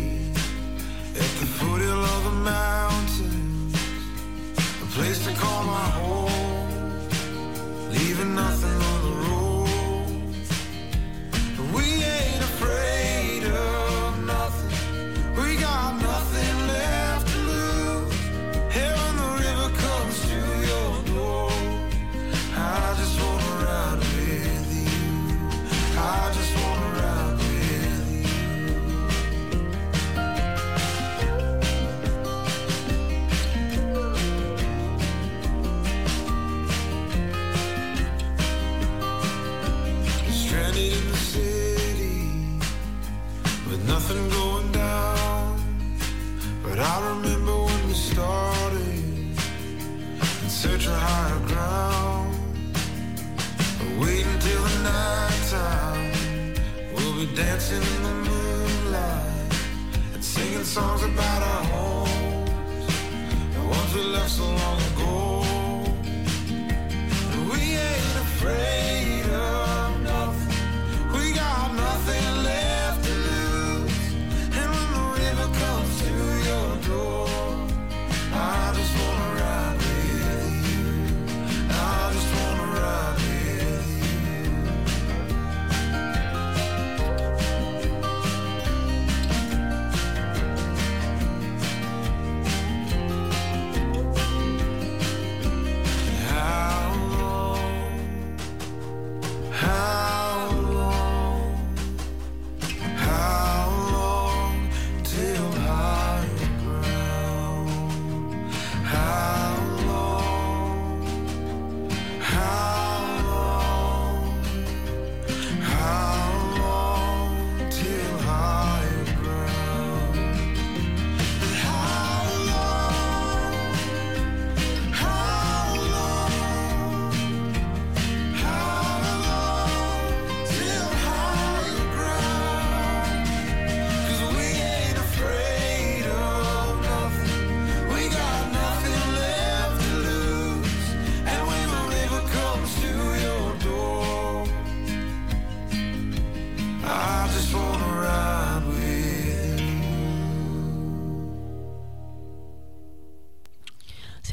at 1.22 1.32
the 1.40 1.48
foothills 1.56 2.08
of 2.14 2.20
the 2.28 2.36
mountains, 2.54 3.74
a 4.84 4.86
place 4.96 5.20
to 5.26 5.32
call 5.42 5.62
my 5.64 5.88
home, 5.98 6.11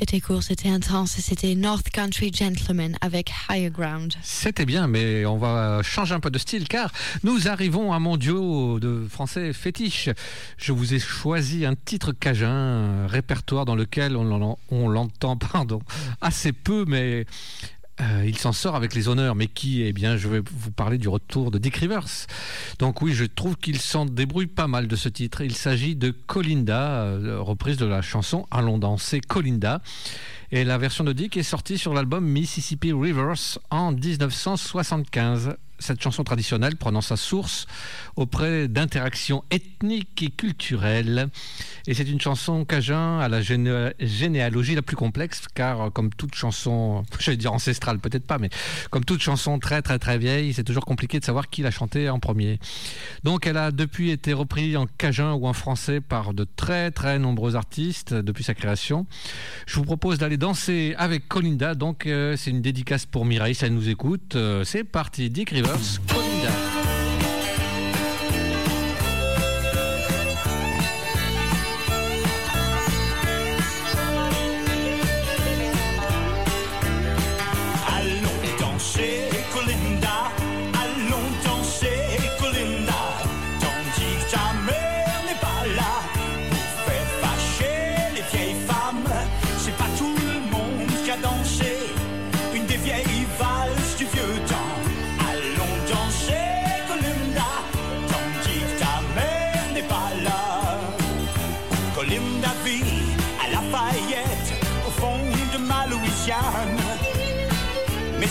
C'était 0.09 0.21
court, 0.21 0.41
c'était 0.41 0.69
intense 0.69 1.19
et 1.19 1.21
c'était 1.21 1.53
North 1.53 1.91
Country 1.91 2.31
Gentleman 2.33 2.97
avec 2.99 3.31
Higher 3.47 3.69
Ground. 3.69 4.15
C'était 4.23 4.65
bien, 4.65 4.87
mais 4.87 5.23
on 5.27 5.37
va 5.37 5.83
changer 5.83 6.15
un 6.15 6.19
peu 6.19 6.31
de 6.31 6.39
style 6.39 6.67
car 6.67 6.91
nous 7.21 7.47
arrivons 7.47 7.93
à 7.93 7.99
mon 7.99 8.17
duo 8.17 8.79
de 8.79 9.05
français 9.07 9.53
fétiche. 9.53 10.09
Je 10.57 10.71
vous 10.71 10.95
ai 10.95 10.99
choisi 10.99 11.63
un 11.63 11.75
titre 11.75 12.11
cajun, 12.11 12.49
un 12.49 13.05
répertoire 13.05 13.65
dans 13.65 13.75
lequel 13.75 14.17
on 14.17 14.57
on 14.71 14.89
l'entend 14.89 15.37
pardon, 15.53 15.79
assez 16.21 16.53
peu, 16.53 16.85
mais 16.87 17.27
euh, 18.09 18.25
il 18.25 18.37
s'en 18.37 18.51
sort 18.51 18.75
avec 18.75 18.93
les 18.95 19.07
honneurs. 19.07 19.35
Mais 19.35 19.47
qui 19.47 19.81
Eh 19.83 19.93
bien, 19.93 20.17
je 20.17 20.27
vais 20.27 20.41
vous 20.51 20.71
parler 20.71 20.97
du 20.97 21.07
retour 21.07 21.51
de 21.51 21.57
Dick 21.57 21.75
Rivers. 21.77 22.27
Donc 22.79 23.01
oui, 23.01 23.13
je 23.13 23.25
trouve 23.25 23.55
qu'il 23.57 23.79
s'en 23.79 24.05
débrouille 24.05 24.47
pas 24.47 24.67
mal 24.67 24.87
de 24.87 24.95
ce 24.95 25.09
titre. 25.09 25.41
Il 25.41 25.55
s'agit 25.55 25.95
de 25.95 26.11
Colinda, 26.11 27.03
euh, 27.03 27.39
reprise 27.39 27.77
de 27.77 27.85
la 27.85 28.01
chanson 28.01 28.47
Allons 28.51 28.77
danser 28.77 29.21
Colinda. 29.21 29.81
Et 30.51 30.63
la 30.63 30.77
version 30.77 31.03
de 31.03 31.13
Dick 31.13 31.37
est 31.37 31.43
sortie 31.43 31.77
sur 31.77 31.93
l'album 31.93 32.25
Mississippi 32.25 32.91
Rivers 32.91 33.59
en 33.69 33.91
1975. 33.91 35.55
Cette 35.79 36.01
chanson 36.01 36.23
traditionnelle 36.23 36.75
prenant 36.75 37.01
sa 37.01 37.17
source 37.17 37.65
auprès 38.15 38.67
d'interactions 38.67 39.43
ethniques 39.51 40.21
et 40.21 40.29
culturelles. 40.29 41.29
Et 41.87 41.93
c'est 41.93 42.07
une 42.09 42.19
chanson 42.19 42.65
cajun 42.65 43.19
à 43.19 43.29
la 43.29 43.41
géné- 43.41 43.93
généalogie 43.99 44.75
la 44.75 44.81
plus 44.81 44.95
complexe, 44.95 45.41
car 45.53 45.81
euh, 45.81 45.89
comme 45.89 46.09
toute 46.13 46.35
chanson, 46.35 47.03
j'allais 47.19 47.37
dire 47.37 47.53
ancestrale, 47.53 47.99
peut-être 47.99 48.25
pas, 48.25 48.37
mais 48.37 48.49
comme 48.89 49.05
toute 49.05 49.21
chanson 49.21 49.59
très 49.59 49.81
très 49.81 49.99
très 49.99 50.17
vieille, 50.17 50.53
c'est 50.53 50.63
toujours 50.63 50.85
compliqué 50.85 51.19
de 51.19 51.25
savoir 51.25 51.49
qui 51.49 51.61
l'a 51.61 51.71
chantée 51.71 52.09
en 52.09 52.19
premier. 52.19 52.59
Donc 53.23 53.47
elle 53.47 53.57
a 53.57 53.71
depuis 53.71 54.11
été 54.11 54.33
reprise 54.33 54.75
en 54.75 54.85
cajun 54.97 55.33
ou 55.33 55.47
en 55.47 55.53
français 55.53 56.01
par 56.01 56.33
de 56.33 56.45
très 56.55 56.91
très 56.91 57.19
nombreux 57.19 57.55
artistes 57.55 58.13
depuis 58.13 58.43
sa 58.43 58.53
création. 58.53 59.05
Je 59.65 59.75
vous 59.75 59.83
propose 59.83 60.17
d'aller 60.17 60.37
danser 60.37 60.95
avec 60.97 61.27
Colinda, 61.27 61.75
donc 61.75 62.05
euh, 62.05 62.35
c'est 62.37 62.51
une 62.51 62.61
dédicace 62.61 63.05
pour 63.05 63.25
Mireille, 63.25 63.55
si 63.55 63.65
elle 63.65 63.73
nous 63.73 63.89
écoute. 63.89 64.35
Euh, 64.35 64.63
c'est 64.63 64.83
parti, 64.83 65.29
Dick 65.29 65.51
Rivers, 65.51 65.68
Colinda. 65.69 66.68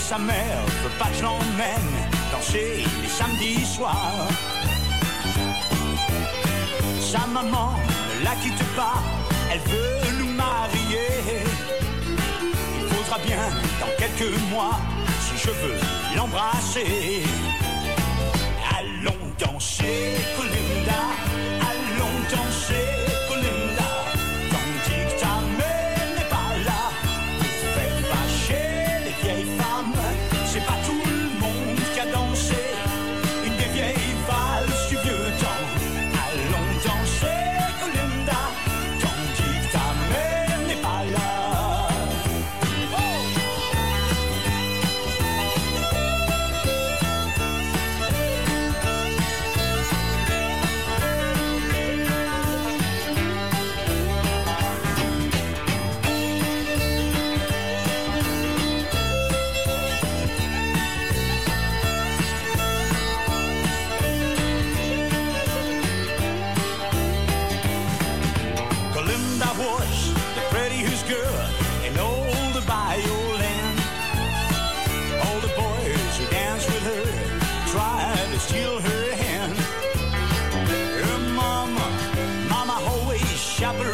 Sa 0.09 0.17
mère 0.17 0.65
veut 0.81 0.97
pas 0.97 1.05
que 1.05 1.17
je 1.17 1.21
l'emmène 1.21 1.91
danser 2.31 2.83
les 3.03 3.07
samedis 3.07 3.63
soirs. 3.63 4.27
Sa 6.99 7.27
maman 7.27 7.73
ne 8.17 8.23
la 8.23 8.33
quitte 8.41 8.63
pas, 8.75 9.03
elle 9.51 9.59
veut 9.71 10.17
nous 10.19 10.31
marier. 10.33 11.11
Il 12.79 12.87
faudra 12.87 13.19
bien 13.19 13.43
dans 13.79 13.93
quelques 13.99 14.33
mois 14.49 14.79
si 15.25 15.37
je 15.45 15.51
veux 15.51 15.79
l'embrasser. 16.15 17.21
Allons 18.79 19.25
danser, 19.37 20.15
Colinda. 20.35 21.28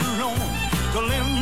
alone. 0.06 1.34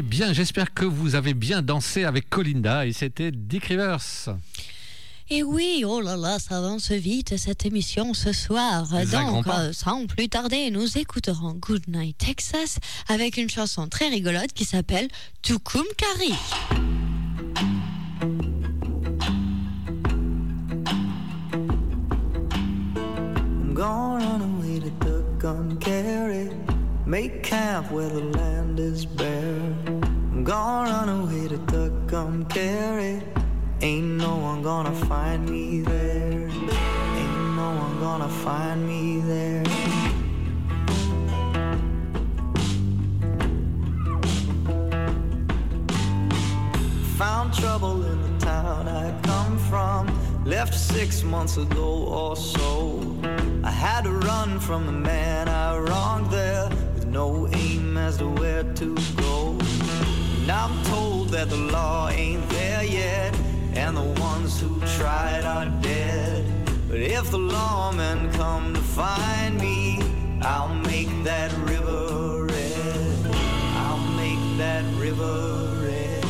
Eh 0.00 0.02
bien, 0.02 0.32
j'espère 0.32 0.72
que 0.72 0.86
vous 0.86 1.14
avez 1.14 1.34
bien 1.34 1.60
dansé 1.60 2.04
avec 2.04 2.30
Colinda 2.30 2.86
et 2.86 2.94
c'était 2.94 3.30
Dick 3.30 3.66
Rivers. 3.66 4.30
Et 5.28 5.42
oui, 5.42 5.84
oh 5.86 6.00
là 6.00 6.16
là, 6.16 6.38
ça 6.38 6.56
avance 6.56 6.90
vite 6.90 7.36
cette 7.36 7.66
émission 7.66 8.14
ce 8.14 8.32
soir. 8.32 8.88
Donc, 9.12 9.44
pas. 9.44 9.60
euh, 9.60 9.72
sans 9.74 10.06
plus 10.06 10.30
tarder, 10.30 10.70
nous 10.70 10.96
écouterons 10.96 11.52
Good 11.52 11.86
Night 11.88 12.16
Texas 12.16 12.78
avec 13.08 13.36
une 13.36 13.50
chanson 13.50 13.88
très 13.88 14.08
rigolote 14.08 14.54
qui 14.54 14.64
s'appelle 14.64 15.08
Tukum 15.42 15.84
Kari. 15.98 16.32
I'm 23.12 23.74
gonna 23.74 24.24
run 24.24 24.40
away 24.40 24.80
to 24.80 24.90
make 27.10 27.42
camp 27.42 27.90
where 27.90 28.08
the 28.08 28.20
land 28.20 28.78
is 28.78 29.04
bare. 29.04 29.89
I'm 30.40 30.44
gonna 30.44 30.90
run 30.90 31.08
away 31.10 31.48
to 31.48 31.58
Tucumcari, 31.58 33.22
ain't 33.82 34.06
no 34.16 34.36
one 34.36 34.62
gonna 34.62 34.94
find 35.04 35.46
me 35.46 35.82
there. 35.82 36.48
Ain't 37.20 37.56
no 37.56 37.74
one 37.76 38.00
gonna 38.00 38.28
find 38.42 38.88
me 38.88 39.20
there. 39.20 39.64
Found 47.18 47.52
trouble 47.52 48.02
in 48.06 48.22
the 48.22 48.46
town 48.46 48.88
I 48.88 49.12
come 49.20 49.58
from. 49.68 50.08
Left 50.46 50.72
six 50.72 51.22
months 51.22 51.58
ago 51.58 52.06
or 52.06 52.34
so. 52.34 52.98
I 53.62 53.70
had 53.70 54.04
to 54.04 54.12
run 54.12 54.58
from 54.58 54.86
the 54.86 54.92
man 54.92 55.50
I 55.50 55.76
wronged 55.76 56.30
there 56.30 56.70
with 56.94 57.04
no 57.04 57.46
aim 57.52 57.98
as 57.98 58.16
to 58.16 58.26
where 58.26 58.64
to 58.64 58.96
go. 59.16 59.69
I'm 60.50 60.82
told 60.84 61.28
that 61.28 61.48
the 61.48 61.56
law 61.56 62.08
ain't 62.08 62.46
there 62.50 62.82
yet. 62.82 63.38
And 63.74 63.96
the 63.96 64.20
ones 64.20 64.60
who 64.60 64.80
tried 64.98 65.44
are 65.44 65.66
dead. 65.80 66.44
But 66.88 66.98
If 66.98 67.30
the 67.30 67.38
lawmen 67.38 68.32
come 68.34 68.74
to 68.74 68.80
find 68.80 69.60
me, 69.60 70.00
I'll 70.42 70.74
make 70.74 71.08
that 71.22 71.52
river 71.58 72.46
red. 72.46 73.26
I'll 73.84 74.04
make 74.16 74.42
that 74.58 74.84
river 74.96 75.76
red. 75.86 76.24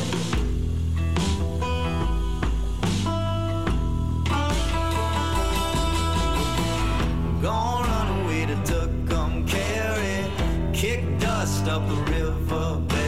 Gonna 7.41 7.89
run 7.89 8.09
away 8.21 8.45
to 8.47 8.57
Tucumcari, 8.71 10.29
kick 10.75 11.19
dust 11.19 11.67
up 11.69 11.89
the 11.89 11.95
riverbed. 12.13 13.00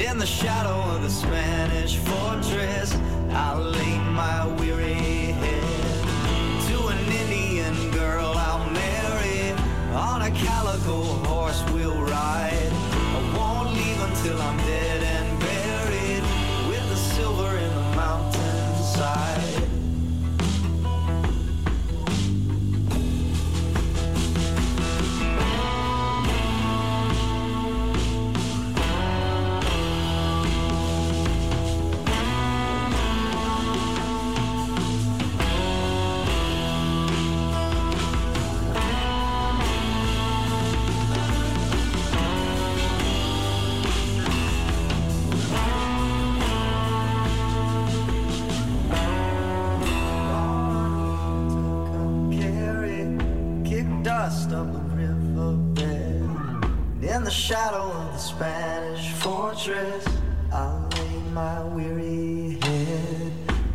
In 0.00 0.16
the 0.16 0.24
shadow 0.24 0.80
of 0.94 1.02
the 1.02 1.10
Spanish 1.10 1.96
fortress, 1.96 2.96
I'll 3.32 3.60
lay 3.60 3.98
my 3.98 4.46
weary 4.58 4.94
head 4.94 6.04
to 6.68 6.86
an 6.86 6.98
Indian 7.22 7.90
girl 7.90 8.32
I'll 8.34 8.70
marry. 8.70 9.52
On 9.92 10.22
a 10.22 10.30
calico 10.30 11.02
horse 11.28 11.62
we'll 11.74 12.00
ride. 12.00 12.72
I 12.72 13.34
won't 13.36 13.74
leave 13.74 14.00
until 14.00 14.40
I'm 14.40 14.56
dead 14.56 14.89
Spanish 58.30 59.10
fortress, 59.14 60.06
I'll 60.52 60.88
lay 60.96 61.18
my 61.32 61.64
weary 61.64 62.58
head 62.62 63.32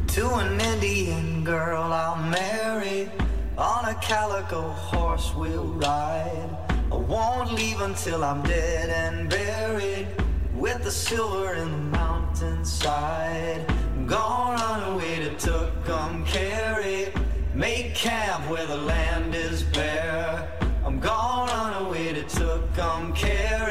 to 0.07 0.33
an 0.35 0.61
Indian 0.61 1.43
girl 1.43 1.83
I'll 1.83 2.15
marry. 2.15 3.11
On 3.57 3.83
a 3.85 3.95
calico 3.95 4.61
horse 4.69 5.35
we'll 5.35 5.73
ride. 5.73 6.57
I 6.89 6.95
won't 6.95 7.51
leave 7.51 7.81
until 7.81 8.23
I'm 8.23 8.41
dead 8.43 8.89
and 8.89 9.29
buried 9.29 10.07
with 10.53 10.83
the 10.85 10.91
silver 10.91 11.53
in 11.55 11.69
the 11.69 11.97
mountainside. 11.97 13.69
I'm 13.69 14.07
gone 14.07 14.55
run 14.55 14.93
away 14.93 15.19
to 15.19 15.31
Tucumcari. 15.31 17.11
Make 17.53 17.93
camp 17.93 18.49
where 18.49 18.65
the 18.65 18.77
land 18.77 19.35
is 19.35 19.63
bare. 19.63 20.49
I'm 20.85 20.99
gone 20.99 21.49
on 21.49 21.85
away 21.85 22.13
to 22.13 22.23
Tucumcari. 22.23 23.64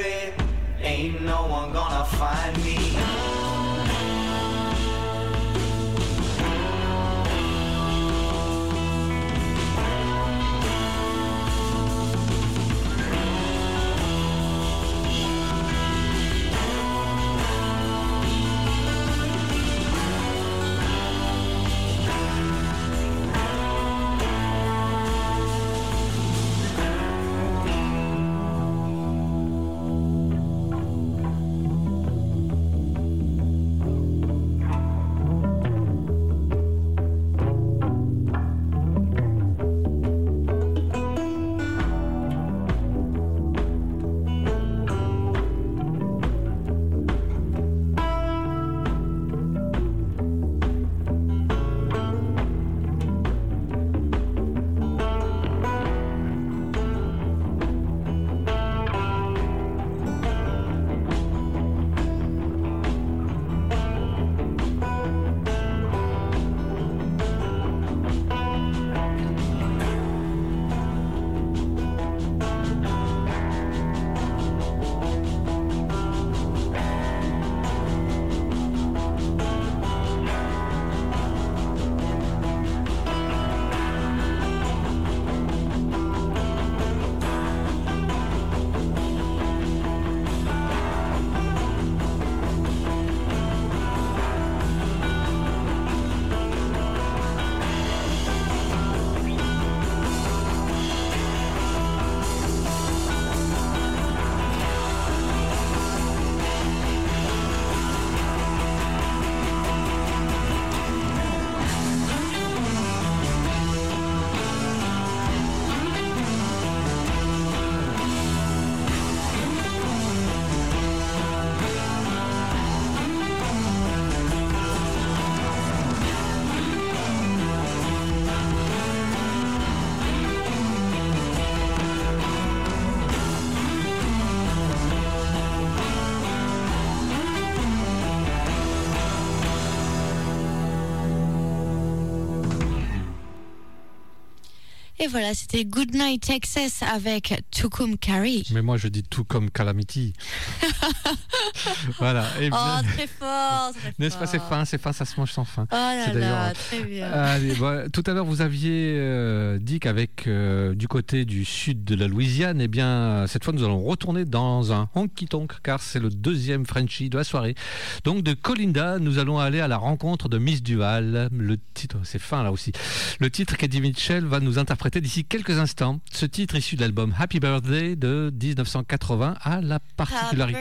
Et 145.05 145.07
voilà, 145.07 145.35
c'était 145.35 145.67
Goodnight 145.67 146.23
Texas 146.23 146.83
avec 146.83 147.35
Tucumcari. 147.51 148.47
Mais 148.53 148.63
moi, 148.63 148.79
je 148.79 148.89
dis 148.89 149.03
tout 149.03 149.25
comme 149.25 149.51
Calamity. 149.51 150.15
voilà. 151.99 152.25
Et 152.41 152.49
Oh, 152.51 152.83
très 152.95 153.07
fort, 153.07 153.73
N'est-ce 153.99 154.17
pas, 154.17 154.27
c'est 154.27 154.39
fin, 154.39 154.65
c'est 154.65 154.81
fin, 154.81 154.95
ça 154.95 155.05
se 155.05 155.21
mange 155.21 155.31
sans 155.31 155.45
fin. 155.45 155.67
Oh 155.71 155.75
là 155.75 156.11
là, 156.15 156.53
très 156.55 156.83
bien. 156.85 157.11
Allez, 157.11 157.53
bon, 157.55 157.91
tout 157.91 158.03
à 158.07 158.15
l'heure, 158.15 158.25
vous 158.25 158.41
aviez 158.41 158.95
euh, 158.97 159.59
dit 159.59 159.79
qu'avec 159.79 160.27
euh, 160.27 160.75
du 160.75 160.89
côté 160.89 161.27
du 161.27 161.45
sud 161.45 161.85
de 161.85 161.97
la 161.97 162.09
Louisiane, 162.09 162.63
eh 162.63 162.69
bien, 162.69 162.89
euh, 162.89 163.27
cette 163.27 163.45
fois, 163.45 163.53
nous 163.53 163.65
allons 163.65 163.83
retourner 163.85 164.25
dans 164.25 164.73
un 164.73 164.89
honky 164.95 165.27
tonk, 165.27 165.53
car 165.63 165.83
c'est 165.83 166.01
le 166.01 166.09
deuxième 166.09 166.65
Frenchie 166.65 167.11
de 167.11 167.19
la 167.19 167.25
soirée. 167.25 167.57
Donc, 168.05 168.23
de 168.23 168.33
Colinda, 168.33 168.99
nous 168.99 169.19
allons 169.19 169.39
aller 169.39 169.61
à 169.61 169.69
la 169.69 169.77
rencontre 169.77 170.31
de 170.31 170.39
Miss 170.39 170.63
Duval. 170.63 171.29
Le 171.31 171.59
titre, 171.75 171.99
c'est 172.05 172.19
fin 172.19 172.43
là 172.43 172.51
aussi. 172.51 172.73
Le 173.21 173.29
titre 173.29 173.59
qu'Eddie 173.59 173.83
Mitchell 173.83 174.25
va 174.25 174.41
nous 174.41 174.59
interpréter 174.59 174.94
d'ici 175.01 175.25
quelques 175.25 175.59
instants. 175.59 176.01
Ce 176.13 176.27
titre 176.27 176.55
issu 176.57 176.77
de 176.77 176.81
l'album 176.83 177.15
Happy 177.19 177.41
Birthday 177.41 177.97
de 177.97 178.33
1980 178.41 179.37
a 179.41 179.61
la 179.61 179.79
particularité. 179.97 180.59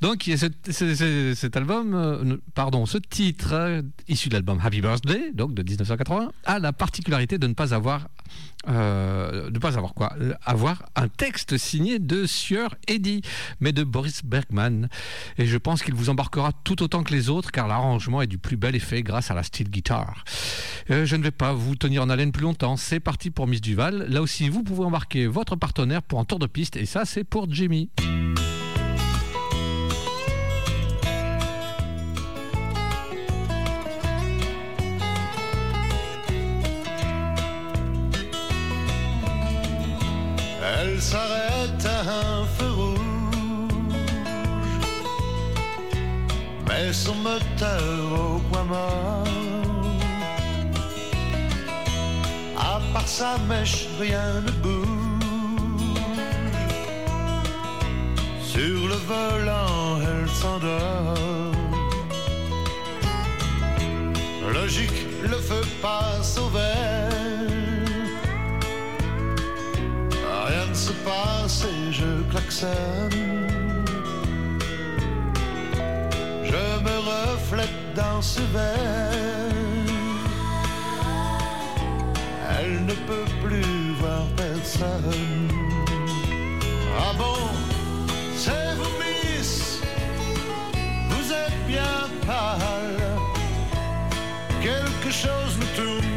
Donc, 0.00 0.22
ce- 0.24 1.34
cet 1.34 1.56
album, 1.56 1.94
euh, 1.94 2.36
pardon, 2.54 2.86
ce 2.86 2.98
titre 2.98 3.50
euh, 3.52 3.82
issu 4.08 4.28
de 4.28 4.34
l'album 4.34 4.58
Happy 4.62 4.80
Birthday, 4.80 5.32
donc 5.32 5.54
de 5.54 5.62
1980, 5.62 6.30
a 6.44 6.58
la 6.58 6.72
particularité 6.72 7.38
de 7.38 7.46
ne 7.46 7.54
pas 7.54 7.74
avoir, 7.74 8.08
euh, 8.68 9.50
de 9.50 9.58
pas 9.58 9.76
avoir 9.76 9.94
quoi, 9.94 10.12
Euh, 10.20 10.34
avoir 10.44 10.84
un 10.96 11.08
texte 11.08 11.56
signé 11.56 11.98
de 11.98 12.26
Sieur 12.26 12.74
Eddy, 12.88 13.22
mais 13.60 13.72
de 13.72 13.84
Boris 13.84 14.24
Bergman. 14.24 14.88
Et 15.38 15.46
je 15.46 15.56
pense 15.58 15.82
qu'il 15.82 15.94
vous 15.94 16.10
embarquera 16.10 16.52
tout 16.64 16.82
autant 16.82 17.02
que 17.02 17.12
les 17.12 17.28
autres, 17.28 17.50
car 17.50 17.68
l'arrangement 17.68 18.22
est 18.22 18.26
du 18.26 18.38
plus 18.38 18.56
bel 18.56 18.74
effet 18.74 19.02
grâce 19.02 19.30
à 19.30 19.34
la 19.34 19.42
steel 19.42 19.70
guitar. 19.70 20.24
Euh, 20.90 21.04
je 21.04 21.16
ne 21.16 21.22
vais 21.22 21.30
pas 21.30 21.52
vous 21.52 21.76
tenir 21.76 22.02
en 22.02 22.10
haleine 22.10 22.32
plus 22.32 22.42
longtemps. 22.42 22.76
C'est 22.76 23.00
parti 23.00 23.30
pour 23.30 23.46
Miss 23.46 23.60
Duval. 23.60 24.06
Là 24.08 24.22
aussi, 24.22 24.48
vous 24.48 24.62
pouvez 24.62 24.84
embarquer 24.84 25.26
votre 25.26 25.56
partenaire 25.56 26.02
pour 26.02 26.20
un 26.20 26.24
tour 26.24 26.38
de 26.38 26.46
piste, 26.46 26.76
et 26.76 26.86
ça, 26.86 27.04
c'est 27.04 27.24
pour 27.24 27.52
Jimmy. 27.52 27.90
Met 46.86 46.92
son 46.92 47.14
moteur 47.14 48.06
au 48.12 48.38
point 48.48 48.64
mort. 48.64 49.24
À 52.56 52.80
part 52.92 53.08
sa 53.08 53.38
mèche, 53.48 53.88
rien 53.98 54.40
ne 54.46 54.52
bouge. 54.62 56.00
Sur 58.40 58.78
le 58.92 58.98
volant, 59.12 59.98
elle 60.08 60.28
s'endort. 60.28 61.52
Logique, 64.54 65.00
le 65.22 65.38
feu 65.48 65.62
passe 65.82 66.38
au 66.38 66.48
vert. 66.56 67.10
Rien 70.48 70.66
ne 70.68 70.74
se 70.74 70.92
passe 71.08 71.64
et 71.64 71.92
je 71.92 72.22
klaxonne. 72.30 73.45
Je 76.56 76.80
me 76.88 76.96
reflète 77.12 77.94
dans 77.94 78.22
ce 78.22 78.40
verre. 78.40 79.52
Elle 82.58 82.86
ne 82.86 82.94
peut 83.08 83.30
plus 83.44 83.92
voir 84.00 84.24
personne. 84.36 85.48
Ah 86.98 87.12
bon, 87.18 87.40
c'est 88.34 88.74
vous, 88.78 88.94
Miss. 89.02 89.80
Vous 91.10 91.26
êtes 91.42 91.60
bien 91.66 91.94
pâle. 92.26 93.02
Quelque 94.62 95.10
chose 95.10 95.52
me 95.60 95.66
tourne 95.76 96.15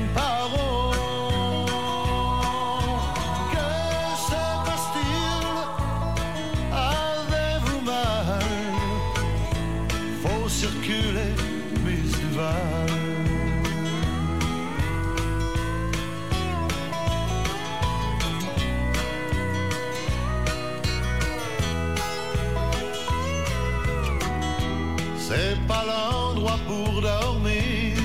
dormir. 27.02 27.98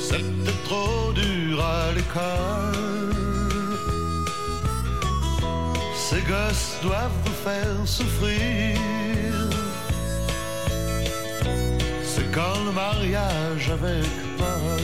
C'était 0.00 0.58
trop 0.64 1.12
dur 1.12 1.64
à 1.64 1.92
l'école. 1.92 3.14
Ces 5.94 6.22
gosses 6.22 6.78
doivent 6.82 7.20
vous 7.24 7.38
faire 7.44 7.86
souffrir. 7.86 8.76
C'est 12.02 12.30
quand 12.32 12.64
le 12.66 12.72
mariage 12.72 13.70
avec 13.70 14.10
Paul. 14.38 14.80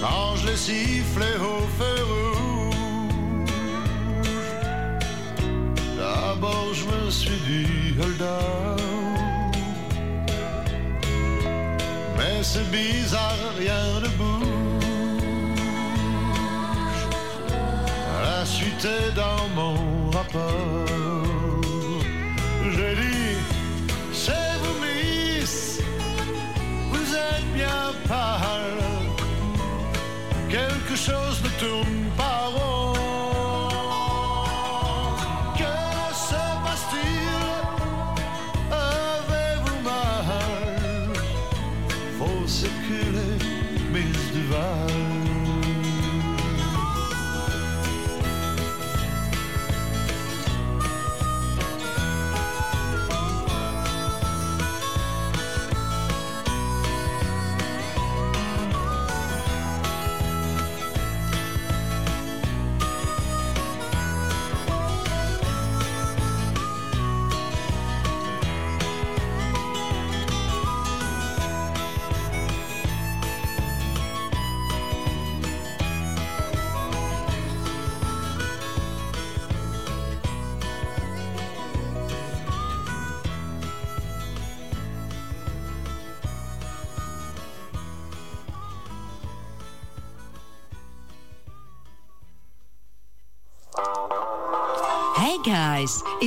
Quand 0.00 0.36
je 0.36 0.46
l'ai 0.48 0.56
sifflé 0.56 1.30
au 1.40 1.60
feu. 1.78 2.31
D'abord 6.42 6.74
je 6.74 6.84
me 6.86 7.08
suis 7.08 7.40
dit 7.46 7.94
hold 8.00 8.20
on. 8.20 8.76
Mais 12.18 12.42
c'est 12.42 12.68
bizarre, 12.68 13.38
rien 13.56 14.00
ne 14.00 14.08
bouge. 14.18 14.42
La 18.24 18.44
suite 18.44 18.84
est 18.84 19.14
dans 19.14 19.48
mon 19.54 20.10
rapport. 20.10 20.91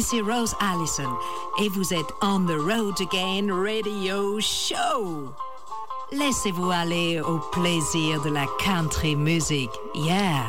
Ici 0.06 0.22
Rose 0.22 0.56
Allison 0.60 1.18
et 1.60 1.70
vous 1.70 1.92
êtes 1.92 2.14
On 2.22 2.42
the 2.46 2.52
Road 2.52 2.96
Again 3.02 3.48
Radio 3.52 4.40
Show. 4.40 5.34
Laissez-vous 6.12 6.70
aller 6.70 7.20
au 7.22 7.40
plaisir 7.52 8.22
de 8.22 8.30
la 8.30 8.46
country 8.64 9.16
music. 9.16 9.72
Yeah. 9.96 10.44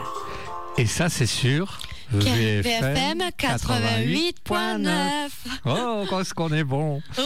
Et 0.77 0.85
ça, 0.85 1.09
c'est 1.09 1.25
sûr. 1.27 1.79
VFM 2.13 3.23
88.9. 3.39 5.31
Oh, 5.65 6.05
qu'est-ce 6.11 6.35
qu'on 6.35 6.53
est 6.53 6.65
bon? 6.65 7.01
on 7.19 7.23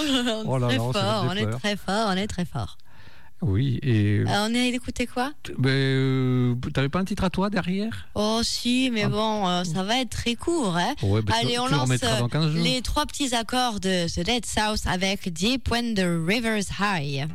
Oh 0.46 0.58
là 0.58 0.68
est 0.68 0.78
là, 0.78 0.92
ça 0.92 1.00
fort, 1.00 1.26
on 1.28 1.32
est 1.32 1.50
très 1.50 1.76
fort, 1.76 2.08
on 2.10 2.16
est 2.16 2.28
très 2.28 2.44
fort. 2.44 2.78
Oui, 3.42 3.78
et. 3.82 4.18
Euh, 4.20 4.24
on 4.46 4.54
est 4.54 4.70
d'écouter 4.70 5.06
quoi? 5.06 5.32
Ben, 5.58 5.70
euh, 5.70 6.54
T'avais 6.74 6.88
pas 6.90 6.98
un 7.00 7.04
titre 7.04 7.24
à 7.24 7.30
toi 7.30 7.48
derrière? 7.50 8.06
Oh 8.14 8.40
si, 8.42 8.90
mais 8.92 9.04
Ah. 9.04 9.08
bon, 9.08 9.48
euh, 9.48 9.64
ça 9.64 9.82
va 9.82 9.98
être 10.00 10.10
très 10.10 10.34
court. 10.34 10.76
Hein 10.76 10.94
Ouais, 11.02 11.22
bah, 11.22 11.32
tu- 11.40 11.46
Allez, 11.46 11.58
on 11.58 11.66
tu 11.66 11.72
lance 11.72 11.82
remettras 11.82 12.16
euh, 12.16 12.18
dans 12.20 12.28
15 12.28 12.52
jours. 12.52 12.62
les 12.62 12.82
trois 12.82 13.06
petits 13.06 13.34
accords 13.34 13.80
de 13.80 14.06
The 14.08 14.24
Dead 14.26 14.44
South 14.44 14.80
avec 14.86 15.32
Deep 15.32 15.70
When 15.70 15.94
the 15.94 16.04
River's 16.26 16.68
High. 16.80 17.26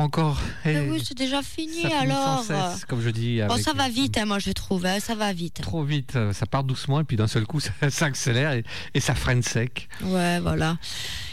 Encore. 0.00 0.40
Mais 0.64 0.88
oui, 0.88 1.02
c'est 1.06 1.16
déjà 1.16 1.42
fini 1.42 1.82
ça 1.82 2.00
alors. 2.00 2.44
sans 2.44 2.72
cesse, 2.72 2.84
comme 2.84 3.00
je 3.00 3.10
dis. 3.10 3.40
Bon, 3.48 3.56
ça 3.56 3.72
va 3.72 3.88
vite, 3.88 4.18
hein, 4.18 4.24
moi 4.26 4.38
je 4.38 4.50
trouve, 4.52 4.86
hein, 4.86 5.00
ça 5.00 5.14
va 5.14 5.32
vite. 5.32 5.60
Trop 5.62 5.84
vite, 5.84 6.18
ça 6.32 6.46
part 6.46 6.64
doucement 6.64 7.00
et 7.00 7.04
puis 7.04 7.16
d'un 7.16 7.26
seul 7.28 7.46
coup 7.46 7.60
ça, 7.60 7.72
ça 7.90 8.06
accélère 8.06 8.52
et, 8.52 8.64
et 8.94 9.00
ça 9.00 9.14
freine 9.14 9.42
sec. 9.42 9.88
Ouais, 10.02 10.40
voilà. 10.40 10.76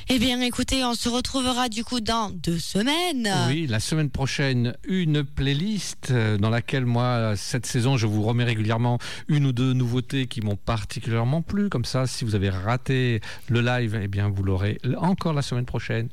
Eh 0.10 0.20
bien, 0.20 0.40
écoutez, 0.40 0.86
on 0.86 0.94
se 0.94 1.10
retrouvera 1.10 1.68
du 1.68 1.84
coup 1.84 2.00
dans 2.00 2.30
deux 2.30 2.60
semaines. 2.60 3.30
Oui, 3.50 3.68
la 3.68 3.82
semaine 3.82 4.10
prochaine, 4.10 4.74
une 4.88 5.26
playlist 5.26 6.12
euh, 6.12 6.38
dans 6.38 6.50
laquelle 6.50 6.86
moi, 6.86 7.34
cette 7.36 7.66
saison, 7.66 7.98
je 7.98 8.08
vous 8.08 8.24
remets 8.24 8.46
régulièrement 8.46 9.00
une 9.28 9.46
ou 9.48 9.52
deux 9.52 9.74
nouveautés 9.74 10.28
qui 10.28 10.40
m'ont 10.40 10.56
particulièrement 10.56 11.42
plu. 11.42 11.68
Comme 11.68 11.84
ça, 11.84 12.08
si 12.08 12.24
vous 12.24 12.36
avez 12.36 12.50
raté 12.50 13.20
le 13.50 13.60
live, 13.60 14.00
eh 14.02 14.08
bien, 14.08 14.30
vous 14.30 14.44
l'aurez 14.44 14.78
encore 14.98 15.34
la 15.34 15.42
semaine 15.42 15.66
prochaine. 15.66 16.08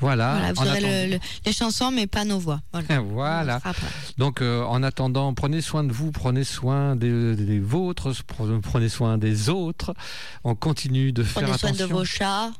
Voilà. 0.00 0.32
Voilà, 0.38 0.52
vous 0.54 0.60
aurez 0.62 0.70
attendant- 0.78 0.88
le- 1.06 1.10
le- 1.12 1.20
les 1.46 1.52
chansons, 1.52 1.90
mais 1.92 2.08
pas 2.08 2.24
nos 2.24 2.40
voix. 2.40 2.60
Voilà. 3.04 3.60
Donc, 4.18 4.42
euh, 4.42 4.64
en 4.64 4.82
attendant, 4.82 5.32
prenez 5.32 5.60
soin 5.60 5.84
de 5.84 5.92
vous, 5.92 6.10
prenez 6.10 6.42
soin 6.42 6.96
des, 6.96 7.36
des 7.36 7.60
vôtres, 7.60 8.10
prenez 8.62 8.88
soin 8.88 9.16
des 9.16 9.48
autres. 9.48 9.94
On 10.42 10.56
continue 10.56 11.12
de 11.12 11.22
faire 11.22 11.44
Prenez 11.44 11.56
soin 11.56 11.68
attention. 11.68 11.86
de 11.86 11.92
vos 11.92 12.04
chats. 12.04 12.50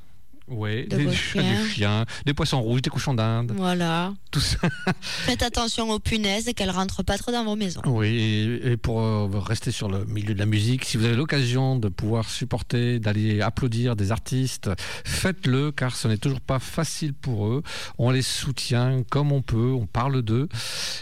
Oui, 0.51 0.87
de 0.87 0.97
des, 0.97 1.13
chiens. 1.13 2.05
des 2.25 2.35
poissons 2.35 2.61
rouges, 2.61 2.83
des 2.83 2.91
cochons 2.91 3.15
d'Inde, 3.15 3.53
Voilà. 3.57 4.15
tout 4.31 4.41
ça. 4.41 4.59
Faites 5.01 5.43
attention 5.43 5.91
aux 5.91 5.99
punaises 5.99 6.49
et 6.49 6.55
qu'elles 6.55 6.71
rentrent 6.71 7.03
pas 7.03 7.19
trop 7.19 7.33
dans 7.33 7.45
vos 7.45 7.57
maisons. 7.57 7.83
Oui, 7.87 8.61
et, 8.65 8.77
pour 8.77 9.01
euh, 9.01 9.29
rester 9.39 9.71
sur 9.71 9.89
le 9.89 10.05
milieu 10.07 10.35
de 10.35 10.39
la 10.39 10.47
musique, 10.47 10.85
si 10.85 10.97
vous 10.97 11.05
avez 11.05 11.17
l'occasion 11.17 11.77
de 11.77 11.89
pouvoir 11.89 12.29
supporter, 12.31 12.99
d'aller 12.99 13.41
applaudir 13.41 13.95
des 13.97 14.11
artistes, 14.11 14.71
faites-le, 15.05 15.73
car 15.73 15.95
ce 15.97 16.09
n'est 16.09 16.19
toujours 16.19 16.41
pas 16.41 16.59
facile 16.59 17.15
pour 17.15 17.47
eux. 17.49 17.63
On 17.99 18.11
les 18.11 18.23
soutient 18.23 19.03
comme 19.11 19.33
on 19.33 19.43
peut, 19.43 19.73
on 19.73 19.87
parle 19.87 20.23
d'eux. 20.23 20.49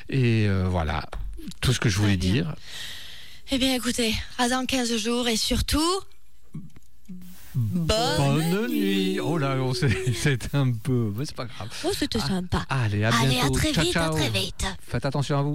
Et 0.09 0.47
euh, 0.48 0.66
voilà, 0.68 1.05
tout 1.60 1.73
ce 1.73 1.81
que 1.81 1.89
je 1.89 1.98
voulais 1.98 2.16
dire. 2.16 2.55
Eh 3.52 3.59
bien, 3.59 3.74
écoutez, 3.74 4.12
à 4.39 4.48
dans 4.48 4.66
15 4.66 4.97
jours 4.97 5.28
et 5.28 5.36
surtout. 5.36 5.81
Bonne, 7.56 8.50
Bonne 8.50 8.70
nuit. 8.70 9.18
Oh 9.18 9.38
là, 9.38 9.56
c'est 10.14 10.54
un 10.54 10.72
peu... 10.72 11.12
mais 11.16 11.24
c'est 11.24 11.34
pas 11.34 11.46
grave. 11.46 11.68
Oh, 11.84 11.90
c'était 11.96 12.18
sympa. 12.18 12.66
Allez, 12.68 13.02
à 13.02 13.08
Allez, 13.16 13.30
bientôt. 13.30 13.56
à 13.56 13.58
très 13.58 13.72
Ciao, 13.72 13.84
vite, 13.84 13.96
à 13.96 14.10
très 14.10 14.28
vite. 14.28 14.66
Faites 14.86 15.06
attention 15.06 15.38
à 15.38 15.42
vous. 15.42 15.54